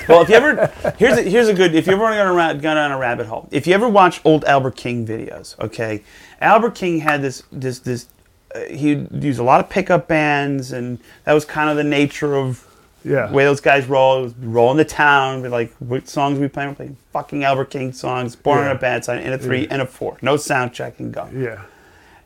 well, 0.08 0.22
if 0.22 0.28
you 0.28 0.36
ever 0.36 0.70
here's 0.98 1.18
a, 1.18 1.22
here's 1.22 1.48
a 1.48 1.54
good 1.54 1.74
if 1.74 1.88
you 1.88 1.94
ever 1.94 2.02
want 2.02 2.12
to 2.14 2.18
go 2.22 2.32
around 2.32 2.62
go 2.62 2.72
down 2.74 2.92
a 2.92 2.98
rabbit 2.98 3.26
hole. 3.26 3.48
If 3.50 3.66
you 3.66 3.74
ever 3.74 3.88
watch 3.88 4.20
old 4.24 4.44
Albert 4.44 4.76
King 4.76 5.04
videos, 5.04 5.58
okay, 5.58 6.04
Albert 6.40 6.76
King 6.76 7.00
had 7.00 7.22
this 7.22 7.42
this 7.50 7.80
this 7.80 8.06
uh, 8.54 8.60
he 8.70 9.06
used 9.12 9.38
a 9.38 9.42
lot 9.44 9.60
of 9.60 9.68
pickup 9.70 10.08
bands, 10.08 10.72
and 10.72 10.98
that 11.24 11.32
was 11.32 11.44
kind 11.44 11.70
of 11.70 11.76
the 11.76 11.84
nature 11.84 12.34
of 12.36 12.66
Yeah. 13.04 13.26
the 13.28 13.32
way 13.34 13.44
those 13.44 13.60
guys 13.60 13.86
roll. 13.86 14.18
It 14.20 14.22
was 14.22 14.34
roll 14.36 14.70
in 14.70 14.76
the 14.76 14.84
town, 14.84 15.42
be 15.42 15.48
like 15.48 15.72
what 15.78 16.08
songs 16.08 16.38
we 16.38 16.48
playing? 16.48 16.70
We're 16.70 16.74
playing 16.76 16.96
fucking 17.12 17.44
Albert 17.44 17.70
King 17.70 17.92
songs, 17.92 18.36
Born 18.36 18.58
on 18.58 18.64
Yeah. 18.66 18.72
a 18.72 18.78
Bad 18.78 19.04
Side, 19.04 19.22
and 19.22 19.32
a 19.34 19.38
three 19.38 19.66
and 19.70 19.80
a 19.82 19.86
four, 19.86 20.16
no 20.22 20.36
sound 20.36 20.72
check 20.72 20.98
and 21.00 21.12
go. 21.12 21.28
Yeah. 21.34 21.62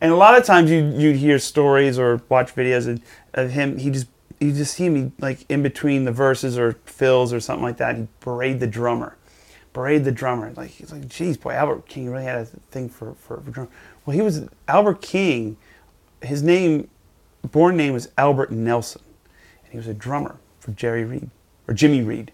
And 0.00 0.12
a 0.12 0.16
lot 0.16 0.36
of 0.36 0.44
times 0.44 0.70
you 0.70 0.84
you'd 0.96 1.16
hear 1.16 1.38
stories 1.38 1.98
or 1.98 2.20
watch 2.28 2.54
videos 2.54 2.86
of, 2.88 3.00
of 3.34 3.50
him. 3.52 3.78
He 3.78 3.90
just 3.90 4.06
you 4.40 4.52
just 4.52 4.74
see 4.74 4.84
him 4.86 5.12
like 5.20 5.46
in 5.48 5.62
between 5.62 6.04
the 6.04 6.12
verses 6.12 6.58
or 6.58 6.72
fills 6.84 7.32
or 7.32 7.40
something 7.40 7.62
like 7.62 7.76
that. 7.78 7.96
He 7.96 8.08
berate 8.20 8.60
the 8.60 8.66
drummer, 8.66 9.16
berate 9.72 10.04
the 10.04 10.12
drummer. 10.12 10.52
Like 10.56 10.70
he's 10.70 10.92
like, 10.92 11.08
geez, 11.08 11.36
boy, 11.38 11.52
Albert 11.52 11.86
King 11.86 12.10
really 12.10 12.24
had 12.24 12.38
a 12.38 12.44
thing 12.70 12.88
for 12.88 13.14
for, 13.14 13.40
for 13.40 13.50
drum. 13.50 13.68
Well, 14.04 14.14
he 14.14 14.20
was 14.22 14.46
Albert 14.68 15.00
King. 15.00 15.56
His 16.24 16.42
name, 16.42 16.88
born 17.50 17.76
name 17.76 17.92
was 17.92 18.08
Albert 18.18 18.50
Nelson, 18.50 19.02
and 19.64 19.72
he 19.72 19.76
was 19.78 19.86
a 19.86 19.94
drummer 19.94 20.36
for 20.60 20.72
Jerry 20.72 21.04
Reed 21.04 21.30
or 21.68 21.74
Jimmy 21.74 22.02
Reed, 22.02 22.32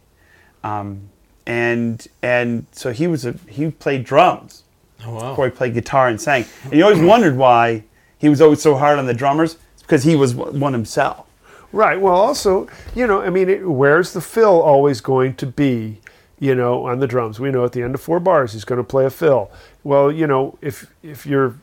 um, 0.64 1.08
and 1.46 2.06
and 2.22 2.66
so 2.72 2.92
he 2.92 3.06
was 3.06 3.24
a 3.24 3.32
he 3.48 3.70
played 3.70 4.04
drums 4.04 4.64
Oh 5.04 5.14
wow. 5.14 5.30
before 5.30 5.44
he 5.46 5.50
played 5.50 5.74
guitar 5.74 6.08
and 6.08 6.20
sang. 6.20 6.44
And 6.64 6.74
you 6.74 6.84
always 6.84 7.00
wondered 7.00 7.36
why 7.36 7.84
he 8.18 8.28
was 8.28 8.40
always 8.40 8.60
so 8.60 8.76
hard 8.76 8.98
on 8.98 9.06
the 9.06 9.14
drummers. 9.14 9.56
It's 9.74 9.82
because 9.82 10.02
he 10.04 10.14
was 10.14 10.34
one 10.34 10.72
himself. 10.72 11.26
Right. 11.72 12.00
Well, 12.00 12.14
also, 12.14 12.68
you 12.94 13.06
know, 13.06 13.22
I 13.22 13.30
mean, 13.30 13.48
it, 13.48 13.66
where's 13.66 14.12
the 14.12 14.20
fill 14.20 14.60
always 14.60 15.00
going 15.00 15.34
to 15.36 15.46
be? 15.46 16.00
You 16.38 16.54
know, 16.54 16.86
on 16.86 17.00
the 17.00 17.06
drums, 17.06 17.38
we 17.38 17.50
know 17.50 17.66
at 17.66 17.72
the 17.72 17.82
end 17.82 17.94
of 17.94 18.00
four 18.00 18.18
bars 18.18 18.54
he's 18.54 18.64
going 18.64 18.78
to 18.78 18.84
play 18.84 19.04
a 19.04 19.10
fill. 19.10 19.50
Well, 19.84 20.10
you 20.10 20.26
know, 20.26 20.58
if 20.62 20.90
if 21.02 21.26
you're 21.26 21.56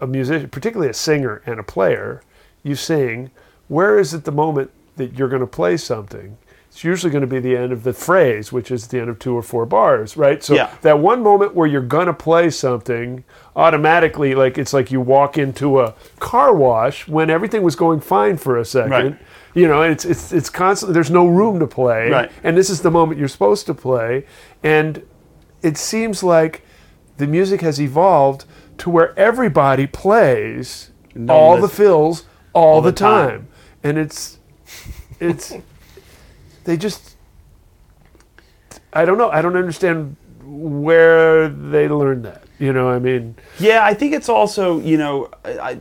a 0.00 0.06
musician, 0.06 0.48
particularly 0.50 0.90
a 0.90 0.94
singer 0.94 1.42
and 1.46 1.58
a 1.58 1.62
player, 1.62 2.22
you 2.62 2.74
sing. 2.74 3.30
Where 3.68 3.98
is 3.98 4.14
it 4.14 4.24
the 4.24 4.32
moment 4.32 4.70
that 4.96 5.14
you're 5.18 5.28
going 5.28 5.40
to 5.40 5.46
play 5.46 5.76
something? 5.76 6.38
It's 6.68 6.84
usually 6.84 7.10
going 7.10 7.22
to 7.22 7.26
be 7.26 7.40
the 7.40 7.56
end 7.56 7.72
of 7.72 7.82
the 7.82 7.92
phrase, 7.92 8.52
which 8.52 8.70
is 8.70 8.86
the 8.86 9.00
end 9.00 9.08
of 9.10 9.18
two 9.18 9.34
or 9.36 9.42
four 9.42 9.66
bars, 9.66 10.16
right? 10.16 10.42
So 10.42 10.54
Yeah. 10.54 10.70
that 10.82 11.00
one 11.00 11.22
moment 11.22 11.54
where 11.54 11.66
you're 11.66 11.80
going 11.80 12.06
to 12.06 12.12
play 12.12 12.50
something, 12.50 13.24
automatically, 13.56 14.34
like 14.34 14.56
it's 14.58 14.72
like 14.72 14.90
you 14.92 15.00
walk 15.00 15.36
into 15.36 15.80
a 15.80 15.94
car 16.20 16.54
wash 16.54 17.08
when 17.08 17.30
everything 17.30 17.62
was 17.62 17.74
going 17.74 18.00
fine 18.00 18.36
for 18.36 18.56
a 18.56 18.64
second. 18.64 18.90
Right. 18.90 19.16
You 19.54 19.66
know, 19.66 19.82
it's 19.82 20.04
it's 20.04 20.32
it's 20.32 20.50
constantly 20.50 20.94
there's 20.94 21.10
no 21.10 21.26
room 21.26 21.58
to 21.58 21.66
play, 21.66 22.10
Right. 22.10 22.30
and 22.44 22.56
this 22.56 22.70
is 22.70 22.82
the 22.82 22.90
moment 22.92 23.18
you're 23.18 23.28
supposed 23.28 23.66
to 23.66 23.74
play, 23.74 24.24
and 24.62 25.02
it 25.62 25.76
seems 25.76 26.22
like 26.22 26.62
the 27.16 27.26
music 27.26 27.60
has 27.62 27.80
evolved 27.80 28.44
to 28.78 28.90
where 28.90 29.18
everybody 29.18 29.86
plays 29.86 30.90
No 31.14 31.32
all 31.34 31.60
the 31.60 31.68
fills 31.68 32.24
all, 32.52 32.80
the, 32.80 32.90
the 32.90 32.96
time. 32.96 33.28
time. 33.30 33.48
and 33.82 33.98
it's 33.98 34.38
it's 35.20 35.52
they 36.64 36.76
just 36.76 37.16
I 38.92 39.04
don't 39.04 39.18
know. 39.18 39.30
I 39.30 39.42
don't 39.42 39.56
understand 39.56 40.16
where 40.42 41.48
they 41.48 41.88
learned 41.88 42.24
that. 42.24 42.44
You 42.58 42.72
know, 42.72 42.88
I 42.88 42.98
mean, 42.98 43.36
Yeah, 43.60 43.84
I 43.84 43.94
think 43.94 44.14
it's 44.14 44.28
also 44.28 44.80
you 44.80 44.96
know 44.96 45.30
I, 45.44 45.58
I 45.58 45.78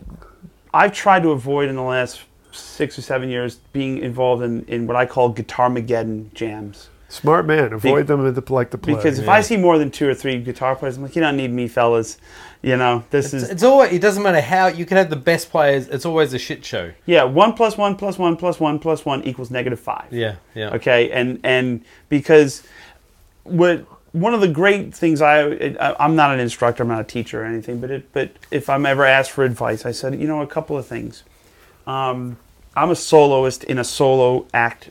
I've 0.73 0.93
tried 0.93 1.23
to 1.23 1.31
avoid 1.31 1.69
in 1.69 1.75
the 1.75 1.81
last 1.81 2.21
six 2.51 2.97
or 2.97 3.01
seven 3.01 3.29
years 3.29 3.55
being 3.71 3.99
involved 3.99 4.43
in, 4.43 4.65
in 4.65 4.87
what 4.87 4.95
I 4.95 5.05
call 5.05 5.29
guitar 5.29 5.69
mageddon 5.69 6.33
jams. 6.33 6.89
smart 7.09 7.45
man. 7.45 7.73
Avoid 7.73 8.07
them 8.07 8.25
at 8.27 8.35
the 8.35 8.53
like 8.53 8.71
the 8.71 8.77
play. 8.77 8.95
Because 8.95 9.19
if 9.19 9.29
I 9.29 9.41
see 9.41 9.57
more 9.57 9.77
than 9.77 9.89
two 9.91 10.07
or 10.09 10.13
three 10.13 10.39
guitar 10.39 10.75
players, 10.75 10.97
I'm 10.97 11.03
like, 11.03 11.15
you 11.15 11.21
don't 11.21 11.37
need 11.37 11.51
me, 11.51 11.67
fellas. 11.67 12.17
You 12.61 12.75
know, 12.75 13.03
this 13.11 13.33
It's, 13.33 13.43
is 13.43 13.49
it's 13.49 13.63
always 13.63 13.91
it 13.93 14.01
doesn't 14.01 14.23
matter 14.23 14.41
how 14.41 14.67
you 14.67 14.85
can 14.85 14.97
have 14.97 15.09
the 15.09 15.15
best 15.15 15.49
players. 15.51 15.87
It's 15.87 16.05
always 16.05 16.33
a 16.33 16.39
shit 16.39 16.65
show. 16.65 16.91
yeah, 17.05 17.23
one 17.23 17.53
plus 17.53 17.77
one 17.77 17.95
plus 17.95 18.17
one 18.17 18.35
plus 18.35 18.59
one 18.59 18.79
plus 18.79 19.05
one 19.05 19.23
equals 19.23 19.51
negative 19.51 19.79
five. 19.79 20.11
Yeah, 20.11 20.35
yeah. 20.55 20.71
okay 20.71 21.11
and 21.11 21.39
and 21.43 21.85
because 22.09 22.63
what 23.43 23.85
one 24.11 24.33
of 24.33 24.41
the 24.41 24.47
great 24.47 24.93
things 24.95 25.21
I, 25.21 25.41
I 25.41 25.95
i'm 25.99 26.15
not 26.15 26.33
an 26.33 26.39
instructor 26.39 26.83
i'm 26.83 26.89
not 26.89 27.01
a 27.01 27.03
teacher 27.03 27.43
or 27.43 27.45
anything 27.45 27.79
but 27.79 27.91
it 27.91 28.11
but 28.13 28.31
if 28.51 28.69
i'm 28.69 28.85
ever 28.85 29.05
asked 29.05 29.31
for 29.31 29.43
advice 29.43 29.85
i 29.85 29.91
said 29.91 30.19
you 30.19 30.27
know 30.27 30.41
a 30.41 30.47
couple 30.47 30.77
of 30.77 30.87
things 30.87 31.23
um, 31.85 32.37
i'm 32.75 32.89
a 32.89 32.95
soloist 32.95 33.63
in 33.65 33.77
a 33.77 33.83
solo 33.83 34.47
act 34.53 34.89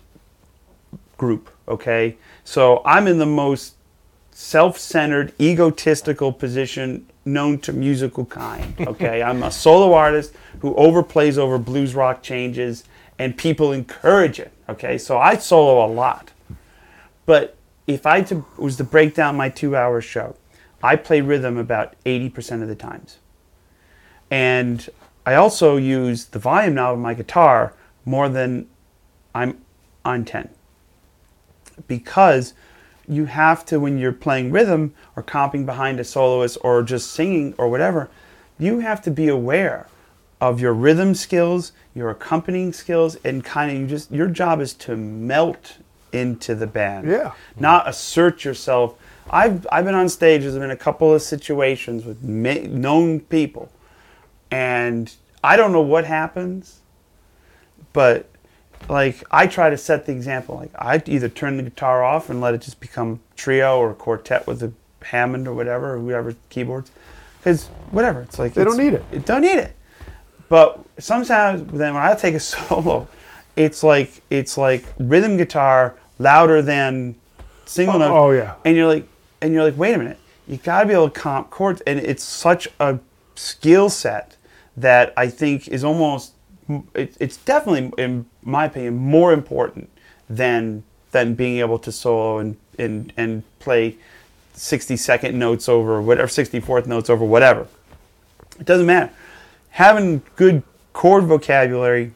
group 1.19 1.51
okay 1.67 2.17
so 2.45 2.83
i'm 2.85 3.07
in 3.07 3.19
the 3.19 3.27
most 3.27 3.75
self-centered 4.31 5.33
egotistical 5.41 6.33
position 6.33 7.07
known 7.27 7.59
to 7.59 7.72
musical 7.72 8.24
kind 8.24 8.74
okay 8.87 9.22
i'm 9.22 9.43
a 9.43 9.51
solo 9.51 9.93
artist 9.93 10.33
who 10.61 10.74
overplays 10.74 11.37
over 11.37 11.59
blues 11.59 11.95
rock 11.95 12.22
changes 12.22 12.85
and 13.18 13.37
people 13.37 13.72
encourage 13.72 14.39
it 14.39 14.53
okay 14.68 14.97
so 14.97 15.18
i 15.18 15.37
solo 15.37 15.85
a 15.85 15.89
lot 15.89 16.33
but 17.27 17.57
if 17.87 18.07
I 18.07 18.22
to, 18.22 18.45
was 18.57 18.77
to 18.77 18.85
break 18.85 19.14
down 19.14 19.37
my 19.37 19.49
two 19.49 19.77
hour 19.77 20.01
show, 20.01 20.37
I 20.83 20.97
play 20.97 21.20
rhythm 21.20 21.57
about 21.57 21.95
80% 22.05 22.62
of 22.62 22.68
the 22.68 22.74
times. 22.74 23.18
And 24.31 24.89
I 25.24 25.35
also 25.35 25.77
use 25.77 26.27
the 26.27 26.39
volume 26.39 26.74
knob 26.74 26.95
of 26.95 27.01
my 27.01 27.14
guitar 27.14 27.74
more 28.05 28.29
than 28.29 28.68
I'm 29.35 29.61
on 30.05 30.24
10. 30.24 30.49
Because 31.87 32.55
you 33.09 33.27
have 33.27 33.65
to, 33.67 33.79
when 33.79 33.99
you're 33.99 34.13
playing 34.13 34.51
rhythm 34.51 34.95
or 35.15 35.23
comping 35.23 35.65
behind 35.65 36.01
a 36.01 36.05
soloist 36.05 36.59
or 36.63 36.83
just 36.83 37.11
singing 37.13 37.55
or 37.59 37.69
whatever, 37.69 38.09
you 38.59 38.81
have 38.81 39.03
to 39.03 39.11
be 39.11 39.29
aware 39.29 39.87
of 40.41 40.61
your 40.61 40.73
rhythm 40.73 41.15
skills, 41.15 41.73
your 41.95 42.11
accompanying 42.11 42.73
skills, 42.73 43.17
and 43.25 43.45
kind 43.45 43.71
of 43.71 43.79
you 43.79 43.87
just, 43.87 44.11
your 44.11 44.29
job 44.29 44.61
is 44.61 44.75
to 44.75 44.97
melt 44.97 45.77
into 46.13 46.55
the 46.55 46.67
band. 46.67 47.09
Yeah. 47.09 47.33
Not 47.59 47.89
assert 47.89 48.45
yourself. 48.45 48.99
I've, 49.31 49.67
I've 49.73 49.85
been 49.85 49.95
on 49.95 50.09
stages 50.09 50.55
in 50.57 50.71
a 50.71 50.77
couple 50.77 51.15
of 51.15 51.23
situations 51.23 52.05
with 52.05 52.23
ma- 52.23 52.67
known 52.69 53.21
people, 53.21 53.71
and 54.51 55.13
I 55.43 55.57
don't 55.57 55.73
know 55.73 55.81
what 55.81 56.05
happens, 56.05 56.81
but 57.93 58.29
like 58.89 59.22
I 59.30 59.47
try 59.47 59.70
to 59.70 59.76
set 59.78 60.07
the 60.07 60.12
example. 60.12 60.57
Like 60.57 60.70
I 60.78 61.03
either 61.07 61.28
turn 61.28 61.57
the 61.57 61.62
guitar 61.62 62.05
off 62.05 62.30
and 62.30 62.41
let 62.41 62.55
it 62.55 62.62
just 62.62 62.80
become 62.80 63.20
trio 63.37 63.78
or 63.78 63.95
quartet 63.95 64.47
with 64.47 64.62
a 64.62 64.72
Hammond 65.03 65.47
or 65.47 65.55
whatever, 65.55 65.95
or 65.95 65.99
whoever 65.99 66.34
keyboards, 66.51 66.91
because 67.39 67.66
whatever. 67.91 68.22
It's 68.22 68.39
like 68.39 68.55
They 68.55 68.64
don't 68.64 68.76
need 68.76 68.95
it. 68.95 69.05
It 69.12 69.24
don't 69.24 69.43
need 69.43 69.59
it. 69.59 69.74
But 70.49 70.80
sometimes 70.99 71.62
then 71.72 71.95
when 71.95 72.03
I 72.03 72.14
take 72.14 72.34
a 72.34 72.41
solo, 72.53 73.09
it's 73.57 73.82
like 73.82 74.22
it's 74.30 74.57
like 74.59 74.84
rhythm 74.99 75.37
guitar 75.37 75.97
louder 76.18 76.62
than 76.62 77.14
single 77.66 77.97
Oh, 77.97 77.99
note. 77.99 78.16
oh, 78.16 78.30
yeah. 78.32 78.55
And 78.64 78.76
you're 78.76 78.87
like 78.89 79.07
and 79.41 79.53
you're 79.53 79.64
like, 79.64 79.76
wait 79.76 79.95
a 79.95 79.99
minute, 79.99 80.18
you 80.49 80.57
got 80.57 80.80
to 80.82 80.87
be 80.89 80.95
able 80.95 81.11
to 81.11 81.20
comp 81.20 81.51
chords, 81.51 81.80
and 81.82 81.99
it's 81.99 82.24
such 82.24 82.68
a 82.80 82.99
skill 83.34 83.91
set 83.91 84.37
that 84.76 85.12
I 85.16 85.28
think 85.28 85.68
is 85.68 85.84
almost 85.84 86.32
it, 86.95 87.17
it's 87.21 87.37
definitely 87.39 87.93
in 88.03 88.27
my 88.43 88.67
opinion 88.67 88.97
more 88.97 89.33
important 89.33 89.91
than 90.29 90.83
than 91.12 91.35
being 91.35 91.59
able 91.59 91.79
to 91.79 91.93
solo 91.93 92.39
and 92.39 92.57
and 92.79 93.12
and 93.17 93.43
play 93.59 93.97
60 94.55 94.97
second 94.97 95.39
notes 95.39 95.69
over 95.69 96.01
whatever 96.01 96.29
64th 96.29 96.87
notes 96.87 97.11
over 97.11 97.25
whatever. 97.25 97.67
It 98.59 98.64
doesn't 98.64 98.87
matter. 98.87 99.12
Having 99.71 100.23
good 100.35 100.62
chord 100.95 101.25
vocabulary 101.25 102.12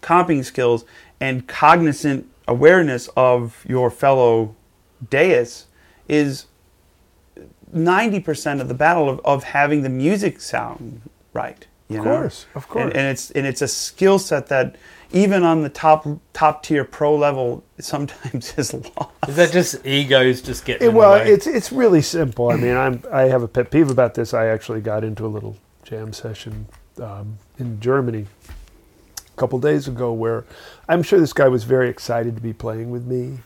comping 0.00 0.44
skills 0.44 0.84
and 1.20 1.46
cognizant 1.46 2.26
awareness 2.48 3.08
of 3.16 3.64
your 3.68 3.90
fellow 3.90 4.54
deists 5.10 5.66
is 6.08 6.46
90% 7.74 8.60
of 8.60 8.68
the 8.68 8.74
battle 8.74 9.10
of, 9.10 9.20
of 9.24 9.44
having 9.44 9.82
the 9.82 9.88
music 9.88 10.40
sound 10.40 11.02
right 11.32 11.66
you 11.88 11.98
Of 12.00 12.04
know? 12.04 12.16
course, 12.20 12.46
of 12.54 12.68
course. 12.68 12.84
and, 12.86 12.96
and 12.96 13.06
it's 13.08 13.30
and 13.32 13.46
it's 13.46 13.62
a 13.62 13.68
skill 13.68 14.18
set 14.18 14.48
that 14.48 14.76
even 15.12 15.44
on 15.44 15.62
the 15.62 15.68
top 15.68 16.06
top 16.32 16.62
tier 16.64 16.84
pro 16.84 17.14
level 17.16 17.62
sometimes 17.78 18.54
is 18.58 18.74
lost 18.74 19.10
Is 19.28 19.36
that 19.36 19.52
just 19.52 19.86
egos 19.86 20.42
just 20.42 20.64
getting 20.64 20.82
It- 20.84 20.88
in 20.88 20.94
the 20.94 20.98
well, 20.98 21.12
way? 21.12 21.30
it's 21.32 21.46
it's 21.46 21.70
really 21.72 22.02
simple. 22.02 22.50
I 22.50 22.56
mean, 22.56 22.76
I'm 22.76 23.02
I 23.12 23.22
have 23.22 23.42
a 23.42 23.48
pet 23.48 23.70
peeve 23.70 23.90
about 23.90 24.14
this. 24.14 24.34
I 24.34 24.46
actually 24.46 24.80
got 24.80 25.04
into 25.04 25.24
a 25.24 25.28
little 25.28 25.56
jam 25.84 26.12
session 26.12 26.66
um, 27.00 27.38
in 27.58 27.78
Germany 27.80 28.26
a 28.48 29.36
couple 29.36 29.58
days 29.60 29.86
ago, 29.86 30.12
where 30.12 30.44
I'm 30.88 31.02
sure 31.04 31.20
this 31.20 31.32
guy 31.32 31.46
was 31.48 31.62
very 31.64 31.88
excited 31.88 32.34
to 32.36 32.42
be 32.42 32.52
playing 32.52 32.90
with 32.90 33.04
me, 33.06 33.38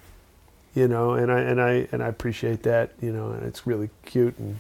you 0.75 0.89
know, 0.89 1.13
and 1.13 1.31
I 1.31 1.41
and 1.41 1.61
I 1.61 1.89
and 1.93 2.03
I 2.03 2.09
appreciate 2.09 2.63
that, 2.63 2.93
you 3.03 3.13
know, 3.13 3.33
and 3.33 3.45
it's 3.45 3.67
really 3.67 3.91
cute, 4.07 4.39
and 4.39 4.57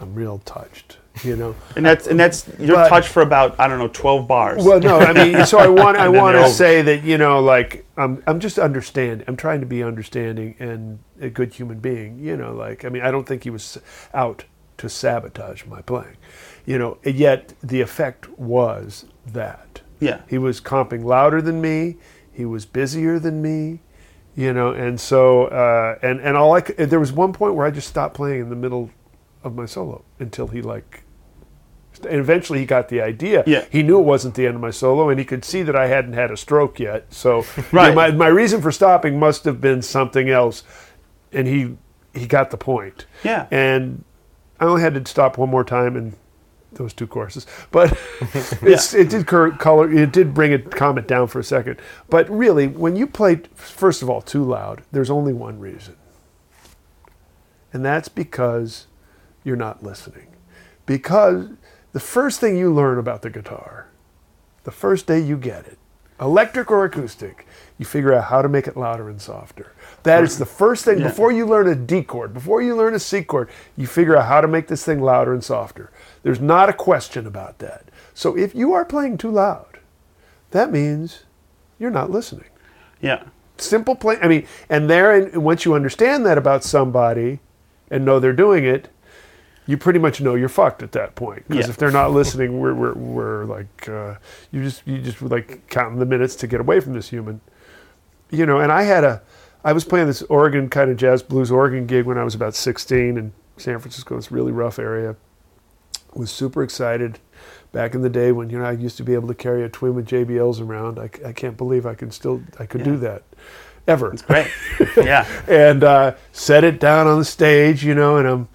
I'm 0.00 0.14
real 0.14 0.38
touched, 0.46 0.96
you 1.22 1.36
know. 1.36 1.54
And 1.76 1.84
that's 1.86 2.06
and 2.06 2.18
that's 2.18 2.48
you're 2.58 2.76
But- 2.76 2.88
touched 2.88 3.08
for 3.08 3.22
about 3.22 3.58
I 3.60 3.68
don't 3.68 3.78
know 3.78 3.88
twelve 3.88 4.26
bars. 4.26 4.64
Well, 4.64 4.80
no, 4.80 4.98
I 4.98 5.12
mean, 5.12 5.46
so 5.46 5.58
I 5.58 5.68
want 5.82 5.96
I 5.96 6.08
want 6.08 6.36
to 6.36 6.48
say 6.48 6.82
that 6.82 7.04
you 7.04 7.18
know, 7.18 7.40
like 7.40 7.84
I'm 7.96 8.22
I'm 8.26 8.40
just 8.40 8.58
understanding. 8.58 9.24
I'm 9.28 9.36
trying 9.36 9.60
to 9.60 9.66
be 9.66 9.82
understanding 9.82 10.56
and 10.58 10.98
a 11.20 11.30
good 11.30 11.54
human 11.54 11.78
being. 11.78 12.18
You 12.18 12.36
know, 12.36 12.52
like 12.52 12.84
I 12.84 12.88
mean, 12.88 13.02
I 13.02 13.10
don't 13.10 13.26
think 13.26 13.44
he 13.44 13.50
was 13.50 13.78
out 14.12 14.44
to 14.78 14.88
sabotage 14.88 15.64
my 15.66 15.80
playing. 15.82 16.16
You 16.66 16.78
know, 16.78 16.98
yet 17.04 17.54
the 17.62 17.80
effect 17.80 18.28
was 18.38 19.04
that. 19.26 19.82
Yeah. 20.00 20.22
He 20.28 20.38
was 20.38 20.60
comping 20.60 21.04
louder 21.04 21.40
than 21.40 21.60
me. 21.60 21.96
He 22.32 22.44
was 22.44 22.66
busier 22.66 23.18
than 23.20 23.40
me. 23.40 23.80
You 24.34 24.52
know, 24.52 24.72
and 24.72 25.00
so 25.00 25.44
uh, 25.44 25.96
and 26.02 26.18
and 26.20 26.36
all 26.36 26.54
I 26.56 26.60
c- 26.62 26.72
there 26.72 26.98
was 26.98 27.12
one 27.12 27.32
point 27.32 27.54
where 27.54 27.64
I 27.66 27.70
just 27.70 27.86
stopped 27.86 28.14
playing 28.16 28.40
in 28.40 28.50
the 28.50 28.56
middle 28.56 28.90
of 29.44 29.54
my 29.54 29.64
solo 29.66 30.02
until 30.18 30.48
he 30.48 30.60
like 30.60 31.03
and 32.04 32.16
eventually 32.16 32.60
he 32.60 32.66
got 32.66 32.88
the 32.88 33.00
idea. 33.00 33.44
Yeah. 33.46 33.64
He 33.70 33.82
knew 33.82 33.98
it 33.98 34.04
wasn't 34.04 34.34
the 34.34 34.46
end 34.46 34.56
of 34.56 34.60
my 34.60 34.70
solo, 34.70 35.08
and 35.08 35.18
he 35.18 35.24
could 35.24 35.44
see 35.44 35.62
that 35.62 35.76
I 35.76 35.86
hadn't 35.88 36.14
had 36.14 36.30
a 36.30 36.36
stroke 36.36 36.78
yet. 36.78 37.12
So 37.12 37.44
Right. 37.72 37.88
you 37.88 37.88
know, 37.90 37.94
my, 37.94 38.10
my 38.12 38.26
reason 38.28 38.60
for 38.62 38.72
stopping 38.72 39.18
must 39.18 39.44
have 39.44 39.60
been 39.60 39.82
something 39.82 40.28
else, 40.30 40.62
and 41.32 41.46
he 41.46 41.76
he 42.14 42.26
got 42.26 42.50
the 42.50 42.56
point. 42.56 43.06
Yeah. 43.24 43.46
And 43.50 44.04
I 44.60 44.66
only 44.66 44.82
had 44.82 44.94
to 44.94 45.10
stop 45.10 45.36
one 45.36 45.48
more 45.50 45.64
time 45.64 45.96
in 45.96 46.14
those 46.72 46.92
two 46.92 47.06
courses, 47.06 47.46
but 47.70 47.96
it's, 48.62 48.94
it 48.94 49.08
did 49.08 49.26
cur- 49.26 49.52
color. 49.52 49.92
It 49.92 50.12
did 50.12 50.34
bring 50.34 50.52
it 50.52 50.70
calm 50.72 50.98
it 50.98 51.06
down 51.08 51.28
for 51.28 51.38
a 51.38 51.44
second. 51.44 51.78
But 52.08 52.28
really, 52.30 52.66
when 52.66 52.96
you 52.96 53.06
play, 53.06 53.42
first 53.54 54.02
of 54.02 54.10
all, 54.10 54.20
too 54.22 54.44
loud, 54.44 54.82
there's 54.92 55.10
only 55.10 55.32
one 55.32 55.58
reason, 55.60 55.96
and 57.72 57.84
that's 57.84 58.08
because 58.08 58.86
you're 59.44 59.56
not 59.56 59.82
listening. 59.82 60.28
Because 60.86 61.48
the 61.94 62.00
first 62.00 62.40
thing 62.40 62.58
you 62.58 62.74
learn 62.74 62.98
about 62.98 63.22
the 63.22 63.30
guitar, 63.30 63.88
the 64.64 64.70
first 64.70 65.06
day 65.06 65.20
you 65.20 65.38
get 65.38 65.66
it, 65.66 65.78
electric 66.20 66.70
or 66.70 66.84
acoustic, 66.84 67.46
you 67.78 67.86
figure 67.86 68.12
out 68.12 68.24
how 68.24 68.42
to 68.42 68.48
make 68.48 68.66
it 68.66 68.76
louder 68.76 69.08
and 69.08 69.22
softer. 69.22 69.72
That 70.02 70.22
is 70.22 70.36
the 70.36 70.44
first 70.44 70.84
thing. 70.84 70.98
Yeah. 70.98 71.08
Before 71.08 71.32
you 71.32 71.46
learn 71.46 71.68
a 71.68 71.74
D 71.74 72.02
chord, 72.02 72.34
before 72.34 72.60
you 72.60 72.76
learn 72.76 72.94
a 72.94 72.98
C 72.98 73.22
chord, 73.22 73.48
you 73.76 73.86
figure 73.86 74.16
out 74.16 74.26
how 74.26 74.42
to 74.42 74.48
make 74.48 74.66
this 74.66 74.84
thing 74.84 75.00
louder 75.00 75.32
and 75.32 75.42
softer. 75.42 75.90
There's 76.22 76.40
not 76.40 76.68
a 76.68 76.74
question 76.74 77.26
about 77.26 77.60
that. 77.60 77.84
So 78.12 78.36
if 78.36 78.54
you 78.54 78.74
are 78.74 78.84
playing 78.84 79.16
too 79.16 79.30
loud, 79.30 79.78
that 80.50 80.70
means 80.70 81.24
you're 81.78 81.90
not 81.90 82.10
listening 82.10 82.50
yeah. 83.00 83.22
simple 83.58 83.94
play. 83.94 84.18
I 84.20 84.28
mean, 84.28 84.46
and 84.68 84.90
there, 84.90 85.14
and 85.14 85.44
once 85.44 85.64
you 85.64 85.74
understand 85.74 86.24
that 86.26 86.38
about 86.38 86.64
somebody 86.64 87.40
and 87.90 88.04
know 88.04 88.18
they're 88.18 88.32
doing 88.32 88.64
it, 88.64 88.88
you 89.66 89.76
pretty 89.78 89.98
much 89.98 90.20
know 90.20 90.34
you're 90.34 90.48
fucked 90.48 90.82
at 90.82 90.92
that 90.92 91.14
point. 91.14 91.48
Because 91.48 91.66
Yeah. 91.66 91.70
if 91.70 91.76
they're 91.76 91.90
not 91.90 92.12
listening, 92.12 92.60
we're 92.60 92.74
we're, 92.74 92.94
we're 92.94 93.44
like 93.44 93.88
uh, 93.88 94.14
you 94.50 94.62
just 94.62 94.82
you 94.86 94.98
just 94.98 95.20
like 95.22 95.68
counting 95.68 95.98
the 95.98 96.06
minutes 96.06 96.34
to 96.36 96.46
get 96.46 96.60
away 96.60 96.80
from 96.80 96.92
this 96.94 97.08
human. 97.08 97.40
You 98.30 98.46
know, 98.46 98.58
and 98.60 98.72
I 98.72 98.82
had 98.82 99.04
a, 99.04 99.22
I 99.64 99.72
was 99.72 99.84
playing 99.84 100.06
this 100.08 100.22
organ 100.22 100.68
kind 100.68 100.90
of 100.90 100.96
jazz 100.96 101.22
blues 101.22 101.50
organ 101.50 101.86
gig 101.86 102.04
when 102.04 102.18
I 102.18 102.24
was 102.24 102.34
about 102.34 102.54
16 102.54 103.16
in 103.16 103.32
San 103.56 103.78
Francisco, 103.78 104.16
this 104.16 104.32
really 104.32 104.52
rough 104.52 104.78
area. 104.78 105.16
Was 106.14 106.30
super 106.30 106.62
excited. 106.62 107.18
Back 107.72 107.94
in 107.94 108.02
the 108.02 108.08
day 108.08 108.30
when 108.30 108.50
you 108.50 108.58
know 108.58 108.64
I 108.64 108.72
used 108.72 108.96
to 108.98 109.02
be 109.02 109.14
able 109.14 109.26
to 109.28 109.34
carry 109.34 109.64
a 109.64 109.68
twin 109.68 109.94
with 109.94 110.06
JBLs 110.06 110.60
around, 110.60 110.98
I, 110.98 111.10
I 111.26 111.32
can't 111.32 111.56
believe 111.56 111.86
I 111.86 111.94
can 111.94 112.10
still 112.12 112.40
I 112.60 112.66
could 112.66 112.84
do 112.84 112.96
that, 112.98 113.24
ever 113.88 114.12
It's 114.12 114.22
great. 114.22 114.46
yeah. 114.96 115.26
and 115.48 115.82
uh, 115.82 116.14
set 116.32 116.62
it 116.62 116.78
down 116.78 117.08
on 117.08 117.18
the 117.18 117.24
stage, 117.24 117.84
you 117.84 117.94
know, 117.96 118.16
and 118.16 118.28
I'm 118.28 118.48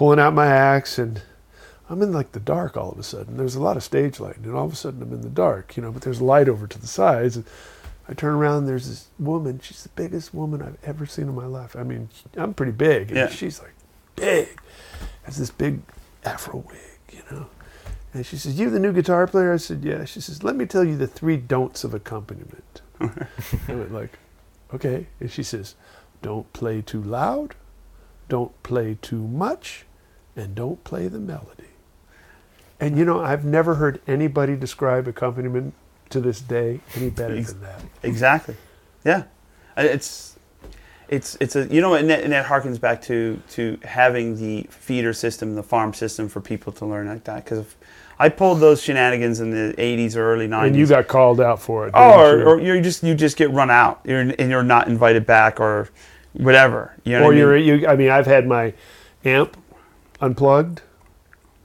pulling 0.00 0.18
out 0.18 0.32
my 0.32 0.46
axe 0.46 0.98
and 0.98 1.20
I'm 1.90 2.00
in 2.00 2.10
like 2.10 2.32
the 2.32 2.40
dark 2.40 2.74
all 2.74 2.90
of 2.90 2.98
a 2.98 3.02
sudden. 3.02 3.36
There's 3.36 3.54
a 3.54 3.60
lot 3.60 3.76
of 3.76 3.82
stage 3.82 4.18
light, 4.18 4.38
and 4.38 4.54
all 4.56 4.64
of 4.64 4.72
a 4.72 4.76
sudden 4.76 5.02
I'm 5.02 5.12
in 5.12 5.20
the 5.20 5.28
dark, 5.28 5.76
you 5.76 5.82
know, 5.82 5.92
but 5.92 6.00
there's 6.00 6.22
light 6.22 6.48
over 6.48 6.66
to 6.66 6.78
the 6.80 6.86
sides. 6.86 7.36
And 7.36 7.44
I 8.08 8.14
turn 8.14 8.32
around, 8.32 8.58
and 8.60 8.68
there's 8.68 8.88
this 8.88 9.08
woman. 9.18 9.60
She's 9.62 9.82
the 9.82 9.90
biggest 9.90 10.32
woman 10.32 10.62
I've 10.62 10.78
ever 10.84 11.04
seen 11.04 11.28
in 11.28 11.34
my 11.34 11.44
life. 11.44 11.76
I 11.76 11.82
mean, 11.82 12.08
I'm 12.34 12.54
pretty 12.54 12.72
big, 12.72 13.08
and 13.10 13.16
Yeah. 13.18 13.28
she's 13.28 13.60
like 13.60 13.74
big. 14.16 14.48
Has 15.24 15.36
this 15.36 15.50
big 15.50 15.80
afro 16.24 16.64
wig, 16.66 17.00
you 17.12 17.22
know. 17.30 17.46
And 18.14 18.24
she 18.24 18.38
says, 18.38 18.58
"You 18.58 18.70
the 18.70 18.78
new 18.80 18.94
guitar 18.94 19.26
player?" 19.26 19.52
I 19.52 19.58
said, 19.58 19.84
"Yeah." 19.84 20.06
She 20.06 20.22
says, 20.22 20.42
"Let 20.42 20.56
me 20.56 20.64
tell 20.64 20.82
you 20.84 20.96
the 20.96 21.06
three 21.06 21.36
don'ts 21.36 21.84
of 21.84 21.92
accompaniment." 21.92 22.80
I 23.00 23.10
went 23.68 23.92
like, 23.92 24.18
"Okay." 24.72 25.08
And 25.20 25.30
she 25.30 25.42
says, 25.42 25.74
"Don't 26.22 26.50
play 26.54 26.80
too 26.80 27.02
loud, 27.02 27.54
don't 28.30 28.54
play 28.62 28.96
too 29.02 29.26
much, 29.26 29.84
and 30.36 30.54
don't 30.54 30.82
play 30.84 31.08
the 31.08 31.18
melody." 31.18 31.64
And 32.80 32.96
you 32.96 33.04
know, 33.04 33.20
I've 33.20 33.44
never 33.44 33.74
heard 33.74 34.00
anybody 34.06 34.56
describe 34.56 35.06
accompaniment 35.06 35.74
to 36.08 36.20
this 36.20 36.40
day 36.40 36.80
any 36.94 37.10
better 37.10 37.40
than 37.40 37.60
that. 37.60 37.82
Exactly. 38.02 38.56
Yeah. 39.04 39.24
It's 39.76 40.38
it's 41.08 41.36
it's 41.40 41.56
a 41.56 41.66
you 41.66 41.80
know 41.80 41.94
and 41.94 42.08
that, 42.08 42.22
and 42.22 42.32
that 42.32 42.46
harkens 42.46 42.80
back 42.80 43.02
to 43.02 43.40
to 43.50 43.78
having 43.82 44.36
the 44.36 44.66
feeder 44.70 45.12
system, 45.12 45.54
the 45.54 45.62
farm 45.62 45.92
system 45.92 46.28
for 46.28 46.40
people 46.40 46.72
to 46.74 46.86
learn 46.86 47.08
like 47.08 47.24
that. 47.24 47.44
Because 47.44 47.64
I 48.18 48.28
pulled 48.28 48.60
those 48.60 48.82
shenanigans 48.82 49.40
in 49.40 49.50
the 49.50 49.74
'80s 49.76 50.16
or 50.16 50.32
early 50.32 50.46
'90s. 50.46 50.66
And 50.68 50.76
you 50.76 50.86
got 50.86 51.08
called 51.08 51.40
out 51.40 51.60
for 51.60 51.86
it. 51.86 51.92
oh, 51.94 52.20
or, 52.20 52.38
you? 52.38 52.44
or 52.44 52.76
you 52.76 52.80
just 52.80 53.02
you 53.02 53.14
just 53.14 53.36
get 53.36 53.50
run 53.50 53.70
out, 53.70 54.00
you're, 54.04 54.20
and 54.20 54.50
you're 54.50 54.62
not 54.62 54.88
invited 54.88 55.26
back, 55.26 55.58
or 55.58 55.88
whatever. 56.34 56.94
You 57.04 57.18
know 57.18 57.24
or 57.24 57.26
what 57.28 57.36
you're 57.36 57.56
mean? 57.56 57.80
you. 57.80 57.86
I 57.88 57.96
mean, 57.96 58.10
I've 58.10 58.26
had 58.26 58.46
my 58.46 58.72
amp 59.24 59.56
unplugged. 60.20 60.82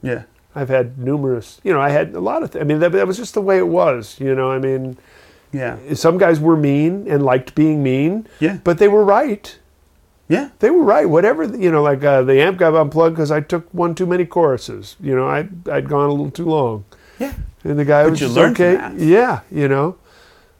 yeah. 0.02 0.24
I've 0.58 0.70
had 0.70 0.96
numerous. 0.96 1.60
You 1.64 1.74
know, 1.74 1.80
I 1.82 1.90
had 1.90 2.14
a 2.14 2.20
lot 2.20 2.42
of. 2.42 2.52
Th- 2.52 2.62
I 2.62 2.64
mean, 2.64 2.78
that, 2.78 2.92
that 2.92 3.06
was 3.06 3.18
just 3.18 3.34
the 3.34 3.42
way 3.42 3.58
it 3.58 3.68
was. 3.68 4.18
You 4.18 4.34
know, 4.34 4.50
I 4.50 4.58
mean, 4.58 4.96
Yeah. 5.52 5.76
some 5.92 6.16
guys 6.16 6.40
were 6.40 6.56
mean 6.56 7.06
and 7.10 7.22
liked 7.22 7.54
being 7.54 7.82
mean. 7.82 8.26
Yeah. 8.40 8.56
But 8.64 8.78
they 8.78 8.88
were 8.88 9.04
right. 9.04 9.58
Yeah. 10.28 10.48
They 10.60 10.70
were 10.70 10.82
right. 10.82 11.06
Whatever 11.10 11.44
you 11.44 11.70
know, 11.70 11.82
like 11.82 12.02
uh, 12.02 12.22
the 12.22 12.40
amp 12.40 12.56
got 12.56 12.74
unplugged 12.74 13.16
because 13.16 13.30
I 13.30 13.40
took 13.42 13.68
one 13.74 13.94
too 13.94 14.06
many 14.06 14.24
choruses. 14.24 14.96
You 14.98 15.14
know, 15.14 15.28
I 15.28 15.46
I'd 15.70 15.90
gone 15.90 16.08
a 16.08 16.10
little 16.12 16.30
too 16.30 16.46
long. 16.46 16.86
Yeah. 17.18 17.34
And 17.62 17.78
the 17.78 17.84
guy 17.84 18.04
But 18.04 18.12
was 18.12 18.20
you 18.22 18.26
just 18.28 18.36
learned 18.38 18.58
okay. 18.58 18.92
Yeah, 18.96 19.40
you 19.50 19.68
know. 19.68 19.96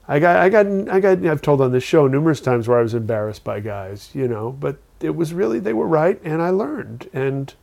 I 0.07 0.18
got 0.18 0.36
I 0.36 0.51
got 0.51 0.66
I 0.90 1.01
got 1.01 1.24
I've 1.24 1.40
told 1.40 1.62
on 1.62 1.72
this 1.72 1.84
show 1.84 2.07
numerous 2.07 2.42
times 2.42 2.68
where 2.68 2.78
I 2.78 2.82
was 2.82 2.92
embarrassed 2.92 3.44
by 3.44 3.61
guys, 3.61 4.11
you 4.12 4.28
know, 4.28 4.53
but 4.53 4.76
it 5.01 5.16
was 5.16 5.32
really 5.32 5.59
they 5.59 5.72
were 5.72 5.88
right 5.88 6.20
and 6.22 6.42
I 6.42 6.51
learned 6.51 7.09
and 7.14 7.55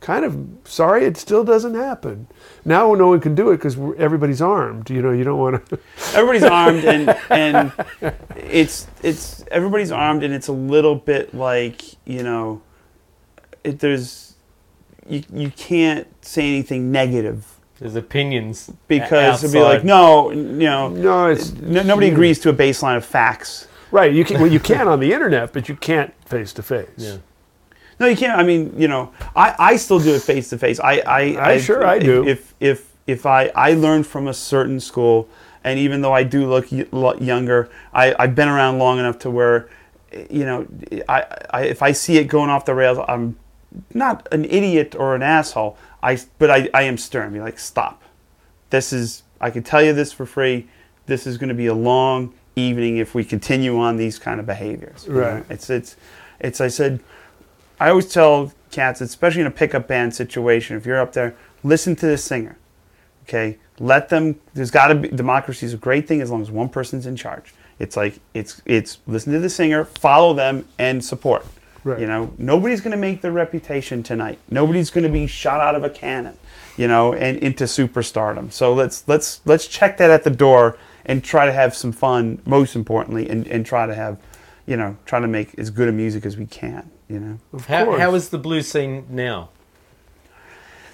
kind 0.00 0.24
of 0.24 0.46
sorry 0.64 1.04
it 1.04 1.16
still 1.16 1.44
doesn't 1.44 1.74
happen. 1.74 2.28
Now 2.64 2.94
no 2.94 3.08
one 3.08 3.20
can 3.20 3.34
do 3.34 3.50
it 3.50 3.60
cuz 3.60 3.76
everybody's 3.96 4.42
armed, 4.42 4.90
you 4.90 5.02
know, 5.02 5.10
you 5.12 5.24
don't 5.24 5.38
want 5.38 5.66
to 5.68 5.78
everybody's 6.14 6.44
armed 6.44 6.84
and 6.84 7.16
and 7.30 7.72
it's 8.36 8.86
it's 9.02 9.44
everybody's 9.50 9.90
armed 9.92 10.22
and 10.22 10.32
it's 10.34 10.48
a 10.48 10.52
little 10.52 10.94
bit 10.94 11.34
like 11.34 11.82
you 12.04 12.22
know 12.22 12.62
it, 13.64 13.80
there's 13.80 14.34
you 15.08 15.22
you 15.32 15.50
can't 15.50 16.06
say 16.24 16.46
anything 16.46 16.90
negative 16.92 17.58
There's 17.78 17.96
opinions 17.96 18.70
because 18.88 19.42
it'll 19.42 19.52
be 19.52 19.60
like 19.60 19.84
no 19.84 20.30
you 20.30 20.42
know 20.42 20.88
No, 20.88 21.26
it's 21.26 21.52
no, 21.52 21.82
nobody 21.82 22.08
agrees 22.08 22.38
to 22.40 22.48
a 22.50 22.54
baseline 22.54 22.96
of 22.96 23.04
facts 23.04 23.66
Right, 23.90 24.12
you 24.12 24.24
can 24.24 24.40
well 24.40 24.50
you 24.50 24.60
can 24.60 24.88
on 24.88 25.00
the 25.00 25.12
internet, 25.12 25.52
but 25.52 25.68
you 25.68 25.76
can't 25.76 26.12
face 26.24 26.52
to 26.54 26.62
face. 26.62 26.88
No 27.98 28.06
you 28.06 28.16
can't 28.16 28.38
I 28.38 28.42
mean 28.42 28.72
you 28.76 28.88
know 28.88 29.12
I 29.34 29.54
I 29.58 29.76
still 29.76 29.98
do 29.98 30.14
it 30.14 30.22
face 30.22 30.50
to 30.50 30.58
face 30.58 30.80
I 30.80 30.98
I, 31.06 31.20
I- 31.52 31.58
sure 31.58 31.86
I 31.86 31.98
do. 31.98 32.26
if 32.26 32.54
if 32.60 32.92
if 33.06 33.26
I 33.26 33.50
I 33.54 33.72
learned 33.74 34.06
from 34.06 34.28
a 34.28 34.34
certain 34.34 34.80
school 34.80 35.28
and 35.64 35.78
even 35.78 36.00
though 36.02 36.12
I 36.12 36.22
do 36.22 36.46
look 36.46 37.20
younger 37.20 37.70
I 37.92 38.14
I've 38.18 38.34
been 38.34 38.48
around 38.48 38.78
long 38.78 38.98
enough 38.98 39.18
to 39.20 39.30
where 39.30 39.68
you 40.30 40.44
know 40.44 40.66
I, 41.08 41.24
I 41.50 41.62
if 41.64 41.82
I 41.82 41.92
see 41.92 42.18
it 42.18 42.24
going 42.24 42.50
off 42.50 42.64
the 42.64 42.74
rails 42.74 42.98
I'm 43.08 43.36
not 43.94 44.26
an 44.32 44.44
idiot 44.44 44.94
or 44.94 45.14
an 45.14 45.22
asshole 45.22 45.76
I 46.02 46.18
but 46.38 46.50
I 46.50 46.68
I 46.74 46.82
am 46.82 46.96
stern 46.98 47.32
be 47.32 47.40
like 47.40 47.58
stop 47.58 48.02
this 48.70 48.92
is 48.92 49.22
I 49.40 49.50
can 49.50 49.62
tell 49.62 49.82
you 49.82 49.92
this 49.92 50.12
for 50.12 50.26
free 50.26 50.66
this 51.06 51.26
is 51.26 51.38
going 51.38 51.48
to 51.48 51.54
be 51.54 51.66
a 51.66 51.74
long 51.74 52.34
evening 52.56 52.96
if 52.96 53.14
we 53.14 53.24
continue 53.24 53.78
on 53.78 53.96
these 53.96 54.18
kind 54.18 54.40
of 54.40 54.46
behaviors 54.46 55.06
you 55.06 55.14
know? 55.14 55.20
Right. 55.20 55.44
it's 55.50 55.68
it's 55.70 55.96
it's 56.40 56.60
I 56.60 56.68
said 56.68 57.00
I 57.78 57.90
always 57.90 58.10
tell 58.10 58.52
cats, 58.70 59.00
especially 59.00 59.42
in 59.42 59.46
a 59.46 59.50
pickup 59.50 59.88
band 59.88 60.14
situation, 60.14 60.76
if 60.76 60.86
you're 60.86 61.00
up 61.00 61.12
there, 61.12 61.36
listen 61.62 61.96
to 61.96 62.06
the 62.06 62.18
singer. 62.18 62.56
Okay, 63.24 63.58
let 63.78 64.08
them. 64.08 64.38
There's 64.54 64.70
got 64.70 64.88
to 64.88 64.94
be 64.94 65.08
democracy 65.08 65.66
is 65.66 65.74
a 65.74 65.76
great 65.76 66.06
thing 66.06 66.20
as 66.20 66.30
long 66.30 66.42
as 66.42 66.50
one 66.50 66.68
person's 66.68 67.06
in 67.06 67.16
charge. 67.16 67.54
It's 67.78 67.96
like 67.96 68.20
it's 68.34 68.62
it's 68.64 68.98
listen 69.06 69.32
to 69.32 69.40
the 69.40 69.50
singer, 69.50 69.84
follow 69.84 70.32
them, 70.32 70.66
and 70.78 71.04
support. 71.04 71.44
Right. 71.82 72.00
You 72.00 72.06
know, 72.06 72.32
nobody's 72.38 72.80
going 72.80 72.92
to 72.92 72.96
make 72.96 73.20
their 73.20 73.32
reputation 73.32 74.02
tonight. 74.02 74.38
Nobody's 74.50 74.90
going 74.90 75.04
to 75.04 75.10
be 75.10 75.26
shot 75.26 75.60
out 75.60 75.74
of 75.74 75.84
a 75.84 75.90
cannon. 75.90 76.36
You 76.76 76.88
know, 76.88 77.14
and 77.14 77.38
into 77.38 77.64
superstardom. 77.64 78.52
So 78.52 78.74
let's 78.74 79.06
let's 79.08 79.40
let's 79.44 79.66
check 79.66 79.96
that 79.96 80.10
at 80.10 80.24
the 80.24 80.30
door 80.30 80.78
and 81.04 81.24
try 81.24 81.46
to 81.46 81.52
have 81.52 81.74
some 81.74 81.90
fun. 81.90 82.40
Most 82.44 82.76
importantly, 82.76 83.28
and 83.28 83.46
and 83.48 83.64
try 83.66 83.86
to 83.86 83.94
have, 83.94 84.18
you 84.66 84.76
know, 84.76 84.96
try 85.04 85.18
to 85.18 85.26
make 85.26 85.58
as 85.58 85.70
good 85.70 85.88
a 85.88 85.92
music 85.92 86.26
as 86.26 86.36
we 86.36 86.46
can. 86.46 86.90
You 87.08 87.20
know, 87.20 87.38
Of 87.52 87.66
How, 87.66 87.84
course. 87.84 88.00
how 88.00 88.14
is 88.14 88.28
the 88.30 88.38
blues 88.38 88.66
scene 88.68 89.06
now? 89.10 89.50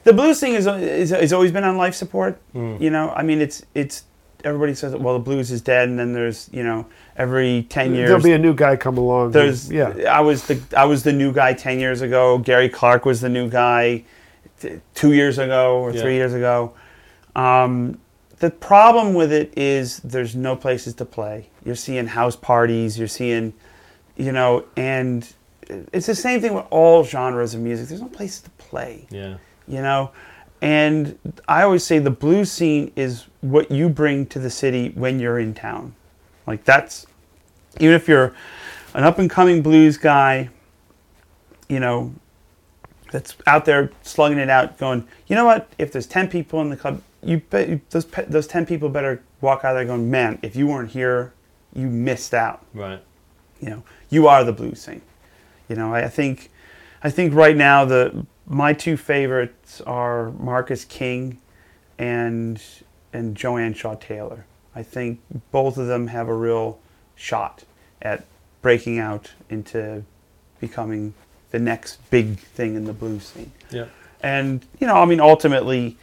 the 0.04 0.12
blues 0.12 0.40
scene 0.40 0.54
is, 0.54 0.66
is 0.66 1.10
has 1.10 1.32
always 1.32 1.52
been 1.52 1.64
on 1.64 1.76
life 1.76 1.94
support. 1.94 2.40
Hmm. 2.52 2.76
You 2.80 2.90
know, 2.90 3.10
I 3.10 3.22
mean, 3.22 3.40
it's 3.40 3.64
it's 3.74 4.04
everybody 4.44 4.74
says, 4.74 4.94
well, 4.96 5.14
the 5.14 5.20
blues 5.24 5.50
is 5.52 5.60
dead, 5.62 5.88
and 5.88 5.96
then 5.98 6.12
there's 6.12 6.50
you 6.52 6.64
know 6.64 6.86
every 7.16 7.62
ten 7.68 7.94
years 7.94 8.08
There'll 8.08 8.22
be 8.22 8.32
a 8.32 8.38
new 8.38 8.52
guy 8.54 8.76
come 8.76 8.98
along. 8.98 9.28
who- 9.28 9.32
There's 9.34 9.70
yeah. 9.70 9.90
I 10.10 10.20
was 10.20 10.46
the 10.48 10.60
I 10.76 10.84
was 10.86 11.02
the 11.04 11.12
new 11.12 11.32
guy 11.32 11.52
ten 11.54 11.78
years 11.78 12.00
ago. 12.02 12.38
Gary 12.38 12.68
Clark 12.68 13.04
was 13.04 13.20
the 13.20 13.28
new 13.28 13.48
guy 13.48 14.02
t- 14.60 14.80
two 14.94 15.12
years 15.12 15.38
ago 15.38 15.78
or 15.78 15.92
Yeah. 15.92 16.02
three 16.02 16.14
years 16.16 16.34
ago. 16.34 16.74
Um, 17.36 17.98
the 18.40 18.50
problem 18.50 19.14
with 19.14 19.32
it 19.32 19.56
is 19.56 19.98
there's 20.00 20.34
no 20.34 20.56
places 20.56 20.94
to 20.94 21.04
play. 21.04 21.48
You're 21.64 21.76
seeing 21.76 22.08
house 22.08 22.34
parties. 22.34 22.98
You're 22.98 23.06
seeing, 23.08 23.52
you 24.16 24.32
know, 24.32 24.64
and 24.76 25.26
it's 25.68 26.06
the 26.06 26.14
same 26.14 26.40
thing 26.40 26.54
with 26.54 26.64
all 26.70 27.04
genres 27.04 27.54
of 27.54 27.60
music. 27.60 27.88
There's 27.88 28.00
no 28.00 28.08
place 28.08 28.40
to 28.40 28.50
play 28.50 29.06
Yeah. 29.10 29.36
you 29.68 29.80
know 29.82 30.10
and 30.60 31.18
i 31.48 31.62
always 31.62 31.82
say 31.84 31.98
the 31.98 32.10
blues 32.10 32.50
scene 32.52 32.92
is 32.94 33.26
what 33.40 33.70
you 33.70 33.88
bring 33.88 34.26
to 34.26 34.38
the 34.38 34.50
city 34.50 34.90
when 34.94 35.18
you're 35.18 35.38
in 35.40 35.52
town 35.54 35.94
like 36.46 36.62
that's 36.64 37.04
even 37.80 37.94
if 37.96 38.06
you're 38.08 38.32
an 38.94 39.02
up 39.04 39.18
and 39.18 39.28
coming 39.30 39.60
blues 39.62 39.96
guy 39.96 40.48
you 41.68 41.80
know 41.80 42.14
that's 43.10 43.36
out 43.46 43.64
there 43.64 43.90
slugging 44.02 44.38
it 44.38 44.48
out 44.50 44.78
going 44.78 45.06
you 45.26 45.34
know 45.36 45.44
what 45.44 45.68
if 45.78 45.90
there's 45.92 46.06
10 46.06 46.28
people 46.28 46.60
in 46.60 46.68
the 46.70 46.76
club 46.76 47.00
you 47.24 47.38
bet 47.50 47.80
those 47.90 48.04
pe- 48.04 48.26
those 48.26 48.46
10 48.46 48.64
people 48.66 48.88
better 48.88 49.22
walk 49.40 49.64
out 49.64 49.72
there 49.74 49.84
going 49.84 50.10
man 50.10 50.38
if 50.42 50.54
you 50.54 50.66
weren't 50.66 50.90
here 50.90 51.32
you 51.74 51.88
missed 51.88 52.34
out 52.34 52.64
Right. 52.74 53.00
you 53.60 53.70
know, 53.70 53.82
you 54.10 54.28
are 54.28 54.44
the 54.44 54.52
blues 54.52 54.80
scene. 54.82 55.00
You 55.72 55.78
know, 55.78 55.94
I, 55.94 56.04
I 56.04 56.08
think, 56.08 56.50
I 57.02 57.08
think 57.08 57.32
right 57.32 57.56
now 57.56 57.86
the 57.86 58.26
my 58.46 58.74
two 58.74 58.98
favorites 58.98 59.80
are 59.80 60.32
Marcus 60.32 60.84
King, 60.84 61.38
and 61.98 62.62
and 63.14 63.34
Joanne 63.34 63.72
Shaw 63.72 63.94
Taylor. 63.94 64.44
I 64.74 64.82
think 64.82 65.20
both 65.50 65.78
of 65.78 65.86
them 65.86 66.08
have 66.08 66.28
a 66.28 66.34
real 66.34 66.78
shot 67.16 67.64
at 68.02 68.26
breaking 68.60 68.98
out 68.98 69.32
into 69.48 70.04
becoming 70.60 71.14
the 71.52 71.58
next 71.58 71.98
big 72.10 72.38
thing 72.38 72.74
in 72.74 72.84
the 72.84 72.92
blues 72.92 73.24
scene. 73.24 73.52
Yeah. 73.70 73.86
And 74.22 74.62
you 74.78 74.86
know, 74.86 74.96
I 74.96 75.06
mean, 75.06 75.20
ultimately, 75.20 75.96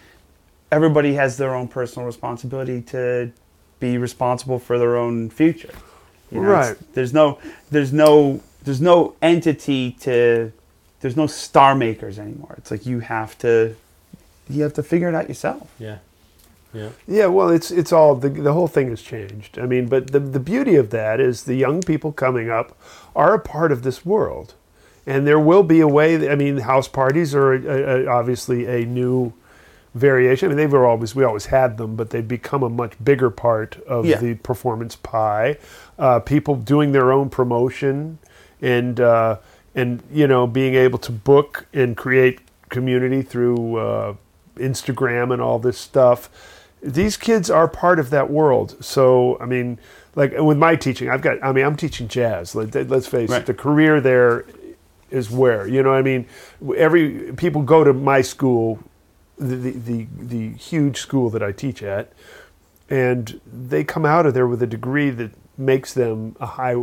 everybody 0.72 1.14
has 1.14 1.38
their 1.38 1.54
own 1.54 1.68
personal 1.68 2.08
responsibility 2.08 2.82
to 2.82 3.32
be 3.80 4.00
responsible 4.00 4.58
for 4.58 4.80
their 4.80 4.98
own 4.98 5.30
future. 5.30 5.74
You 6.32 6.42
know, 6.42 6.50
Right. 6.50 6.94
There's 6.94 7.14
no, 7.14 7.38
there's 7.70 7.94
no, 7.94 8.42
there's 8.70 8.82
no 8.82 9.16
entity 9.20 9.92
to, 10.02 10.52
there's 11.02 11.18
no 11.18 11.26
star 11.26 11.74
makers 11.74 12.20
anymore. 12.20 12.54
It's 12.60 12.70
like 12.70 12.86
you 12.86 13.00
have 13.00 13.36
to, 13.40 13.76
you 14.48 14.62
have 14.62 14.74
to 14.74 14.84
figure 14.84 15.10
it 15.10 15.16
out 15.16 15.28
yourself. 15.28 15.68
Yeah. 15.80 15.98
Yeah. 16.72 16.90
Yeah, 17.08 17.26
well, 17.26 17.50
it's 17.50 17.72
it's 17.72 17.92
all 17.92 18.14
the 18.14 18.30
the 18.30 18.54
whole 18.54 18.68
thing 18.68 18.90
has 18.90 19.02
changed. 19.02 19.58
I 19.58 19.66
mean, 19.66 19.88
but 19.88 20.12
the 20.12 20.20
the 20.20 20.40
beauty 20.40 20.76
of 20.76 20.92
that 20.92 21.20
is 21.20 21.46
the 21.46 21.56
young 21.56 21.82
people 21.82 22.12
coming 22.12 22.52
up 22.52 22.78
are 23.16 23.34
a 23.34 23.40
part 23.40 23.72
of 23.72 23.82
this 23.82 24.06
world, 24.06 24.54
and 25.08 25.26
there 25.26 25.40
will 25.40 25.64
be 25.64 25.80
a 25.80 25.88
way. 25.88 26.30
I 26.30 26.36
mean, 26.36 26.58
house 26.60 26.88
parties 26.88 27.34
are 27.34 27.54
a, 27.54 28.04
a, 28.04 28.06
obviously 28.06 28.68
a 28.68 28.86
new 28.86 29.34
variation. 29.96 30.46
I 30.46 30.50
mean, 30.50 30.58
they 30.58 30.68
were 30.68 30.86
always 30.86 31.16
we 31.16 31.24
always 31.24 31.48
had 31.48 31.78
them, 31.78 31.96
but 31.96 32.12
they've 32.12 32.28
become 32.28 32.62
a 32.62 32.70
much 32.70 32.94
bigger 33.04 33.32
part 33.32 33.78
of 33.88 34.06
Yeah. 34.06 34.20
the 34.20 34.36
performance 34.36 34.96
pie. 34.96 35.58
Uh, 35.98 36.20
people 36.20 36.56
doing 36.56 36.92
their 36.92 37.12
own 37.12 37.32
promotion 37.32 38.20
and 38.62 39.00
uh, 39.00 39.38
and 39.76 40.02
you 40.12 40.28
know 40.28 40.48
being 40.48 40.76
able 40.76 41.00
to 41.00 41.12
book 41.12 41.66
and 41.74 41.96
create 41.96 42.40
community 42.70 43.22
through 43.22 43.78
uh, 43.78 44.16
Instagram 44.58 45.34
and 45.34 45.42
all 45.42 45.60
this 45.60 45.78
stuff. 45.78 46.30
These 46.82 47.18
kids 47.18 47.50
are 47.50 47.68
part 47.68 48.00
of 48.00 48.10
that 48.12 48.30
world. 48.30 48.84
So 48.84 49.38
I 49.40 49.46
mean, 49.46 49.80
like 50.16 50.34
with 50.38 50.58
my 50.58 50.76
teaching, 50.76 51.10
I've 51.10 51.22
got. 51.22 51.44
I 51.44 51.52
mean, 51.52 51.66
I'm 51.66 51.76
teaching 51.76 52.08
jazz. 52.08 52.56
Let, 52.56 52.90
let's 52.90 53.08
face 53.08 53.30
Right. 53.30 53.42
it. 53.42 53.46
The 53.46 53.54
career 53.54 54.00
there 54.00 54.46
is 55.10 55.30
where 55.30 55.68
you 55.68 55.84
know. 55.84 55.90
what 55.90 55.98
I 55.98 56.02
mean, 56.04 56.26
every 56.78 57.34
people 57.34 57.64
go 57.64 57.84
to 57.84 57.92
my 57.94 58.22
school, 58.22 58.80
the 59.38 59.56
the 59.56 59.72
the, 59.72 60.08
the 60.18 60.50
huge 60.58 60.98
school 61.00 61.30
that 61.32 61.44
I 61.44 61.52
teach 61.52 61.84
at, 61.84 62.14
and 62.90 63.42
they 63.46 63.84
come 63.84 64.06
out 64.06 64.26
of 64.26 64.34
there 64.34 64.48
with 64.48 64.62
a 64.62 64.68
degree 64.68 65.10
that 65.10 65.32
makes 65.58 65.94
them 65.94 66.36
a 66.40 66.46
high 66.46 66.76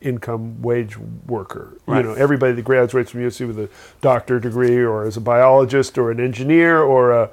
income 0.00 0.62
wage 0.62 0.96
worker. 1.26 1.78
You 1.86 2.02
know, 2.02 2.14
everybody 2.14 2.52
that 2.54 2.62
graduates 2.62 3.10
from 3.10 3.20
USC 3.20 3.46
with 3.46 3.58
a 3.58 3.68
doctorate 4.00 4.42
degree 4.42 4.78
or 4.78 5.04
as 5.04 5.16
a 5.16 5.20
biologist 5.20 5.98
or 5.98 6.10
an 6.10 6.20
engineer 6.20 6.80
or 6.80 7.12
a 7.12 7.30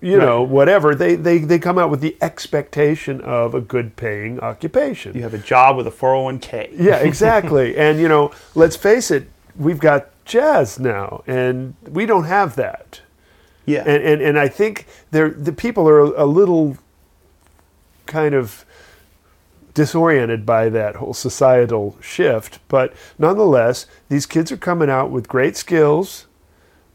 you 0.00 0.18
know, 0.18 0.42
whatever, 0.42 0.94
they, 0.94 1.14
they, 1.14 1.38
they 1.38 1.58
come 1.58 1.78
out 1.78 1.90
with 1.90 2.00
the 2.00 2.16
expectation 2.20 3.20
of 3.20 3.54
a 3.54 3.60
good 3.60 3.96
paying 3.96 4.40
occupation. 4.40 5.14
You 5.14 5.22
have 5.22 5.34
a 5.34 5.38
job 5.38 5.76
with 5.76 5.86
a 5.86 5.90
401k. 5.90 6.70
Yeah, 6.76 6.96
exactly. 6.96 7.76
and 7.76 7.98
you 7.98 8.08
know, 8.08 8.32
let's 8.54 8.76
face 8.76 9.10
it, 9.10 9.28
we've 9.56 9.78
got 9.78 10.08
jazz 10.24 10.78
now, 10.78 11.22
and 11.26 11.74
we 11.88 12.04
don't 12.04 12.24
have 12.24 12.56
that. 12.56 13.00
Yeah. 13.64 13.82
And 13.86 14.02
and, 14.02 14.22
and 14.22 14.38
I 14.38 14.48
think 14.48 14.86
there 15.10 15.30
the 15.30 15.52
people 15.52 15.88
are 15.88 16.00
a 16.00 16.26
little 16.26 16.78
kind 18.06 18.34
of 18.34 18.64
disoriented 19.76 20.46
by 20.46 20.70
that 20.70 20.96
whole 20.96 21.12
societal 21.12 21.98
shift, 22.00 22.60
but 22.66 22.94
nonetheless, 23.18 23.86
these 24.08 24.24
kids 24.24 24.50
are 24.50 24.56
coming 24.56 24.88
out 24.88 25.10
with 25.10 25.28
great 25.28 25.54
skills. 25.54 26.26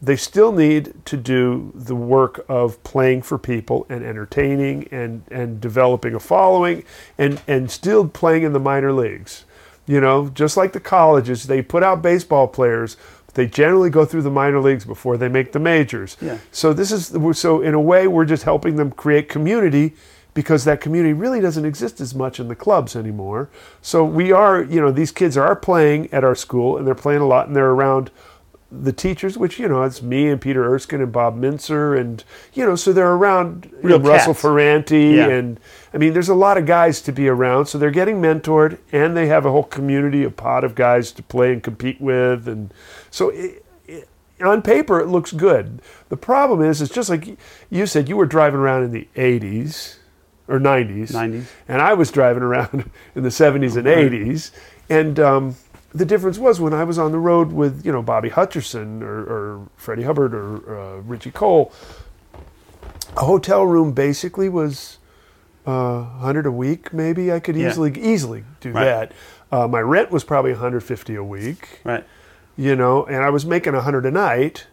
They 0.02 0.16
still 0.16 0.50
need 0.50 0.92
to 1.04 1.16
do 1.16 1.70
the 1.76 1.94
work 1.94 2.44
of 2.48 2.82
playing 2.82 3.22
for 3.22 3.38
people 3.38 3.86
and 3.88 4.04
entertaining 4.04 4.88
and, 4.90 5.22
and 5.30 5.60
developing 5.60 6.16
a 6.16 6.18
following 6.18 6.82
and, 7.16 7.40
and 7.46 7.70
still 7.70 8.08
playing 8.08 8.42
in 8.42 8.52
the 8.52 8.58
minor 8.58 8.92
leagues. 8.92 9.44
You 9.86 10.00
know, 10.00 10.28
just 10.30 10.56
like 10.56 10.72
the 10.72 10.80
colleges, 10.80 11.44
they 11.44 11.62
put 11.62 11.84
out 11.84 12.02
baseball 12.02 12.48
players, 12.48 12.96
but 13.26 13.36
they 13.36 13.46
generally 13.46 13.90
go 13.90 14.04
through 14.04 14.22
the 14.22 14.30
minor 14.30 14.58
leagues 14.58 14.84
before 14.84 15.16
they 15.16 15.28
make 15.28 15.52
the 15.52 15.60
majors. 15.60 16.16
Yeah. 16.20 16.38
So 16.50 16.72
this 16.72 16.90
is 16.90 17.16
so 17.38 17.62
in 17.62 17.74
a 17.74 17.80
way 17.80 18.08
we're 18.08 18.24
just 18.24 18.42
helping 18.42 18.74
them 18.74 18.90
create 18.90 19.28
community 19.28 19.94
because 20.34 20.64
that 20.64 20.80
community 20.80 21.12
really 21.12 21.40
doesn't 21.40 21.64
exist 21.64 22.00
as 22.00 22.14
much 22.14 22.40
in 22.40 22.48
the 22.48 22.56
clubs 22.56 22.96
anymore. 22.96 23.50
So 23.82 24.04
we 24.04 24.32
are, 24.32 24.62
you 24.62 24.80
know, 24.80 24.90
these 24.90 25.12
kids 25.12 25.36
are 25.36 25.54
playing 25.54 26.12
at 26.12 26.24
our 26.24 26.34
school 26.34 26.78
and 26.78 26.86
they're 26.86 26.94
playing 26.94 27.20
a 27.20 27.26
lot 27.26 27.46
and 27.48 27.54
they're 27.56 27.70
around 27.70 28.10
the 28.70 28.92
teachers, 28.92 29.36
which 29.36 29.58
you 29.58 29.68
know, 29.68 29.82
it's 29.82 30.00
me 30.00 30.28
and 30.28 30.40
Peter 30.40 30.64
Erskine 30.64 31.02
and 31.02 31.12
Bob 31.12 31.38
Mintzer, 31.38 31.98
and 32.00 32.24
you 32.54 32.64
know, 32.64 32.74
so 32.74 32.90
they're 32.90 33.12
around 33.12 33.70
Real 33.82 34.00
Russell. 34.00 34.32
Ferrante, 34.32 35.16
Yeah. 35.16 35.28
and 35.28 35.60
I 35.92 35.98
mean, 35.98 36.14
there's 36.14 36.30
a 36.30 36.34
lot 36.34 36.56
of 36.56 36.64
guys 36.64 37.02
to 37.02 37.12
be 37.12 37.28
around, 37.28 37.66
so 37.66 37.76
they're 37.76 37.90
getting 37.90 38.22
mentored, 38.22 38.78
and 38.90 39.14
they 39.14 39.26
have 39.26 39.44
a 39.44 39.50
whole 39.50 39.64
community, 39.64 40.24
a 40.24 40.30
pot 40.30 40.64
of 40.64 40.74
guys 40.74 41.12
to 41.12 41.22
play 41.22 41.52
and 41.52 41.62
compete 41.62 42.00
with, 42.00 42.48
and 42.48 42.72
so 43.10 43.28
it, 43.28 43.62
on 44.42 44.62
paper 44.62 45.00
it 45.00 45.06
looks 45.06 45.32
good. 45.32 45.82
The 46.08 46.16
problem 46.16 46.62
is, 46.62 46.80
it's 46.80 46.94
just 46.94 47.10
like 47.10 47.36
you 47.68 47.84
said, 47.84 48.08
you 48.08 48.16
were 48.16 48.24
driving 48.24 48.58
around 48.60 48.84
in 48.84 48.90
the 48.92 49.06
'80s 49.16 49.96
or 50.52 50.60
'90s, 50.60 51.10
90s. 51.12 51.44
and 51.66 51.80
I 51.80 51.94
was 51.94 52.10
driving 52.10 52.42
around 52.42 52.90
in 53.16 53.22
the 53.22 53.30
70s 53.30 53.76
and 53.76 53.86
80s. 53.86 54.50
And 54.90 55.18
um, 55.18 55.56
the 55.94 56.04
difference 56.04 56.38
was 56.38 56.60
when 56.60 56.74
I 56.74 56.84
was 56.84 56.98
on 56.98 57.10
the 57.12 57.18
road 57.18 57.52
with, 57.52 57.84
you 57.86 57.90
know, 57.92 58.02
Bobby 58.02 58.28
Hutcherson 58.30 59.00
or, 59.02 59.20
or 59.22 59.68
Freddie 59.76 60.02
Hubbard 60.02 60.34
or 60.34 60.78
uh, 60.78 60.96
Richie 61.00 61.30
Cole, 61.30 61.72
a 63.16 63.20
hotel 63.24 63.64
room 63.66 63.92
basically 63.92 64.48
was 64.48 64.98
uh, 65.66 66.02
100 66.02 66.44
a 66.46 66.50
week, 66.50 66.92
maybe. 66.92 67.32
I 67.32 67.40
could 67.40 67.56
Yeah. 67.56 67.68
easily 67.70 67.92
easily 68.00 68.44
do 68.60 68.72
Right. 68.72 68.84
that. 68.84 69.12
Uh, 69.50 69.68
my 69.68 69.80
rent 69.80 70.10
was 70.10 70.24
probably 70.24 70.52
150 70.52 71.14
a 71.14 71.22
week, 71.24 71.80
Right. 71.84 72.04
you 72.56 72.74
know, 72.76 73.04
and 73.04 73.22
I 73.22 73.30
was 73.30 73.44
making 73.46 73.74
100 73.74 74.04
a 74.06 74.10
night. 74.10 74.66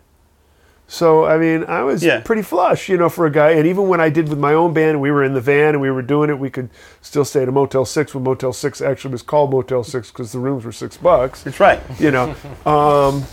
So 0.91 1.23
I 1.25 1.37
mean, 1.37 1.65
I 1.65 1.83
was 1.83 2.03
Yeah. 2.03 2.21
pretty 2.21 2.41
flush, 2.41 2.89
you 2.89 2.97
know, 2.97 3.09
for 3.09 3.27
a 3.27 3.31
guy. 3.31 3.51
And 3.51 3.67
even 3.67 3.87
when 3.87 4.01
I 4.01 4.09
did 4.09 4.27
with 4.27 4.39
my 4.39 4.53
own 4.53 4.73
band, 4.73 4.99
we 4.99 5.11
were 5.11 5.23
in 5.23 5.35
the 5.35 5.39
van 5.41 5.69
and 5.75 5.81
we 5.81 5.91
were 5.91 6.01
doing 6.01 6.31
it, 6.31 6.39
we 6.39 6.49
could 6.49 6.69
still 6.99 7.23
stay 7.23 7.43
at 7.43 7.47
a 7.47 7.51
Motel 7.51 7.85
Six. 7.85 8.15
When 8.15 8.23
Motel 8.23 8.51
Six 8.53 8.81
actually 8.81 9.11
was 9.11 9.21
called 9.21 9.51
Motel 9.51 9.83
Six 9.83 10.09
because 10.11 10.31
the 10.31 10.39
rooms 10.39 10.65
were 10.65 10.71
six 10.71 10.97
bucks. 10.97 11.43
That's 11.43 11.59
right. 11.59 11.79
You 11.99 12.09
know, 12.11 12.35
um, 12.65 13.23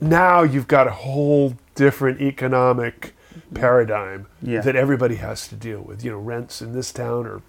now 0.00 0.42
you've 0.44 0.68
got 0.68 0.86
a 0.86 0.92
whole 0.92 1.54
different 1.74 2.20
economic 2.20 3.14
paradigm 3.54 4.26
Yeah. 4.40 4.60
that 4.60 4.76
everybody 4.76 5.16
has 5.16 5.48
to 5.48 5.56
deal 5.56 5.80
with. 5.80 6.04
You 6.04 6.12
know, 6.12 6.18
rents 6.18 6.62
in 6.62 6.72
this 6.72 6.92
town 6.92 7.26
are 7.26 7.42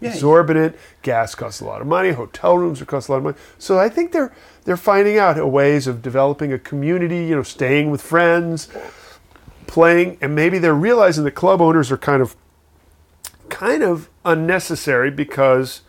Yeah. 0.00 0.10
exorbitant. 0.10 0.76
Gas 1.02 1.34
costs 1.34 1.60
a 1.60 1.64
lot 1.64 1.80
of 1.80 1.86
money. 1.86 2.10
Hotel 2.12 2.56
rooms 2.56 2.82
cost 2.82 3.08
a 3.08 3.12
lot 3.12 3.18
of 3.18 3.24
money. 3.24 3.36
So 3.58 3.78
I 3.78 3.88
think 3.88 4.12
they're 4.12 4.32
they're 4.64 4.76
finding 4.76 5.18
out 5.18 5.36
ways 5.50 5.86
of 5.86 6.02
developing 6.02 6.52
a 6.52 6.58
community. 6.58 7.24
You 7.24 7.36
know, 7.36 7.42
staying 7.42 7.90
with 7.90 8.00
friends, 8.00 8.68
playing, 9.66 10.18
and 10.20 10.34
maybe 10.34 10.58
they're 10.58 10.74
realizing 10.74 11.24
that 11.24 11.32
club 11.32 11.60
owners 11.60 11.90
are 11.90 11.98
kind 11.98 12.22
of 12.22 12.36
kind 13.48 13.82
of 13.82 14.08
unnecessary 14.24 15.10
because 15.10 15.82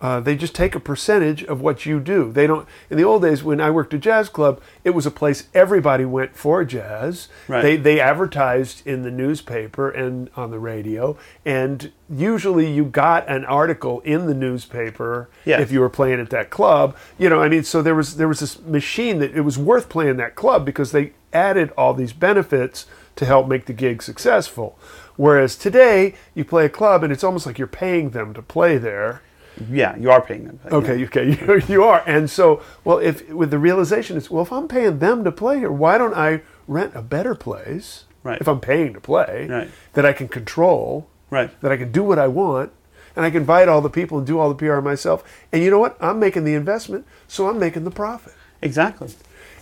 Uh, 0.00 0.20
they 0.20 0.36
just 0.36 0.54
take 0.54 0.74
a 0.74 0.80
percentage 0.80 1.42
of 1.44 1.62
what 1.62 1.86
you 1.86 1.98
do. 1.98 2.30
They 2.30 2.46
don't. 2.46 2.68
In 2.90 2.98
the 2.98 3.04
old 3.04 3.22
days, 3.22 3.42
when 3.42 3.60
I 3.60 3.70
worked 3.70 3.94
at 3.94 4.00
jazz 4.00 4.28
club, 4.28 4.60
it 4.82 4.90
was 4.90 5.06
a 5.06 5.10
place 5.10 5.48
everybody 5.54 6.04
went 6.04 6.36
for 6.36 6.62
jazz. 6.64 7.28
Right. 7.48 7.62
They 7.62 7.76
they 7.76 8.00
advertised 8.00 8.86
in 8.86 9.02
the 9.02 9.10
newspaper 9.10 9.88
and 9.88 10.28
on 10.36 10.50
the 10.50 10.58
radio, 10.58 11.16
and 11.46 11.90
usually 12.10 12.70
you 12.70 12.84
got 12.84 13.26
an 13.28 13.44
article 13.46 14.00
in 14.00 14.26
the 14.26 14.34
newspaper 14.34 15.30
Yes. 15.44 15.60
if 15.62 15.72
you 15.72 15.80
were 15.80 15.88
playing 15.88 16.20
at 16.20 16.30
that 16.30 16.50
club. 16.50 16.96
You 17.16 17.30
know, 17.30 17.40
I 17.40 17.48
mean, 17.48 17.62
so 17.64 17.80
there 17.80 17.94
was 17.94 18.16
there 18.16 18.28
was 18.28 18.40
this 18.40 18.60
machine 18.60 19.20
that 19.20 19.34
it 19.34 19.40
was 19.42 19.56
worth 19.56 19.88
playing 19.88 20.16
that 20.18 20.34
club 20.34 20.66
because 20.66 20.92
they 20.92 21.12
added 21.32 21.70
all 21.78 21.94
these 21.94 22.12
benefits 22.12 22.86
to 23.16 23.24
help 23.24 23.48
make 23.48 23.66
the 23.66 23.72
gig 23.72 24.02
successful. 24.02 24.76
Whereas 25.16 25.56
today, 25.56 26.14
you 26.34 26.44
play 26.44 26.66
a 26.66 26.68
club 26.68 27.02
and 27.04 27.12
it's 27.12 27.24
almost 27.24 27.46
like 27.46 27.58
you're 27.58 27.68
paying 27.68 28.10
them 28.10 28.34
to 28.34 28.42
play 28.42 28.76
there. 28.76 29.22
Yeah, 29.70 29.96
you 29.96 30.10
are 30.10 30.20
paying 30.20 30.44
them. 30.46 30.58
Okay, 30.70 31.04
okay, 31.04 31.30
you, 31.46 31.62
you 31.68 31.84
are. 31.84 32.02
And 32.06 32.28
so, 32.28 32.62
well, 32.84 32.98
if 32.98 33.28
with 33.30 33.50
the 33.50 33.58
realization 33.58 34.16
is, 34.16 34.30
well, 34.30 34.42
if 34.42 34.52
I'm 34.52 34.68
paying 34.68 34.98
them 34.98 35.24
to 35.24 35.32
play 35.32 35.58
here, 35.60 35.70
why 35.72 35.98
don't 35.98 36.14
I 36.14 36.42
rent 36.66 36.92
a 36.94 37.02
better 37.02 37.34
place? 37.34 38.04
Right. 38.22 38.40
If 38.40 38.48
I'm 38.48 38.60
paying 38.60 38.94
to 38.94 39.00
play, 39.00 39.46
Right. 39.50 39.70
that 39.92 40.04
I 40.06 40.12
can 40.12 40.28
control, 40.28 41.08
Right. 41.30 41.50
that 41.60 41.70
I 41.70 41.76
can 41.76 41.92
do 41.92 42.02
what 42.02 42.18
I 42.18 42.26
want, 42.26 42.72
and 43.14 43.24
I 43.24 43.30
can 43.30 43.42
invite 43.42 43.68
all 43.68 43.80
the 43.80 43.90
people 43.90 44.18
and 44.18 44.26
do 44.26 44.38
all 44.38 44.48
the 44.52 44.54
PR 44.56 44.80
myself. 44.80 45.22
And 45.52 45.62
you 45.62 45.70
know 45.70 45.78
what? 45.78 45.96
I'm 46.00 46.18
making 46.18 46.44
the 46.44 46.54
investment, 46.54 47.06
so 47.28 47.48
I'm 47.48 47.58
making 47.58 47.84
the 47.84 47.90
profit. 47.90 48.32
Exactly. 48.62 49.08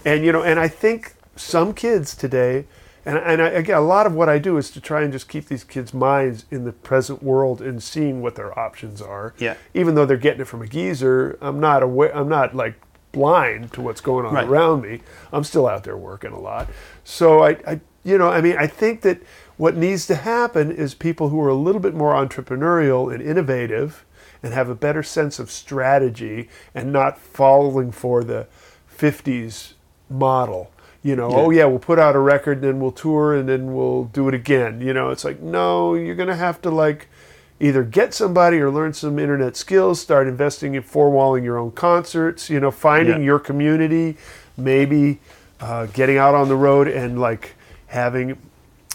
And 0.05 0.25
you 0.25 0.33
know, 0.33 0.43
and 0.43 0.59
I 0.59 0.69
think 0.69 1.15
some 1.37 1.75
kids 1.75 2.15
today, 2.15 2.65
and 3.05 3.19
and 3.19 3.43
I, 3.43 3.49
again, 3.49 3.77
a 3.77 3.81
lot 3.81 4.07
of 4.07 4.15
what 4.15 4.29
I 4.29 4.39
do 4.39 4.57
is 4.57 4.71
to 4.73 4.81
try 4.81 5.03
and 5.03 5.13
just 5.13 5.29
keep 5.29 5.47
these 5.47 5.65
kids' 5.65 5.93
minds 5.93 6.45
in 6.51 6.65
the 6.65 6.73
present 6.73 7.23
world 7.23 7.61
and 7.61 7.83
seeing 7.83 8.23
what 8.23 8.35
their 8.37 8.57
options 8.59 9.01
are. 9.03 9.35
Yeah. 9.39 9.55
Even 9.75 9.95
though 9.95 10.07
they're 10.07 10.17
getting 10.17 10.41
it 10.41 10.47
from 10.47 10.63
a 10.63 10.67
geezer, 10.69 11.39
I'm 11.41 11.59
not 11.61 11.83
aware. 11.83 12.15
I'm 12.17 12.29
not 12.29 12.55
like 12.55 12.75
blind 13.13 13.73
to 13.75 13.81
what's 13.83 14.01
going 14.01 14.25
on 14.25 14.35
Right. 14.35 14.47
around 14.49 14.83
me. 14.83 15.01
I'm 15.33 15.45
still 15.45 15.67
out 15.67 15.85
there 15.85 15.97
working 15.97 16.33
a 16.33 16.39
lot. 16.41 16.69
So 17.05 17.43
I, 17.45 17.51
I, 17.67 17.81
you 18.05 18.17
know, 18.17 18.31
I 18.31 18.41
mean, 18.41 18.57
I 18.59 18.67
think 18.67 19.03
that 19.03 19.21
what 19.59 19.77
needs 19.77 20.07
to 20.07 20.15
happen 20.15 20.71
is 20.73 20.95
people 20.95 21.29
who 21.29 21.41
are 21.43 21.49
a 21.51 21.55
little 21.55 21.81
bit 21.81 21.95
more 21.95 22.15
entrepreneurial 22.15 23.13
and 23.13 23.23
innovative 23.23 24.05
and 24.43 24.55
have 24.55 24.69
a 24.71 24.75
better 24.75 25.03
sense 25.03 25.39
of 25.39 25.51
strategy 25.51 26.49
and 26.75 26.91
not 26.93 27.19
falling 27.19 27.93
for 27.93 28.25
the 28.25 28.47
50s 28.91 29.75
model. 30.09 30.71
You 31.03 31.17
know, 31.17 31.31
oh 31.33 31.51
yeah, 31.51 31.65
we'll 31.65 31.81
put 31.81 31.99
out 31.99 32.15
a 32.15 32.21
record, 32.21 32.63
then 32.63 32.79
we'll 32.79 32.93
tour, 32.93 33.35
and 33.35 33.49
then 33.49 33.75
we'll 33.75 34.05
do 34.05 34.29
it 34.29 34.35
again. 34.35 34.81
You 34.81 34.93
know, 34.95 35.11
it's 35.11 35.25
like 35.25 35.41
no, 35.41 35.95
you're 35.95 36.15
gonna 36.15 36.37
have 36.37 36.63
to 36.63 36.71
like 36.71 37.09
either 37.59 37.83
get 37.83 38.15
somebody 38.15 38.59
or 38.59 38.71
learn 38.71 38.93
some 38.93 39.19
internet 39.19 39.57
skills, 39.57 40.01
start 40.01 40.29
investing 40.29 40.75
in 40.75 40.83
four-walling 40.83 41.43
your 41.43 41.59
own 41.59 41.73
concerts. 41.73 42.49
You 42.49 42.61
know, 42.61 42.71
finding 42.71 43.19
Yeah. 43.21 43.27
your 43.27 43.39
community, 43.41 44.17
maybe 44.57 45.19
uh, 45.61 45.87
getting 45.87 46.19
out 46.19 46.35
on 46.37 46.49
the 46.49 46.57
road 46.57 46.87
and 46.87 47.21
like 47.21 47.55
having 47.89 48.37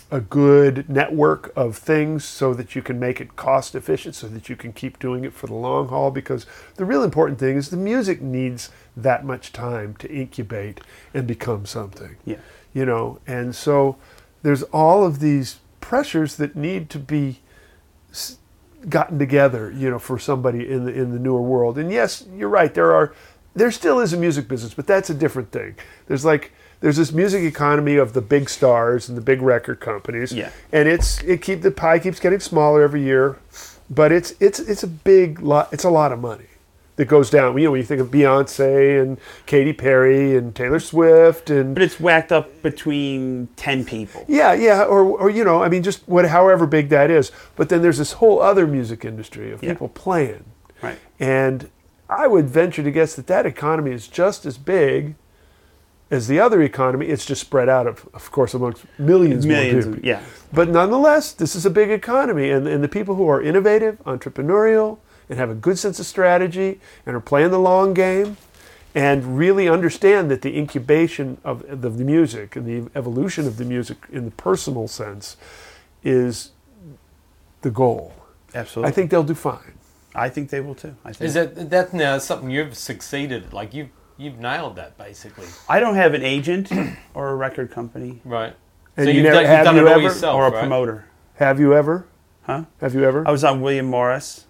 a 0.10 0.22
good 0.22 0.88
network 0.89 1.51
of 1.55 1.78
things 1.78 2.24
so 2.24 2.53
that 2.53 2.76
you 2.76 2.82
can 2.82 2.97
make 2.97 3.20
it 3.20 3.36
cost 3.36 3.76
efficient 3.76 4.16
so 4.16 4.28
that 4.28 4.47
you 4.47 4.55
can 4.55 4.72
keep 4.72 4.99
doing 4.99 5.26
it 5.26 5.34
for 5.34 5.47
the 5.47 5.53
long 5.53 5.89
haul 5.89 6.12
because 6.12 6.45
the 6.76 6.86
real 6.86 7.03
important 7.03 7.38
thing 7.38 7.58
is 7.58 7.70
the 7.70 7.78
music 7.78 8.22
needs 8.22 8.70
that 8.95 9.26
much 9.26 9.51
time 9.51 9.95
to 9.95 10.10
incubate 10.10 10.80
and 11.14 11.28
become 11.28 11.66
something. 11.66 12.16
Yeah. 12.24 12.38
you 12.74 12.86
know 12.86 13.20
and 13.28 13.53
so 13.53 13.97
there's 14.43 14.64
all 14.64 15.03
of 15.05 15.20
these 15.20 15.60
pressures 15.82 16.36
that 16.38 16.55
need 16.55 16.89
to 16.91 16.99
be 16.99 17.41
gotten 18.88 19.20
together 19.20 19.70
you 19.72 19.89
know 19.89 19.99
for 19.99 20.18
somebody 20.18 20.70
in 20.70 20.86
the 20.86 20.93
in 20.93 21.12
the 21.12 21.20
newer 21.20 21.41
world. 21.41 21.78
And 21.78 21.91
yes 21.91 22.26
you're 22.34 22.49
right 22.49 22.74
there 22.74 22.93
are 22.93 23.14
there 23.55 23.72
still 23.72 23.99
is 23.99 24.14
a 24.14 24.18
music 24.18 24.47
business 24.47 24.74
but 24.74 24.88
that's 24.88 25.10
a 25.10 25.14
different 25.14 25.51
thing. 25.51 25.76
There's 26.08 26.24
like 26.24 26.53
there's 26.80 26.97
this 26.97 27.11
music 27.11 27.43
economy 27.43 27.95
of 27.95 28.13
the 28.13 28.21
big 28.21 28.49
stars 28.49 29.09
and 29.09 29.17
the 29.17 29.21
big 29.21 29.41
record 29.41 29.80
companies 29.80 30.32
Yeah. 30.32 30.49
and 30.71 30.88
it's 30.88 31.21
it 31.23 31.41
keep 31.41 31.61
the 31.61 31.71
pie 31.71 31.99
keeps 31.99 32.19
getting 32.19 32.39
smaller 32.39 32.82
every 32.84 33.01
year 33.03 33.38
but 33.89 34.11
it's 34.11 34.34
it's 34.39 34.59
it's 34.59 34.84
a 34.84 34.88
big 34.88 35.39
lot 35.39 35.69
it's 35.71 35.84
a 35.84 35.89
lot 35.89 36.11
of 36.11 36.19
money 36.19 36.45
that 36.97 37.05
goes 37.05 37.30
down 37.30 37.55
you 37.57 37.65
know 37.65 37.71
when 37.71 37.80
you 37.80 37.86
think 37.86 38.01
of 38.01 38.09
Beyonce 38.09 39.01
and 39.01 39.17
Katy 39.45 39.73
Perry 39.73 40.36
and 40.36 40.55
Taylor 40.55 40.80
Swift 40.80 41.49
and 41.49 41.73
But 41.75 41.84
it's 41.84 41.99
whacked 41.99 42.32
up 42.32 42.61
between 42.63 43.49
10 43.55 43.86
people. 43.86 44.25
yeah, 44.28 44.53
yeah, 44.53 44.84
or, 44.84 45.01
or 45.03 45.30
you 45.30 45.43
know, 45.43 45.61
I 45.61 45.69
mean, 45.69 45.84
just 45.84 46.07
what, 46.07 46.25
however 46.25 46.65
big 46.65 46.89
that 46.89 47.11
is. 47.11 47.32
But 47.55 47.69
then 47.69 47.84
there's 47.84 47.99
this 47.99 48.13
whole 48.13 48.41
other 48.41 48.65
music 48.65 49.05
industry 49.05 49.51
of 49.51 49.61
Yeah. 49.61 49.73
people 49.73 49.89
playing, 49.89 50.45
Right. 50.82 50.97
and 51.19 51.69
I 52.09 52.25
would 52.25 52.49
venture 52.49 52.82
to 52.82 52.89
guess 52.91 53.13
that 53.15 53.28
that 53.28 53.45
economy 53.45 53.91
is 53.91 54.07
just 54.07 54.45
as 54.47 54.57
big 54.57 55.13
as 56.10 56.28
the 56.28 56.39
other 56.39 56.62
economy. 56.62 57.08
It's 57.08 57.26
just 57.26 57.41
spread 57.41 57.70
out, 57.70 57.88
of, 57.88 58.08
of 58.14 58.32
course, 58.32 58.53
amongst 58.53 58.86
millions, 58.99 59.45
Millions. 59.45 59.86
more 59.86 59.93
Of, 59.95 60.01
people. 60.01 60.08
yeah. 60.10 60.22
But 60.53 60.70
nonetheless, 60.70 61.34
this 61.34 61.55
is 61.55 61.66
a 61.66 61.70
big 61.70 61.89
economy, 61.91 62.49
and, 62.49 62.68
and 62.68 62.84
the 62.84 62.88
people 62.88 63.16
who 63.16 63.28
are 63.28 63.41
innovative, 63.41 64.01
entrepreneurial, 64.05 64.99
and 65.30 65.38
have 65.38 65.49
a 65.49 65.55
good 65.55 65.78
sense 65.78 65.99
of 65.99 66.05
strategy, 66.05 66.80
and 67.05 67.16
are 67.16 67.20
playing 67.20 67.51
the 67.51 67.60
long 67.60 67.93
game, 67.93 68.38
and 68.95 69.38
really 69.38 69.68
understand 69.68 70.32
that 70.32 70.41
the 70.41 70.58
incubation 70.58 71.38
of 71.43 71.64
the, 71.82 71.89
the 71.89 72.03
music 72.05 72.55
and 72.55 72.66
the 72.66 72.89
evolution 72.97 73.45
of 73.45 73.58
the 73.58 73.66
music 73.66 73.97
in 74.12 74.26
the 74.26 74.32
personal 74.32 74.88
sense 74.88 75.36
is 76.03 76.51
the 77.62 77.70
goal. 77.70 78.14
Absolutely. 78.55 78.89
I 78.89 78.93
think 78.93 79.12
they'll 79.12 79.24
do 79.24 79.36
fine. 79.36 79.74
I 80.16 80.30
think 80.30 80.49
they 80.49 80.62
will 80.62 80.74
too. 80.74 80.95
I 81.05 81.12
think. 81.12 81.28
Is 81.28 81.34
that 81.36 81.70
that 81.70 81.93
now 81.93 82.18
something 82.18 82.49
you've 82.49 82.76
succeeded? 82.78 83.53
Like 83.53 83.74
you've 83.74 83.89
you've 84.18 84.39
nailed 84.39 84.76
that 84.78 84.97
basically, 84.97 85.47
I 85.70 85.80
don't 85.80 85.95
have 85.95 86.13
an 86.13 86.24
agent 86.24 86.72
or 87.13 87.30
a 87.30 87.36
record 87.36 87.72
company 87.72 88.22
right? 88.26 88.55
And 88.95 89.05
so 89.05 89.09
you 89.11 89.18
you've 89.22 89.24
never- 89.32 89.43
done, 89.43 89.55
you've 89.57 89.65
done 89.65 89.76
you 89.76 89.82
it 89.82 89.88
all 89.88 89.93
ever- 89.93 90.01
yourself, 90.01 90.36
or 90.36 90.47
a 90.47 90.51
right? 90.51 90.59
promoter. 90.59 91.05
Have 91.36 91.59
you 91.59 91.74
ever? 91.76 92.05
Huh? 92.43 92.63
Have 92.82 92.95
you 92.95 93.03
ever? 93.03 93.28
I 93.28 93.32
was 93.32 93.43
on 93.43 93.61
William 93.61 93.86
Morris. 93.86 94.45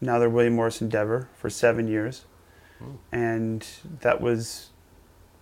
Now 0.00 0.18
they're 0.18 0.28
William 0.28 0.54
Morris 0.54 0.82
Endeavor 0.82 1.28
for 1.34 1.48
seven 1.48 1.88
years, 1.88 2.24
and 3.10 3.66
that 4.00 4.20
was 4.20 4.70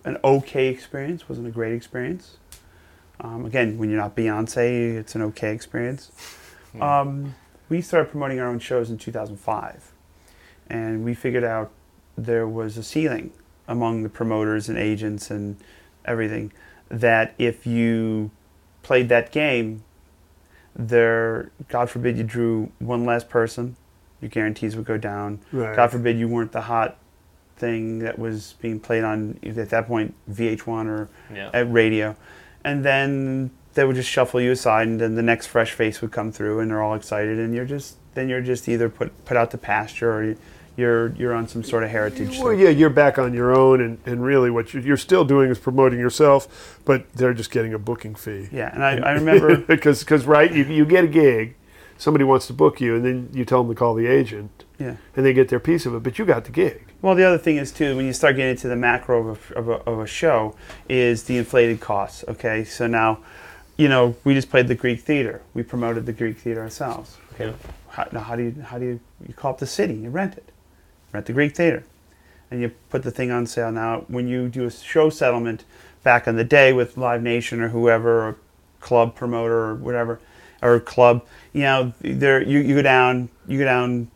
an 0.05 0.17
okay 0.23 0.67
experience. 0.67 1.27
wasn't 1.27 1.47
a 1.47 1.51
great 1.51 1.73
experience. 1.73 2.37
Um, 3.19 3.45
again, 3.45 3.77
when 3.77 3.89
you're 3.89 3.99
not 3.99 4.15
Beyonce, 4.15 4.95
it's 4.97 5.15
an 5.15 5.21
okay 5.23 5.53
experience. 5.53 6.11
Um, 6.79 7.35
we 7.69 7.81
started 7.81 8.11
promoting 8.11 8.39
our 8.39 8.47
own 8.47 8.59
shows 8.59 8.89
in 8.89 8.97
2005, 8.97 9.91
and 10.69 11.03
we 11.03 11.13
figured 11.13 11.43
out 11.43 11.71
there 12.17 12.47
was 12.47 12.77
a 12.77 12.83
ceiling 12.83 13.31
among 13.67 14.03
the 14.03 14.09
promoters 14.09 14.69
and 14.69 14.77
agents 14.77 15.29
and 15.31 15.57
everything 16.05 16.51
that 16.89 17.33
if 17.37 17.65
you 17.65 18.29
played 18.83 19.09
that 19.09 19.31
game, 19.31 19.83
there, 20.75 21.51
God 21.69 21.89
forbid, 21.89 22.17
you 22.17 22.23
drew 22.23 22.71
one 22.79 23.05
less 23.05 23.23
person, 23.23 23.75
your 24.21 24.29
guarantees 24.29 24.75
would 24.75 24.85
go 24.85 24.97
down. 24.97 25.39
Right. 25.51 25.75
God 25.75 25.91
forbid 25.91 26.17
you 26.17 26.27
weren't 26.27 26.51
the 26.51 26.61
hot 26.61 26.97
thing 27.57 27.99
that 27.99 28.19
was 28.19 28.55
being 28.61 28.79
played 28.79 29.03
on 29.03 29.39
at 29.43 29.69
that 29.69 29.87
point 29.87 30.13
VH1 30.29 30.87
or 30.87 31.09
Yeah. 31.33 31.49
at 31.53 31.71
radio, 31.71 32.15
and 32.63 32.83
then 32.83 33.51
they 33.73 33.85
would 33.85 33.95
just 33.95 34.09
shuffle 34.09 34.41
you 34.41 34.51
aside, 34.51 34.87
and 34.87 34.99
then 34.99 35.15
the 35.15 35.21
next 35.21 35.47
fresh 35.47 35.71
face 35.71 36.01
would 36.01 36.11
come 36.11 36.31
through, 36.31 36.59
and 36.59 36.69
they're 36.71 36.81
all 36.81 36.95
excited, 36.95 37.39
and 37.39 37.53
you're 37.53 37.65
just 37.65 37.97
then 38.13 38.29
you're 38.29 38.41
just 38.41 38.69
either 38.69 38.87
put 38.89 39.25
put 39.25 39.35
out 39.37 39.51
to 39.51 39.57
pasture 39.57 40.11
or 40.13 40.23
you- 40.23 40.37
you're 40.77 41.09
you're 41.15 41.33
on 41.33 41.47
some 41.47 41.63
sort 41.63 41.83
of 41.83 41.89
heritage. 41.89 42.37
Well, 42.39 42.49
thing. 42.49 42.59
yeah, 42.59 42.69
you're 42.69 42.89
back 42.89 43.17
on 43.17 43.33
your 43.33 43.55
own, 43.55 43.81
and, 43.81 43.97
and 44.05 44.23
really 44.23 44.49
what 44.51 44.73
you're, 44.73 44.83
you're 44.83 44.97
still 44.97 45.23
doing 45.25 45.49
is 45.49 45.59
promoting 45.59 45.99
yourself, 45.99 46.79
but 46.85 47.11
they're 47.13 47.33
just 47.33 47.51
getting 47.51 47.73
a 47.73 47.79
booking 47.79 48.15
fee. 48.15 48.49
Yeah, 48.51 48.73
and 48.73 48.83
I, 48.83 48.97
I 48.97 49.11
remember 49.13 49.57
because 49.67 49.99
because 50.01 50.25
right, 50.25 50.51
you, 50.53 50.63
you 50.65 50.85
get 50.85 51.03
a 51.03 51.07
gig, 51.07 51.55
somebody 51.97 52.23
wants 52.23 52.47
to 52.47 52.53
book 52.53 52.81
you, 52.81 52.95
and 52.95 53.05
then 53.05 53.29
you 53.33 53.45
tell 53.45 53.63
them 53.63 53.73
to 53.73 53.77
call 53.77 53.95
the 53.95 54.07
agent, 54.07 54.65
yeah. 54.79 54.95
and 55.15 55.25
they 55.25 55.33
get 55.33 55.49
their 55.49 55.59
piece 55.59 55.85
of 55.85 55.95
it, 55.95 56.03
but 56.03 56.19
you 56.19 56.25
got 56.25 56.45
the 56.45 56.51
gig. 56.51 56.81
Well, 57.01 57.15
the 57.15 57.23
other 57.23 57.37
thing 57.37 57.57
is 57.57 57.71
too 57.71 57.95
when 57.95 58.05
you 58.05 58.13
start 58.13 58.35
getting 58.35 58.51
into 58.51 58.67
the 58.67 58.75
macro 58.75 59.29
of 59.29 59.51
a, 59.51 59.55
of 59.55 59.69
a, 59.69 59.73
of 59.89 59.99
a 59.99 60.07
show 60.07 60.55
is 60.89 61.23
the 61.23 61.37
inflated 61.37 61.79
costs. 61.79 62.25
Okay, 62.27 62.63
so 62.63 62.87
now, 62.87 63.19
you 63.77 63.87
know, 63.87 64.15
we 64.23 64.33
just 64.33 64.49
played 64.49 64.67
the 64.67 64.75
Greek 64.75 65.01
theater. 65.01 65.41
We 65.53 65.63
promoted 65.63 66.05
the 66.05 66.13
Greek 66.13 66.37
theater 66.39 66.61
ourselves. 66.61 67.17
Okay, 67.33 67.47
Yeah. 67.47 67.53
how, 67.89 68.07
now 68.11 68.19
how 68.21 68.35
do 68.35 68.43
you 68.43 68.61
how 68.63 68.79
do 68.79 68.85
you 68.85 68.99
you 69.27 69.33
call 69.33 69.51
up 69.51 69.59
the 69.59 69.67
city? 69.67 69.93
You 69.93 70.09
rent 70.09 70.35
it, 70.35 70.49
rent 71.15 71.25
the 71.25 71.33
Greek 71.33 71.55
theater, 71.55 71.83
and 72.51 72.61
you 72.61 72.71
put 72.89 73.03
the 73.03 73.11
thing 73.11 73.31
on 73.31 73.47
sale. 73.47 73.71
Now, 73.71 74.03
when 74.07 74.27
you 74.27 74.49
do 74.49 74.65
a 74.65 74.71
show 74.71 75.09
settlement 75.09 75.63
back 76.03 76.27
in 76.27 76.35
the 76.35 76.43
day 76.43 76.73
with 76.73 76.97
Live 76.97 77.23
Nation 77.23 77.61
or 77.61 77.69
whoever, 77.69 78.27
or 78.27 78.37
club 78.81 79.15
promoter 79.15 79.57
or 79.57 79.75
whatever, 79.75 80.19
or 80.61 80.79
club, 80.79 81.25
you 81.53 81.61
know, 81.61 81.93
there 82.01 82.41
you, 82.43 82.59
you 82.59 82.75
go 82.75 82.81
down, 82.81 83.29
you 83.47 83.57
go 83.59 83.65
down 83.65 84.09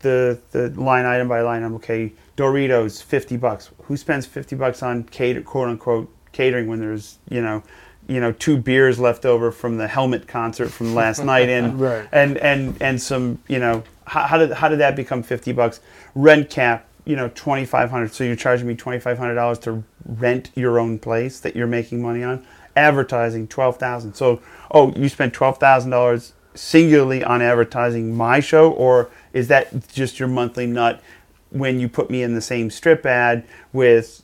the 0.00 0.38
the 0.52 0.68
line 0.80 1.04
item 1.04 1.28
by 1.28 1.42
line 1.42 1.62
item. 1.62 1.74
Okay, 1.76 2.12
Doritos, 2.36 3.02
fifty 3.02 3.36
bucks. 3.36 3.70
Who 3.84 3.96
spends 3.96 4.24
fifty 4.26 4.56
bucks 4.56 4.82
on 4.82 5.04
cater, 5.04 5.42
quote 5.42 5.68
unquote 5.68 6.10
catering 6.32 6.66
when 6.66 6.80
there's 6.80 7.18
you 7.30 7.40
know 7.40 7.62
you 8.06 8.20
know 8.20 8.32
two 8.32 8.56
beers 8.58 8.98
left 8.98 9.24
over 9.24 9.50
from 9.50 9.78
the 9.78 9.88
Helmet 9.88 10.26
concert 10.28 10.68
from 10.70 10.94
last 10.94 11.24
night, 11.24 11.48
and 11.48 11.80
Right. 11.88 12.06
and 12.12 12.36
and 12.38 12.80
and 12.80 13.00
some 13.00 13.38
you 13.48 13.58
know 13.58 13.82
how, 14.06 14.22
how 14.24 14.38
did 14.38 14.52
how 14.52 14.68
did 14.68 14.78
that 14.80 14.94
become 14.94 15.22
fifty 15.22 15.52
bucks? 15.52 15.80
Rent 16.14 16.50
cap, 16.50 16.86
you 17.04 17.16
know 17.16 17.30
twenty 17.34 17.64
five 17.64 17.90
hundred. 17.90 18.14
So 18.14 18.24
you're 18.24 18.36
charging 18.36 18.66
me 18.66 18.74
twenty 18.74 19.00
five 19.00 19.18
hundred 19.18 19.34
dollars 19.34 19.58
to 19.60 19.84
rent 20.06 20.50
your 20.54 20.78
own 20.78 20.98
place 20.98 21.40
that 21.40 21.56
you're 21.56 21.66
making 21.66 22.02
money 22.02 22.22
on. 22.22 22.44
Advertising 22.76 23.48
twelve 23.48 23.76
thousand. 23.78 24.14
So 24.14 24.40
oh, 24.70 24.92
you 24.94 25.08
spent 25.08 25.32
twelve 25.34 25.58
thousand 25.58 25.90
dollars 25.90 26.32
singularly 26.54 27.24
on 27.24 27.42
advertising 27.42 28.16
my 28.16 28.40
show, 28.40 28.70
or 28.70 29.10
is 29.32 29.48
that 29.48 29.88
just 29.88 30.18
your 30.18 30.28
monthly 30.28 30.66
nut 30.66 31.02
when 31.50 31.80
you 31.80 31.88
put 31.88 32.10
me 32.10 32.22
in 32.22 32.34
the 32.34 32.40
same 32.40 32.70
strip 32.70 33.04
ad 33.06 33.44
with? 33.72 34.20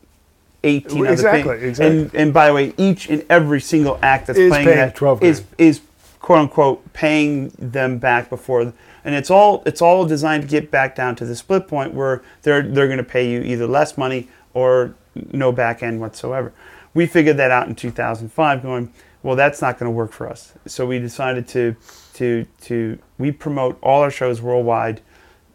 18 0.62 1.06
other 1.06 1.12
Exactly, 1.12 1.58
things? 1.58 1.62
exactly. 1.80 2.00
And 2.00 2.14
and 2.14 2.34
by 2.34 2.48
the 2.48 2.52
way, 2.52 2.74
each 2.76 3.08
and 3.08 3.24
every 3.30 3.62
single 3.62 3.98
act 4.02 4.26
that's 4.26 4.38
Is 4.38 4.50
playing 4.50 4.66
paying 4.66 4.76
that 4.76 4.94
12 4.94 5.22
is 5.22 5.42
is 5.56 5.80
quote 6.20 6.38
unquote 6.40 6.92
paying 6.92 7.48
them 7.58 7.98
back 7.98 8.28
before 8.28 8.74
and 9.04 9.14
it's 9.14 9.30
all 9.30 9.62
it's 9.66 9.82
all 9.82 10.04
designed 10.06 10.42
to 10.42 10.48
get 10.48 10.70
back 10.70 10.94
down 10.94 11.16
to 11.16 11.24
the 11.24 11.36
split 11.36 11.66
point 11.68 11.94
where 11.94 12.22
they're 12.42 12.62
they're 12.62 12.86
going 12.86 12.98
to 12.98 13.04
pay 13.04 13.30
you 13.30 13.40
either 13.40 13.66
less 13.66 13.96
money 13.96 14.28
or 14.54 14.94
no 15.32 15.52
back 15.52 15.82
end 15.82 16.00
whatsoever. 16.00 16.52
We 16.92 17.06
figured 17.06 17.36
that 17.36 17.50
out 17.50 17.68
in 17.68 17.74
2005 17.74 18.62
going, 18.62 18.92
well 19.22 19.36
that's 19.36 19.60
not 19.60 19.78
going 19.78 19.90
to 19.90 19.94
work 19.94 20.12
for 20.12 20.28
us. 20.28 20.52
So 20.66 20.86
we 20.86 20.98
decided 20.98 21.46
to 21.48 21.76
to 22.14 22.46
to 22.62 22.98
we 23.18 23.32
promote 23.32 23.78
all 23.82 24.02
our 24.02 24.10
shows 24.10 24.42
worldwide. 24.42 25.00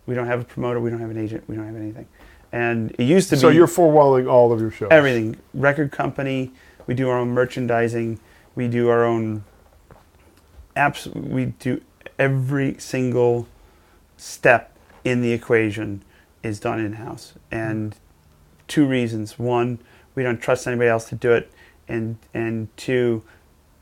We 0.05 0.13
don't 0.13 0.27
have 0.27 0.41
a 0.41 0.45
promoter, 0.45 0.79
we 0.79 0.89
don't 0.89 1.01
have 1.01 1.09
an 1.09 1.17
agent, 1.17 1.43
we 1.47 1.55
don't 1.55 1.65
have 1.65 1.75
anything. 1.75 2.07
And 2.51 2.91
it 2.97 3.03
used 3.03 3.29
to 3.31 3.37
So 3.37 3.49
be 3.49 3.55
you're 3.55 3.67
four-walling 3.67 4.27
all 4.27 4.53
of 4.53 4.61
your 4.61 4.71
shows. 4.71 4.89
everything 4.91 5.35
record 5.53 5.91
company 5.91 6.51
we 6.87 6.93
do 6.93 7.09
our 7.09 7.17
own 7.17 7.29
merchandising 7.29 8.19
we 8.53 8.67
do 8.67 8.87
our 8.87 9.03
own 9.03 9.43
apps 10.75 11.13
we 11.13 11.45
do 11.45 11.81
every 12.17 12.75
single 12.79 13.47
step 14.17 14.71
in 15.03 15.21
the 15.21 15.31
equation 15.31 16.01
is 16.43 16.59
done 16.59 16.79
in 16.79 16.93
house 16.93 17.33
and 17.51 17.95
two 18.67 18.85
reasons 18.85 19.37
one 19.37 19.77
we 20.15 20.23
don't 20.23 20.41
trust 20.41 20.65
anybody 20.67 20.89
else 20.89 21.09
to 21.09 21.15
do 21.15 21.31
it 21.33 21.51
and 21.87 22.17
and 22.33 22.67
two 22.77 23.23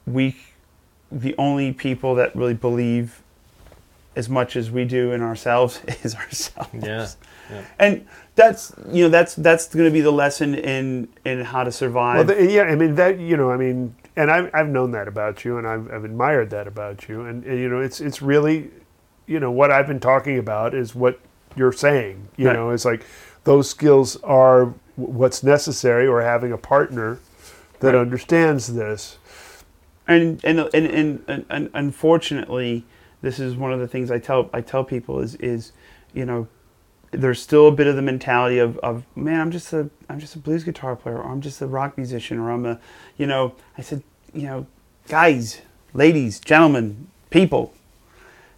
we 0.05 0.35
the 1.11 1.35
only 1.37 1.71
people 1.71 2.15
that 2.15 2.35
really 2.35 2.53
believe 2.53 3.21
as 4.15 4.27
much 4.29 4.55
as 4.55 4.69
we 4.71 4.83
do 4.85 5.11
in 5.11 5.21
ourselves 5.21 5.81
is 6.03 6.15
ourselves 6.15 6.69
Yeah. 6.81 7.07
yeah. 7.51 7.63
and 7.79 8.07
that's 8.35 8.73
you 8.91 9.03
know 9.03 9.09
that's 9.09 9.35
that's 9.35 9.67
going 9.73 9.85
to 9.85 9.91
be 9.91 10.01
the 10.01 10.11
lesson 10.11 10.55
in 10.55 11.07
in 11.23 11.41
how 11.41 11.63
to 11.63 11.71
survive. 11.71 12.27
Well, 12.27 12.37
the, 12.37 12.51
yeah, 12.51 12.63
I 12.63 12.75
mean 12.75 12.95
that 12.95 13.19
you 13.19 13.37
know, 13.37 13.51
I 13.51 13.57
mean, 13.57 13.95
and 14.15 14.29
I've 14.31 14.49
I've 14.53 14.67
known 14.69 14.91
that 14.91 15.07
about 15.07 15.43
you, 15.45 15.57
and 15.57 15.67
I've 15.67 15.91
I've 15.91 16.03
admired 16.05 16.49
that 16.51 16.67
about 16.67 17.07
you, 17.09 17.21
and, 17.25 17.43
and 17.45 17.59
you 17.59 17.69
know, 17.69 17.79
it's 17.79 17.99
it's 18.01 18.21
really, 18.21 18.69
you 19.27 19.39
know, 19.39 19.51
what 19.51 19.71
I've 19.71 19.87
been 19.87 19.99
talking 19.99 20.37
about 20.37 20.73
is 20.73 20.93
what 20.95 21.19
you're 21.55 21.71
saying. 21.71 22.27
You 22.37 22.47
Right. 22.47 22.55
know, 22.55 22.69
it's 22.71 22.85
like 22.85 23.05
those 23.43 23.69
skills 23.69 24.17
are 24.23 24.73
what's 24.95 25.43
necessary, 25.43 26.05
or 26.07 26.21
having 26.21 26.51
a 26.51 26.57
partner 26.57 27.19
that 27.79 27.93
Right. 27.93 28.01
understands 28.01 28.73
this. 28.75 29.17
and, 30.07 30.39
and 30.43 30.59
and 30.59 30.85
and 30.87 31.23
and 31.27 31.45
and 31.49 31.69
unfortunately, 31.73 32.85
this 33.21 33.39
is 33.39 33.55
one 33.55 33.73
of 33.73 33.79
the 33.79 33.87
things 33.87 34.11
I 34.11 34.19
tell 34.19 34.49
I 34.53 34.61
tell 34.61 34.83
people 34.83 35.19
is 35.21 35.35
is 35.35 35.71
you 36.13 36.25
know 36.25 36.47
there's 37.13 37.41
still 37.41 37.67
a 37.67 37.71
bit 37.71 37.87
of 37.87 37.95
the 37.95 38.01
mentality 38.01 38.57
of, 38.59 38.77
of 38.79 39.03
man 39.15 39.39
I'm 39.39 39.51
just 39.51 39.71
a 39.73 39.89
I'm 40.09 40.19
just 40.19 40.35
a 40.35 40.39
blues 40.39 40.63
guitar 40.63 40.95
player 40.95 41.17
or 41.17 41.29
I'm 41.31 41.41
just 41.41 41.61
a 41.61 41.67
rock 41.67 41.97
musician 41.97 42.39
or 42.39 42.51
I'm 42.51 42.65
a 42.65 42.79
you 43.17 43.25
know 43.25 43.55
I 43.77 43.81
said 43.81 44.03
you 44.33 44.43
know 44.43 44.65
guys 45.07 45.61
ladies 45.93 46.39
gentlemen 46.39 47.07
people 47.29 47.73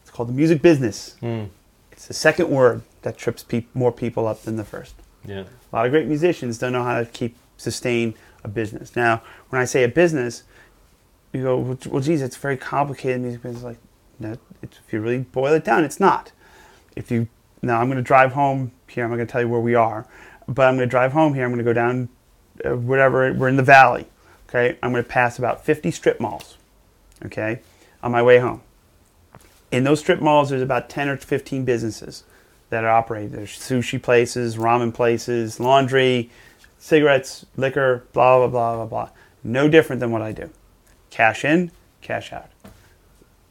it's 0.02 0.10
called 0.12 0.30
the 0.30 0.34
music 0.34 0.62
business 0.62 1.16
Mm. 1.22 1.50
it's 1.92 2.08
the 2.08 2.14
second 2.14 2.50
word 2.50 2.82
that 3.04 3.18
trips 3.18 3.44
peop 3.44 3.68
more 3.74 3.92
people 3.92 4.28
up 4.28 4.42
than 4.44 4.56
the 4.56 4.64
first 4.66 4.96
Yeah. 5.26 5.44
A 5.72 5.76
lot 5.76 5.86
of 5.86 5.92
great 5.92 6.08
musicians 6.08 6.58
don't 6.58 6.72
know 6.74 6.84
how 6.84 7.00
to 7.00 7.06
keep 7.06 7.36
sustain 7.58 8.14
a 8.44 8.48
business. 8.48 8.96
Now, 8.96 9.22
when 9.50 9.62
I 9.62 9.66
say 9.66 9.84
a 9.84 9.88
business, 9.88 10.44
you 11.34 11.42
go, 11.44 11.58
well, 11.58 11.78
well 11.90 12.02
geez, 12.02 12.22
it's 12.22 12.36
very 12.38 12.58
complicated 12.58 13.22
music 13.22 13.42
business. 13.42 13.64
Like, 13.64 13.80
no, 14.20 14.38
it's, 14.62 14.78
if 14.86 14.94
you 14.94 15.02
really 15.02 15.20
boil 15.20 15.54
it 15.54 15.64
down, 15.66 15.84
it's 15.84 16.00
not. 16.00 16.32
If 16.96 17.10
you 17.12 17.28
now, 17.66 17.82
I'm 17.82 17.88
going 17.88 17.98
to 17.98 18.04
drive 18.04 18.34
home 18.34 18.72
here. 18.88 19.04
I'm 19.04 19.10
not 19.10 19.18
going 19.18 19.28
to 19.28 19.32
tell 19.32 19.42
you 19.42 19.50
where 19.50 19.60
we 19.60 19.76
are, 19.76 20.06
but 20.48 20.68
I'm 20.68 20.76
going 20.76 20.88
to 20.88 20.92
drive 20.92 21.12
home 21.12 21.34
here. 21.34 21.44
I'm 21.44 21.52
going 21.52 21.58
to 21.58 21.64
go 21.64 21.74
down, 21.74 22.10
uh, 22.64 22.78
whatever. 22.78 23.34
We're 23.34 23.50
in 23.50 23.58
the 23.58 23.64
valley. 23.64 24.06
Okay, 24.48 24.78
I'm 24.84 24.92
going 24.92 25.04
to 25.04 25.10
pass 25.10 25.40
about 25.40 25.66
50 25.66 25.92
strip 25.92 26.20
malls. 26.20 26.58
Okay, 27.26 27.62
on 28.04 28.12
my 28.12 28.22
way 28.22 28.38
home. 28.38 28.62
In 29.72 29.84
those 29.84 30.00
strip 30.00 30.22
malls, 30.22 30.50
there's 30.50 30.62
about 30.62 30.90
10 30.90 31.10
or 31.10 31.18
15 31.18 31.66
businesses 31.66 32.24
that 32.70 32.84
are 32.84 32.90
operating. 32.90 33.32
There's 33.32 33.58
sushi 33.58 34.02
places, 34.02 34.58
ramen 34.58 34.94
places, 34.94 35.60
laundry, 35.60 36.30
cigarettes, 36.78 37.46
liquor, 37.58 38.06
blah, 38.14 38.38
blah, 38.38 38.48
blah, 38.48 38.76
blah, 38.76 38.86
blah. 38.86 39.10
No 39.44 39.68
different 39.68 40.00
than 40.00 40.12
what 40.12 40.22
I 40.22 40.32
do. 40.32 40.50
Cash 41.10 41.44
in, 41.44 41.72
cash 42.02 42.32
out. 42.32 42.50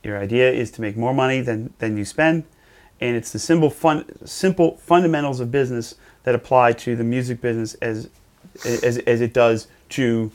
Your 0.03 0.19
idea 0.19 0.53
is 0.53 0.71
to 0.73 0.81
make 0.81 0.97
more 0.97 1.15
money 1.15 1.41
than, 1.41 1.73
than 1.79 1.97
you 1.97 2.05
spend, 2.05 2.45
and 3.01 3.17
it's 3.17 3.33
the 3.33 3.39
simple, 3.39 3.71
fun, 3.71 4.05
simple 4.27 4.77
fundamentals 4.79 5.41
of 5.41 5.51
business 5.51 5.95
that 6.23 6.35
apply 6.35 6.73
to 6.73 6.97
the 6.97 7.05
music 7.05 7.41
business 7.41 7.75
as, 7.75 8.09
as, 8.65 8.99
as 8.99 9.21
it 9.21 9.33
does 9.35 9.67
to 9.91 10.31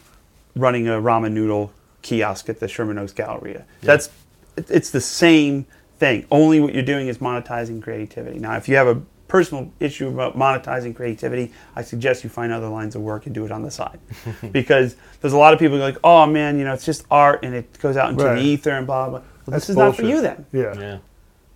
running 0.56 0.88
a 0.88 0.92
ramen 0.94 1.32
noodle 1.32 1.72
kiosk 2.02 2.50
at 2.50 2.60
the 2.60 2.68
Sherman 2.68 2.98
Oaks 2.98 3.14
Galleria. 3.14 3.66
That's 3.82 4.10
it's 4.58 4.90
the 4.90 5.02
same 5.02 5.66
thing. 6.00 6.26
Only 6.32 6.60
what 6.60 6.74
you're 6.74 6.84
doing 6.84 7.08
is 7.08 7.20
monetizing 7.20 7.82
creativity. 7.82 8.40
Now, 8.40 8.56
if 8.58 8.68
you 8.68 8.76
have 8.76 8.88
a 8.88 9.02
personal 9.28 9.72
issue 9.80 10.08
about 10.10 10.38
monetizing 10.38 10.96
creativity, 10.96 11.54
I 11.76 11.84
suggest 11.84 12.24
you 12.24 12.30
find 12.30 12.52
other 12.52 12.68
lines 12.68 12.96
of 12.96 13.02
work 13.02 13.26
and 13.26 13.34
do 13.36 13.46
it 13.46 13.52
on 13.52 13.62
the 13.64 13.72
side, 13.72 14.00
because 14.52 14.96
there's 15.22 15.34
a 15.34 15.38
lot 15.38 15.54
of 15.54 15.60
people 15.60 15.78
who 15.78 15.84
are 15.84 15.86
like, 15.88 15.98
oh 16.04 16.26
man, 16.26 16.58
you 16.58 16.66
know, 16.66 16.74
it's 16.74 16.86
just 16.86 17.06
art 17.10 17.40
and 17.44 17.54
it 17.56 17.80
goes 17.80 17.96
out 17.96 18.10
into 18.12 18.26
Right. 18.26 18.36
the 18.36 18.42
ether 18.42 18.72
and 18.72 18.86
blah 18.88 19.10
blah. 19.10 19.22
Well, 19.46 19.54
this 19.54 19.70
is 19.70 19.76
not 19.78 19.96
for 19.96 20.04
you 20.04 20.22
then. 20.22 20.46
Yeah. 20.52 20.74
Yeah. 20.78 20.98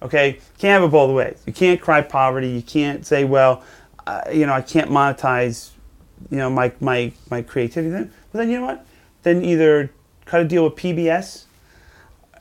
Okay, 0.03 0.39
can't 0.57 0.81
have 0.81 0.83
it 0.83 0.91
both 0.91 1.15
ways. 1.15 1.41
You 1.45 1.53
can't 1.53 1.79
cry 1.79 2.01
poverty. 2.01 2.49
You 2.49 2.61
can't 2.61 3.05
say, 3.05 3.23
well, 3.23 3.63
uh, 4.05 4.21
you 4.31 4.45
know, 4.45 4.53
I 4.53 4.61
can't 4.61 4.91
monetize, 4.91 5.71
you 6.29 6.37
know, 6.37 6.49
my 6.49 6.73
my 6.81 7.13
my 7.31 7.41
creativity. 7.41 7.89
Then, 7.89 8.11
but 8.31 8.39
then 8.39 8.49
you 8.49 8.59
know 8.59 8.65
what? 8.65 8.85
Then 9.23 9.43
either 9.43 9.89
cut 10.25 10.41
a 10.41 10.45
deal 10.45 10.65
with 10.65 10.75
PBS, 10.75 11.45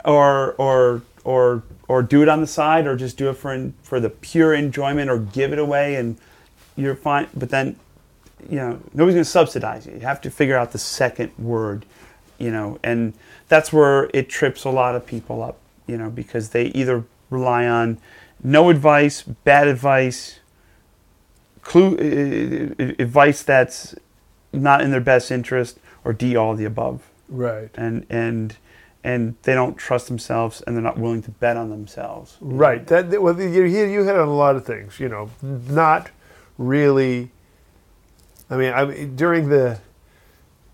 or 0.03 0.53
or 0.53 1.03
or 1.23 1.63
or 1.87 2.03
do 2.03 2.21
it 2.21 2.27
on 2.27 2.41
the 2.41 2.47
side, 2.47 2.85
or 2.85 2.97
just 2.97 3.17
do 3.17 3.29
it 3.29 3.35
for 3.35 3.53
in, 3.53 3.73
for 3.81 4.01
the 4.01 4.09
pure 4.09 4.53
enjoyment, 4.53 5.09
or 5.09 5.17
give 5.17 5.53
it 5.53 5.59
away, 5.59 5.95
and 5.95 6.17
you're 6.75 6.95
fine. 6.95 7.27
But 7.33 7.49
then, 7.49 7.77
you 8.49 8.57
know, 8.57 8.79
nobody's 8.93 9.15
going 9.15 9.23
to 9.23 9.25
subsidize 9.25 9.85
you. 9.85 9.93
You 9.93 9.99
have 10.01 10.19
to 10.21 10.31
figure 10.31 10.57
out 10.57 10.73
the 10.73 10.79
second 10.79 11.31
word, 11.37 11.85
you 12.37 12.51
know, 12.51 12.77
and 12.83 13.13
that's 13.47 13.71
where 13.71 14.09
it 14.13 14.27
trips 14.27 14.65
a 14.65 14.69
lot 14.69 14.95
of 14.95 15.05
people 15.05 15.41
up, 15.41 15.59
you 15.87 15.97
know, 15.97 16.09
because 16.09 16.49
they 16.49 16.65
either 16.67 17.05
rely 17.33 17.67
on 17.67 17.97
no 18.43 18.69
advice, 18.69 19.21
bad 19.21 19.67
advice, 19.67 20.39
clue 21.61 21.95
uh, 21.97 22.83
uh, 22.83 22.93
advice 22.99 23.43
that's 23.43 23.95
not 24.51 24.81
in 24.81 24.91
their 24.91 25.01
best 25.01 25.31
interest, 25.31 25.79
or 26.03 26.13
D 26.13 26.35
all 26.35 26.55
the 26.55 26.65
above, 26.65 27.01
Right. 27.29 27.69
and 27.75 28.05
and 28.09 28.57
and 29.03 29.35
they 29.43 29.53
don't 29.53 29.75
trust 29.77 30.07
themselves, 30.07 30.61
and 30.61 30.75
they're 30.75 30.83
not 30.83 30.97
willing 30.97 31.21
to 31.23 31.31
bet 31.31 31.57
on 31.57 31.69
themselves. 31.69 32.37
Right. 32.39 32.85
That 32.87 33.21
well, 33.21 33.39
you 33.39 33.63
you 33.63 33.85
you 33.85 34.03
hit 34.03 34.15
on 34.15 34.27
a 34.27 34.33
lot 34.33 34.55
of 34.55 34.65
things. 34.65 34.99
You 34.99 35.09
know, 35.09 35.29
not 35.41 36.11
really. 36.57 37.31
I 38.49 38.57
mean, 38.57 38.73
I 38.73 38.85
mean, 38.85 39.15
during 39.15 39.49
the, 39.49 39.79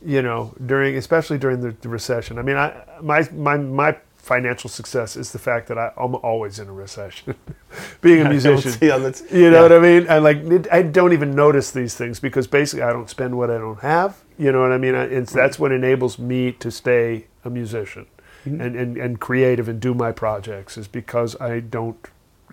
you 0.03 0.21
know, 0.21 0.53
during 0.65 0.95
especially 0.97 1.37
during 1.37 1.61
the, 1.61 1.71
the 1.71 1.89
recession. 1.89 2.37
I 2.37 2.41
mean, 2.41 2.57
I 2.57 2.83
my 3.01 3.27
my 3.31 3.57
my 3.57 3.97
financial 4.33 4.69
success 4.69 5.15
is 5.17 5.31
the 5.31 5.39
fact 5.39 5.67
that 5.69 5.77
I, 5.77 5.91
I'm 5.97 6.13
always 6.31 6.59
in 6.59 6.67
a 6.69 6.71
recession. 6.85 7.35
Being 8.01 8.25
a 8.25 8.29
musician, 8.35 8.73
you 8.81 8.89
know 8.89 9.57
yeah. 9.57 9.61
what 9.63 9.71
I 9.71 9.79
mean? 9.79 10.05
I 10.09 10.17
like 10.19 10.39
I 10.71 10.81
don't 10.83 11.13
even 11.13 11.31
notice 11.35 11.71
these 11.71 11.95
things 11.95 12.19
because 12.19 12.45
basically 12.47 12.83
I 12.89 12.91
don't 12.93 13.09
spend 13.09 13.31
what 13.39 13.49
I 13.49 13.57
don't 13.57 13.79
have. 13.81 14.11
You 14.37 14.51
know 14.53 14.61
what 14.61 14.71
I 14.71 14.77
mean? 14.77 14.95
I- 14.95 15.05
It's 15.19 15.33
that's 15.33 15.57
what 15.59 15.71
enables 15.71 16.19
me 16.19 16.51
to 16.63 16.69
stay 16.71 17.25
a 17.43 17.49
musician 17.49 18.05
Mm-hmm. 18.45 18.61
and, 18.61 18.75
and 18.81 18.97
and 19.05 19.19
creative 19.27 19.67
and 19.71 19.81
do 19.81 19.93
my 19.93 20.11
projects 20.13 20.77
is 20.77 20.87
because 20.87 21.31
I 21.41 21.59
don't 21.59 21.97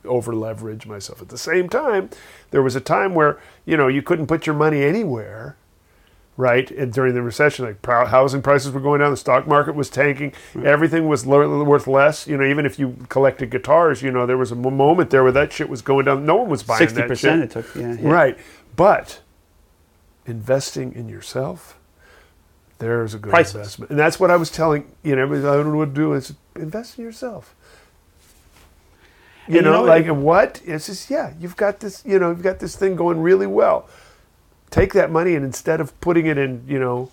over 0.04 0.32
leverage 0.34 0.84
myself. 0.94 1.22
At 1.22 1.28
the 1.28 1.38
same 1.38 1.68
time, 1.68 2.10
there 2.50 2.60
was 2.68 2.74
a 2.74 2.80
time 2.80 3.14
where 3.14 3.38
you 3.70 3.76
know 3.76 3.86
you 3.96 4.02
couldn't 4.02 4.26
put 4.26 4.46
your 4.48 4.56
money 4.56 4.82
anywhere. 4.82 5.54
Right 6.38 6.70
and 6.70 6.92
during 6.92 7.14
the 7.14 7.22
recession, 7.22 7.64
like 7.64 7.84
housing 7.86 8.42
prices 8.42 8.70
were 8.70 8.80
going 8.80 9.00
down, 9.00 9.10
the 9.10 9.16
stock 9.16 9.46
market 9.46 9.74
was 9.74 9.88
tanking, 9.88 10.34
everything 10.62 11.08
was 11.08 11.24
lo- 11.26 11.64
worth 11.64 11.86
less. 11.86 12.26
You 12.26 12.36
know, 12.36 12.44
even 12.44 12.66
if 12.66 12.78
you 12.78 12.94
collected 13.08 13.48
guitars, 13.50 14.02
you 14.02 14.10
know, 14.10 14.26
there 14.26 14.36
was 14.36 14.50
a 14.52 14.54
moment 14.54 15.08
there 15.08 15.22
where 15.22 15.32
that 15.32 15.50
shit 15.52 15.70
was 15.70 15.80
going 15.80 16.04
down. 16.04 16.26
No 16.26 16.36
one 16.36 16.50
was 16.50 16.62
buying 16.62 16.80
Sixty 16.80 16.96
that 17.00 17.08
percent 17.08 17.40
shit. 17.52 17.56
it 17.56 17.62
took. 17.64 17.74
Yeah, 17.74 17.94
hit. 17.96 18.04
Right. 18.04 18.38
But 18.76 19.20
investing 20.26 20.92
in 20.92 21.08
yourself, 21.08 21.78
There's 22.78 23.14
a 23.14 23.18
good 23.18 23.30
Priceless. 23.30 23.54
investment, 23.54 23.90
and 23.92 23.98
that's 23.98 24.20
what 24.20 24.30
I 24.30 24.36
was 24.36 24.50
telling 24.50 24.92
you 25.02 25.16
know 25.16 25.22
everyone 25.22 25.76
would 25.78 25.94
do 25.94 26.12
is 26.12 26.34
invest 26.54 26.98
in 26.98 27.04
yourself. 27.04 27.54
You 29.48 29.54
And 29.54 29.54
you 29.54 29.62
know, 29.62 29.72
know, 29.78 29.84
like 29.84 30.04
it- 30.06 30.10
what? 30.10 30.60
It's 30.66 30.86
just 30.86 31.08
yeah, 31.08 31.32
you've 31.40 31.56
got 31.56 31.80
this. 31.80 32.02
You 32.04 32.18
know, 32.18 32.28
you've 32.30 32.42
got 32.42 32.58
this 32.58 32.76
thing 32.76 32.94
going 32.96 33.20
really 33.22 33.46
well. 33.46 33.88
Take 34.70 34.92
that 34.94 35.10
money 35.10 35.34
and 35.34 35.44
instead 35.44 35.80
of 35.80 35.98
putting 36.00 36.26
it 36.26 36.38
in, 36.38 36.64
you 36.66 36.78
know, 36.78 37.10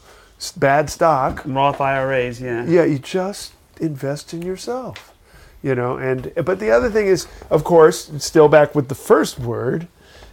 bad 0.58 0.90
stock, 0.90 1.42
Roth 1.46 1.80
IRAs, 1.80 2.42
yeah. 2.42 2.66
yeah, 2.66 2.84
you 2.84 3.00
just 3.00 3.54
invest 3.80 4.34
in 4.34 4.42
yourself. 4.42 5.14
You 5.62 5.76
know, 5.76 5.96
and 5.96 6.34
but 6.44 6.60
the 6.60 6.72
other 6.72 6.90
thing 6.90 7.08
is, 7.08 7.26
of 7.50 7.64
course, 7.64 8.12
still 8.18 8.50
back 8.50 8.76
with 8.76 8.90
the 8.90 8.96
first 8.96 9.40
word, 9.40 9.88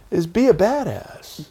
is 0.09 0.27
be 0.27 0.47
a 0.47 0.53
badass. 0.53 1.47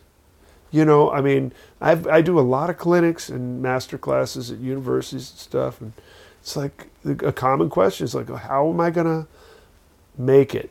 You 0.70 0.84
know, 0.84 1.10
I 1.10 1.22
mean, 1.22 1.52
I've, 1.80 2.06
I 2.06 2.20
do 2.20 2.38
a 2.38 2.42
lot 2.42 2.68
of 2.68 2.76
clinics 2.76 3.30
and 3.30 3.62
master 3.62 3.96
classes 3.96 4.50
at 4.50 4.58
universities 4.58 5.30
and 5.30 5.38
stuff, 5.38 5.80
and 5.80 5.94
it's 6.42 6.56
like 6.56 6.88
a 7.04 7.32
common 7.32 7.70
question 7.70 8.04
is 8.04 8.14
like, 8.14 8.28
how 8.28 8.68
am 8.68 8.80
I 8.80 8.90
gonna 8.90 9.26
make 10.18 10.54
it 10.54 10.70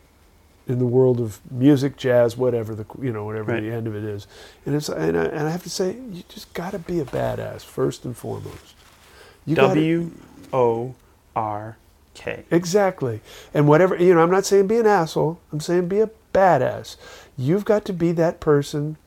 in 0.70 0.80
the 0.80 0.86
world 0.86 1.20
of 1.20 1.39
music, 1.51 1.97
jazz, 1.97 2.38
whatever 2.38 2.76
the 2.76 2.86
you 3.01 3.11
know 3.11 3.26
whatever 3.26 3.51
Right. 3.53 3.61
the 3.63 3.72
end 3.72 3.88
of 3.88 3.95
it 3.95 4.03
is, 4.03 4.28
and 4.65 4.76
it's 4.76 4.88
and 4.89 5.17
I, 5.17 5.26
and 5.26 5.47
I 5.47 5.49
have 5.49 5.63
to 5.63 5.70
say, 5.70 5.93
you 6.11 6.24
just 6.30 6.53
got 6.53 6.72
to 6.72 6.80
be 6.80 6.99
a 6.99 7.05
badass 7.05 7.61
first 7.65 8.05
and 8.05 8.15
foremost. 8.15 8.76
You 9.45 9.55
W 9.55 10.11
O 10.53 10.95
R 11.36 11.78
K. 12.13 12.43
Exactly. 12.51 13.22
And 13.53 13.67
whatever, 13.67 13.95
you 13.95 14.13
know, 14.13 14.22
I'm 14.22 14.32
not 14.32 14.45
saying 14.45 14.67
be 14.67 14.78
an 14.78 14.86
asshole. 14.88 15.39
I'm 15.51 15.59
saying 15.59 15.88
be 15.88 16.01
a 16.01 16.09
badass. 16.34 16.97
You've 17.38 17.65
got 17.65 17.86
to 17.86 17.93
be 17.93 18.11
that 18.13 18.39
person 18.39 18.97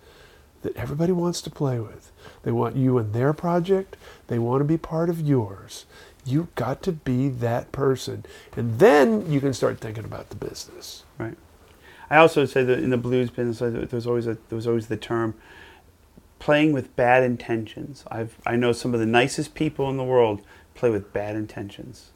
that 0.63 0.77
everybody 0.77 1.13
wants 1.13 1.41
to 1.43 1.51
play 1.51 1.79
with. 1.79 2.11
They 2.43 2.53
want 2.53 2.77
you 2.77 2.99
in 2.99 3.13
their 3.13 3.33
project, 3.33 3.97
they 4.29 4.39
want 4.39 4.61
to 4.61 4.65
be 4.65 4.79
part 4.79 5.11
of 5.11 5.21
yours. 5.21 5.85
You've 6.25 6.55
got 6.55 6.83
to 6.85 6.93
be 6.93 7.29
that 7.29 7.73
person. 7.73 8.25
And 8.57 8.79
then 8.79 9.31
you 9.31 9.41
can 9.41 9.53
start 9.53 9.79
thinking 9.81 10.05
about 10.05 10.31
the 10.31 10.37
business. 10.37 11.03
Right. 11.19 11.37
I 12.13 12.19
also 12.19 12.45
say 12.45 12.63
that 12.63 12.79
in 12.79 12.91
the 12.91 12.99
blues 12.99 13.31
business, 13.31 13.59
there's 13.91 14.07
always 14.07 14.27
a, 14.27 14.37
always 14.51 14.89
the 14.89 14.99
term 14.99 15.35
playing 16.39 16.75
with 16.75 16.95
bad 16.95 17.23
intentions. 17.23 18.05
I've 18.11 18.37
I 18.45 18.55
know 18.55 18.73
some 18.73 18.93
of 18.93 19.01
the 19.01 19.07
nicest 19.07 19.55
people 19.55 19.89
in 19.89 19.97
the 19.97 20.05
world 20.05 20.43
play 20.75 20.91
with 20.91 21.15
bad 21.15 21.37
intentions, 21.37 22.11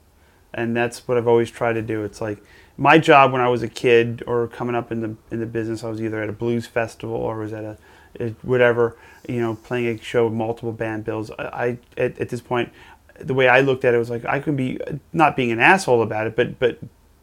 and 0.53 0.77
that's 0.77 1.09
what 1.09 1.17
I've 1.17 1.27
always 1.27 1.51
tried 1.51 1.75
to 1.75 1.83
do. 1.83 2.05
It's 2.05 2.21
like 2.21 2.43
my 2.77 2.99
job 2.99 3.33
when 3.33 3.41
I 3.41 3.49
was 3.49 3.63
a 3.63 3.69
kid 3.69 4.23
or 4.27 4.49
coming 4.49 4.75
up 4.75 4.93
in 4.93 5.01
the 5.01 5.17
in 5.31 5.41
the 5.41 5.47
business. 5.47 5.83
I 5.83 5.89
was 5.89 6.03
either 6.03 6.23
at 6.23 6.29
a 6.29 6.33
blues 6.33 6.67
festival 6.67 7.17
or 7.17 7.39
was 7.39 7.55
at 7.55 7.65
a, 7.65 7.79
a 8.21 8.31
whatever 8.43 8.99
you 9.27 9.41
know 9.41 9.55
playing 9.55 9.87
a 9.87 10.03
show 10.03 10.25
with 10.25 10.35
multiple 10.35 10.73
band 10.73 11.07
bills. 11.07 11.31
I, 11.39 11.43
I 11.43 11.79
at, 11.97 12.19
at 12.19 12.29
this 12.29 12.43
point. 12.43 12.71
The 13.19 13.33
way 13.33 13.49
I 13.49 13.61
looked 13.63 13.87
at 13.87 13.95
it 13.95 13.99
was 13.99 14.11
like 14.11 14.27
I 14.27 14.41
can 14.41 14.57
be 14.57 14.79
not 15.15 15.37
being 15.37 15.51
an 15.51 15.59
asshole 15.59 16.03
about 16.03 16.27
it, 16.27 16.37
but 16.37 16.59
but 16.59 16.81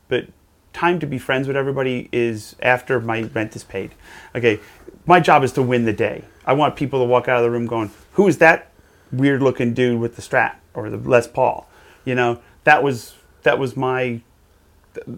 but 0.08 0.26
time 0.74 1.00
to 1.00 1.06
be 1.06 1.18
friends 1.18 1.48
with 1.48 1.56
everybody 1.56 2.10
is 2.12 2.56
after 2.62 3.00
my 3.00 3.22
rent 3.22 3.56
is 3.56 3.64
paid. 3.64 3.92
Okay, 4.36 4.60
my 5.06 5.20
job 5.20 5.44
is 5.44 5.52
to 5.54 5.62
win 5.62 5.86
the 5.86 5.94
day. 5.94 6.24
I 6.46 6.54
want 6.54 6.76
people 6.76 7.00
to 7.00 7.06
walk 7.06 7.28
out 7.28 7.38
of 7.38 7.44
the 7.44 7.52
room 7.52 7.68
going, 7.68 7.92
"Who 8.14 8.28
is 8.28 8.40
that 8.40 8.70
weird 9.12 9.42
looking 9.42 9.74
dude 9.74 10.00
with 10.00 10.16
the 10.16 10.22
Strat 10.22 10.56
or 10.74 10.90
the 10.90 10.98
Les 10.98 11.28
Paul?" 11.28 11.70
You 12.04 12.16
know, 12.16 12.40
that 12.64 12.84
was 12.84 13.16
that 13.44 13.60
was 13.60 13.78
my 13.78 14.22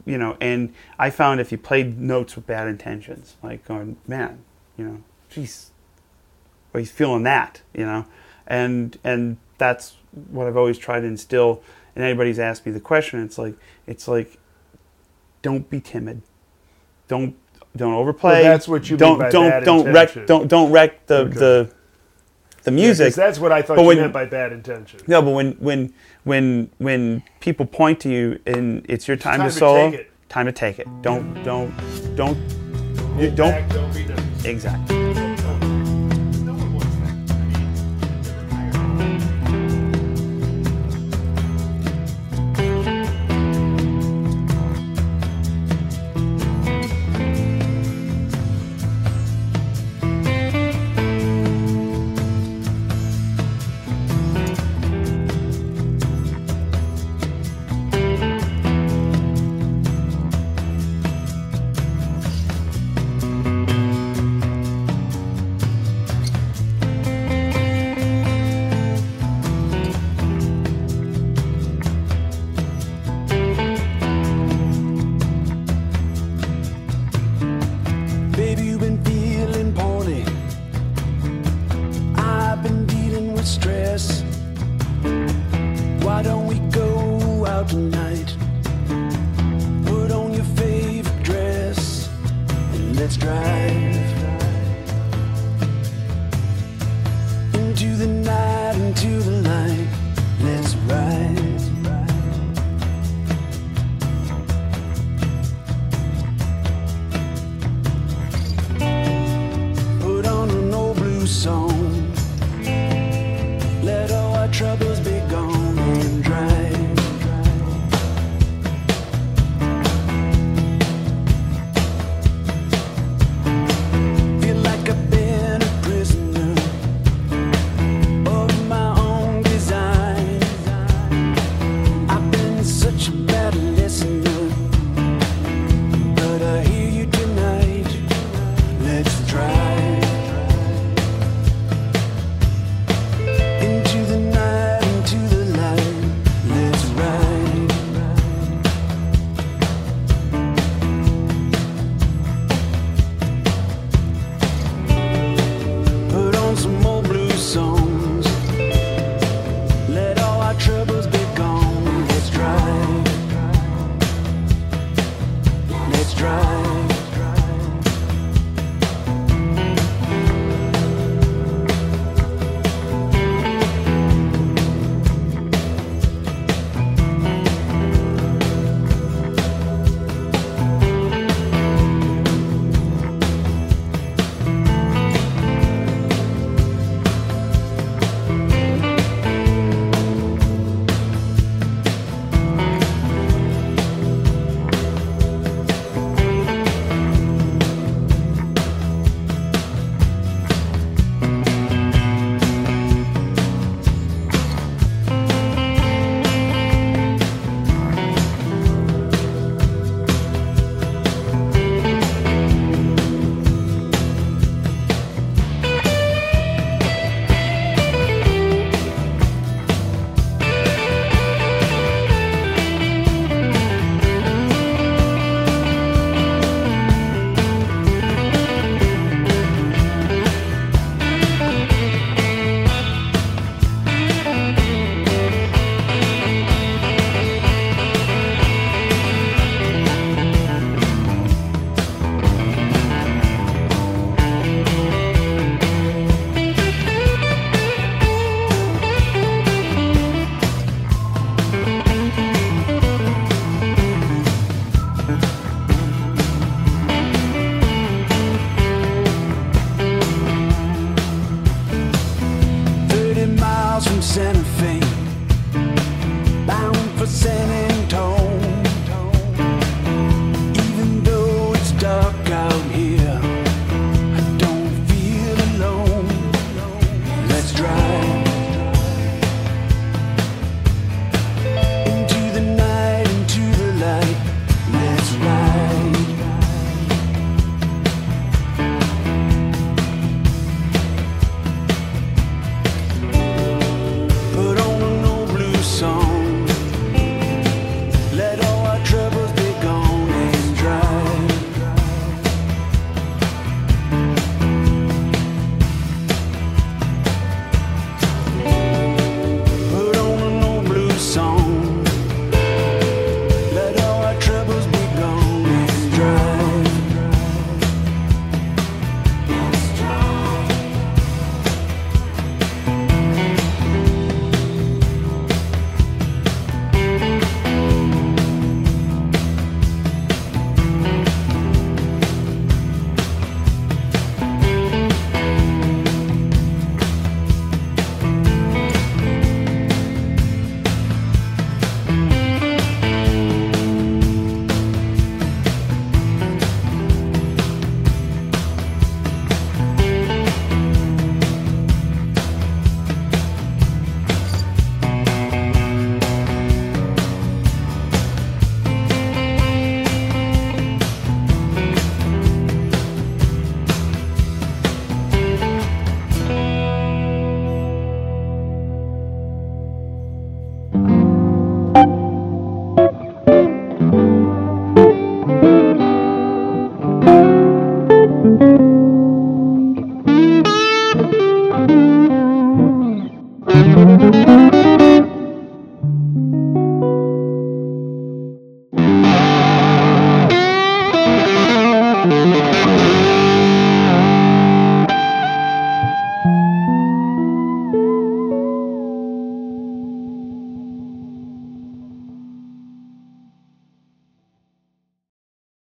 you 0.06 0.18
know, 0.18 0.38
and 0.39 0.74
I 0.97 1.10
found 1.10 1.41
if 1.41 1.51
you 1.51 1.58
played 1.58 1.99
notes 1.99 2.36
with 2.36 2.47
bad 2.47 2.68
intentions, 2.68 3.36
like 3.43 3.66
going, 3.66 3.97
"Man, 4.08 4.39
you 4.78 4.86
know, 4.86 5.03
geez, 5.30 5.72
well, 6.72 6.80
he's 6.80 6.91
feeling 6.91 7.24
that," 7.24 7.62
you 7.74 7.86
know, 7.86 8.06
and 8.47 8.97
and 9.03 9.38
that's 9.58 9.95
what 10.30 10.47
I've 10.47 10.58
always 10.58 10.78
tried 10.78 11.01
to 11.01 11.08
instill. 11.08 11.62
And 11.95 12.03
anybody's 12.03 12.39
asked 12.39 12.66
me 12.66 12.72
the 12.72 12.80
question, 12.80 13.22
it's 13.24 13.38
like 13.38 13.56
it's 13.88 14.08
like 14.08 14.38
don't 15.46 15.70
be 15.70 15.80
timid. 15.80 16.24
Don't 17.08 17.36
don't 17.78 17.93
overplay. 17.93 18.41
Well, 18.41 18.43
that's 18.43 18.68
what 18.68 18.89
you 18.89 18.98
mean 18.98 19.20
don't 19.20 19.32
don't 19.32 19.64
don't 19.64 19.88
intention. 19.88 19.93
wreck 20.22 20.28
don't 20.28 20.48
don't 20.48 20.72
wreck 20.72 21.06
the 21.06 21.18
Okay. 21.18 21.34
the 21.34 21.70
the 22.64 22.72
music. 22.72 23.10
'cause 23.10 23.16
that's 23.16 23.39
what 23.39 23.52
I 23.52 23.62
thought 23.62 23.76
But 23.76 23.84
you 23.84 23.88
when- 23.89 23.98
meant 24.00 24.14
by 24.14 24.26
bad 24.26 24.52
intention. 24.52 25.02
no, 25.06 25.22
but 25.22 25.32
when 25.32 25.52
when 25.60 25.93
when 26.24 26.72
when 26.80 27.22
people 27.41 27.68
point 27.68 28.00
to 28.00 28.10
you 28.10 28.39
and 28.48 28.84
it's 28.89 29.08
your 29.08 29.18
time, 29.18 29.38
time 29.38 29.50
to 29.50 29.54
to 29.54 29.60
solo, 29.60 29.93
time 30.30 30.48
to 30.48 30.52
take 30.52 30.80
it. 30.80 30.88
Don't 31.04 31.43
don't 31.43 31.72
don't 32.16 32.38
you 33.20 33.30
don't 33.30 33.52
back, 33.52 33.70
don't 33.70 34.46
exactly. 34.46 35.24